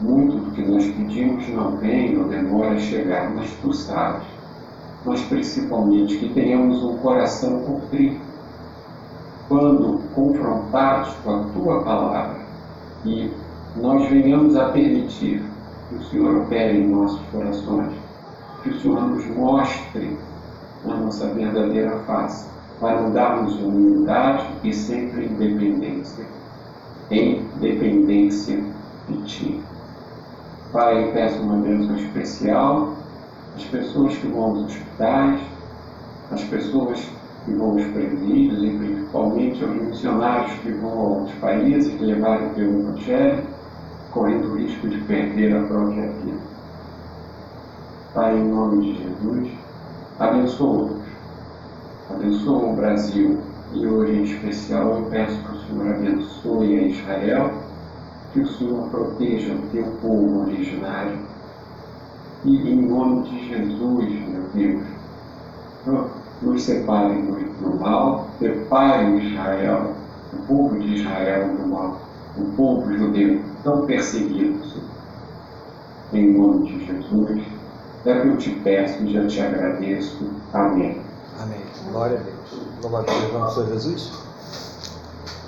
[0.00, 4.33] muito do que nós pedimos não vem ou demora a chegar, mas tu sabes.
[5.04, 8.20] Mas principalmente que tenhamos um coração contrito.
[9.48, 12.40] Quando confrontados com a tua palavra
[13.04, 13.30] e
[13.76, 15.42] nós venhamos a permitir
[15.88, 17.92] que o Senhor opere em nossos corações,
[18.62, 20.16] que o Senhor nos mostre
[20.86, 22.46] a nossa verdadeira face,
[22.80, 26.24] para mudarmos humildade e sempre independência,
[27.10, 28.62] em dependência
[29.08, 29.60] de Ti.
[30.72, 32.92] Pai, peço uma bênção especial
[33.54, 35.40] às pessoas que vão aos hospitais,
[36.30, 37.08] às pessoas
[37.44, 42.80] que vão aos presídios e principalmente aos missionários que vão aos países levarem o teu
[42.80, 43.42] Evangelho,
[44.10, 46.38] correndo o risco de perder a própria vida.
[48.14, 49.52] Pai, em nome de Jesus,
[50.18, 51.02] abençoa-nos,
[52.10, 53.38] abençoa o Brasil
[53.72, 57.64] e hoje em especial eu peço que o Senhor abençoe a Israel
[58.32, 61.18] que o Senhor proteja o teu povo originário.
[62.44, 64.82] E em nome de Jesus, meu Deus,
[66.42, 69.92] nos separe do mal, separe Israel,
[70.32, 72.00] o povo de Israel do mal,
[72.36, 74.60] o povo judeu tão perseguido.
[76.12, 77.42] Em nome de Jesus,
[78.04, 80.30] é que eu te peço e já te agradeço.
[80.52, 81.00] Amém.
[81.40, 81.60] Amém.
[81.90, 82.66] Glória a Deus.
[82.82, 84.33] Louvado seja o Senhor Jesus.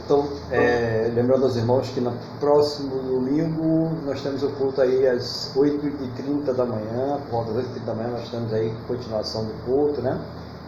[0.07, 5.53] Então, é, lembrando aos irmãos que no próximo domingo nós temos o culto aí às
[5.57, 10.01] 8h30 da manhã, por volta das 8h30 da manhã nós temos aí continuação do culto,
[10.01, 10.16] né?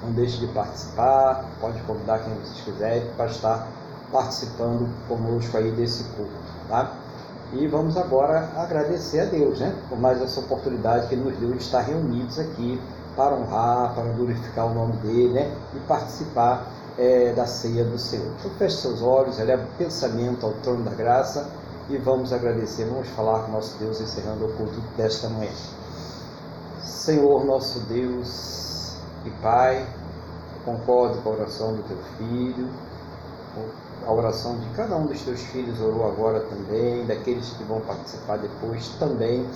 [0.03, 3.69] Não deixe de participar, pode convidar quem vocês quiserem para estar
[4.11, 6.33] participando conosco aí desse culto,
[6.69, 6.95] tá?
[7.53, 9.73] E vamos agora agradecer a Deus, né?
[9.89, 12.81] Por mais essa oportunidade que Ele nos deu de estar reunidos aqui
[13.15, 15.57] para honrar, para glorificar o nome dele, né?
[15.77, 16.67] E participar
[16.99, 18.33] é, da ceia do Senhor.
[18.39, 21.49] Então feche seus olhos, eleva o pensamento ao trono da graça
[21.89, 25.53] e vamos agradecer, vamos falar com nosso Deus encerrando o culto desta manhã.
[26.83, 29.87] Senhor nosso Deus e Pai,
[30.65, 32.69] concordo com a oração do teu filho,
[34.07, 38.39] a oração de cada um dos teus filhos orou agora também, daqueles que vão participar
[38.39, 39.47] depois também,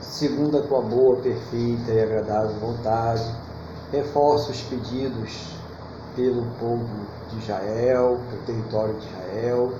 [0.00, 3.24] segundo a tua boa, perfeita e agradável vontade.
[3.92, 5.52] Reforça os pedidos
[6.14, 6.86] pelo povo
[7.30, 9.72] de Israel, pelo território de Israel,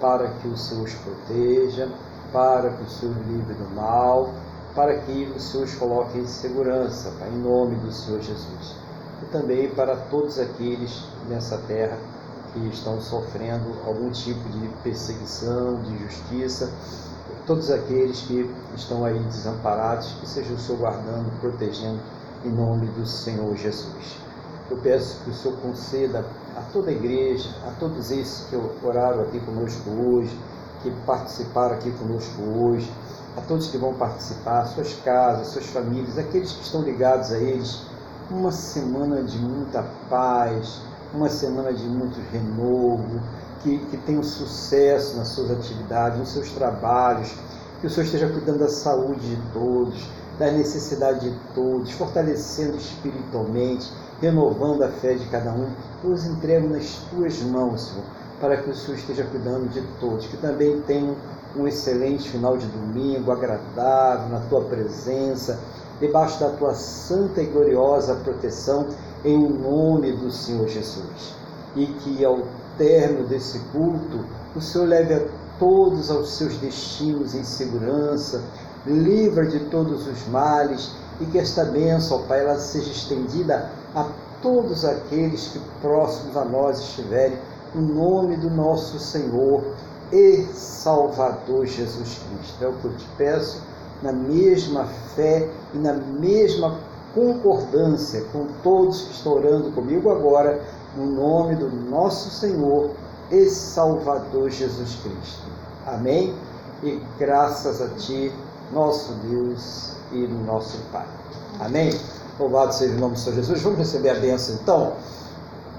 [0.00, 1.88] para que o Senhor os proteja,
[2.32, 4.32] para que o Senhor livre do mal,
[4.74, 8.76] para que o Senhor os coloque em segurança, Pai, em nome do Senhor Jesus.
[9.22, 11.96] E também para todos aqueles nessa terra
[12.52, 16.72] que estão sofrendo algum tipo de perseguição, de injustiça,
[17.46, 22.00] todos aqueles que estão aí desamparados, que seja o Senhor guardando, protegendo,
[22.44, 24.18] em nome do Senhor Jesus.
[24.70, 26.24] Eu peço que o Senhor conceda
[26.56, 30.36] a toda a igreja, a todos esses que oraram aqui conosco hoje,
[30.82, 32.90] que participaram aqui conosco hoje,
[33.36, 37.82] a todos que vão participar, suas casas, suas famílias, aqueles que estão ligados a eles,
[38.30, 40.80] uma semana de muita paz,
[41.14, 43.20] uma semana de muito renovo,
[43.62, 47.34] que, que tenham sucesso nas suas atividades, nos seus trabalhos,
[47.80, 50.08] que o Senhor esteja cuidando da saúde de todos,
[50.38, 53.90] da necessidade de todos, fortalecendo espiritualmente,
[54.22, 55.66] renovando a fé de cada um.
[56.02, 58.04] Eu os entrego nas tuas mãos, Senhor,
[58.40, 61.16] para que o Senhor esteja cuidando de todos, que também tenham
[61.56, 65.58] um excelente final de domingo, agradável na tua presença,
[66.00, 68.86] debaixo da tua santa e gloriosa proteção,
[69.24, 71.34] em nome do Senhor Jesus.
[71.74, 72.42] E que ao
[72.78, 74.24] término desse culto,
[74.54, 75.22] o Senhor leve a
[75.58, 78.42] todos aos seus destinos em segurança,
[78.86, 84.08] livra de todos os males e que esta bênção, Pai, ela seja estendida a
[84.40, 87.38] todos aqueles que próximos a nós estiverem,
[87.74, 89.62] no nome do nosso Senhor
[90.12, 92.64] e Salvador Jesus Cristo.
[92.64, 93.62] É o que eu te peço,
[94.02, 96.78] na mesma fé e na mesma
[97.14, 100.60] concordância com todos que estão orando comigo agora,
[100.96, 102.90] no nome do nosso Senhor
[103.30, 105.46] e Salvador Jesus Cristo.
[105.86, 106.34] Amém?
[106.82, 108.32] E graças a Ti,
[108.72, 111.06] nosso Deus e nosso Pai.
[111.60, 111.92] Amém?
[112.42, 113.62] Louvado seja o nome do Senhor Jesus.
[113.62, 114.94] Vamos receber a bênção então.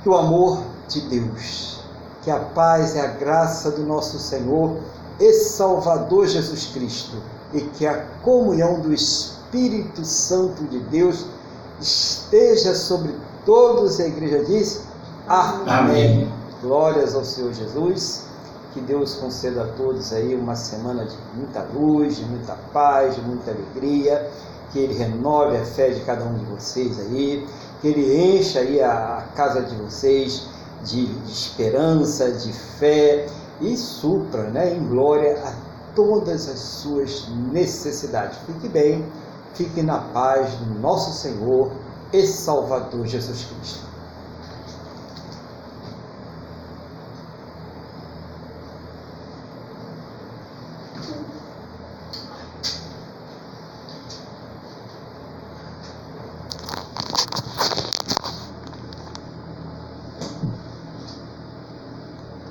[0.02, 1.82] Que o amor de Deus,
[2.22, 4.78] que a paz e a graça do nosso Senhor
[5.20, 7.18] e Salvador Jesus Cristo
[7.54, 11.26] e que a comunhão do Espírito Santo de Deus
[11.82, 13.14] esteja sobre
[13.46, 14.00] todos.
[14.00, 14.84] A igreja diz:
[15.28, 15.68] Amém.
[15.68, 16.34] Amém.
[16.62, 18.24] Glórias ao Senhor Jesus.
[18.74, 23.22] Que Deus conceda a todos aí uma semana de muita luz, de muita paz, de
[23.22, 24.32] muita alegria.
[24.74, 27.48] Que Ele renove a fé de cada um de vocês aí.
[27.82, 30.48] Que Ele encha aí a casa de vocês
[30.84, 33.28] de, esperança, de fé
[33.62, 35.54] e supra né, em glória a
[35.96, 38.38] todas as suas necessidades.
[38.46, 39.06] Fique bem,
[39.54, 41.72] fique na paz do nosso Senhor
[42.12, 43.93] e Salvador Jesus Cristo.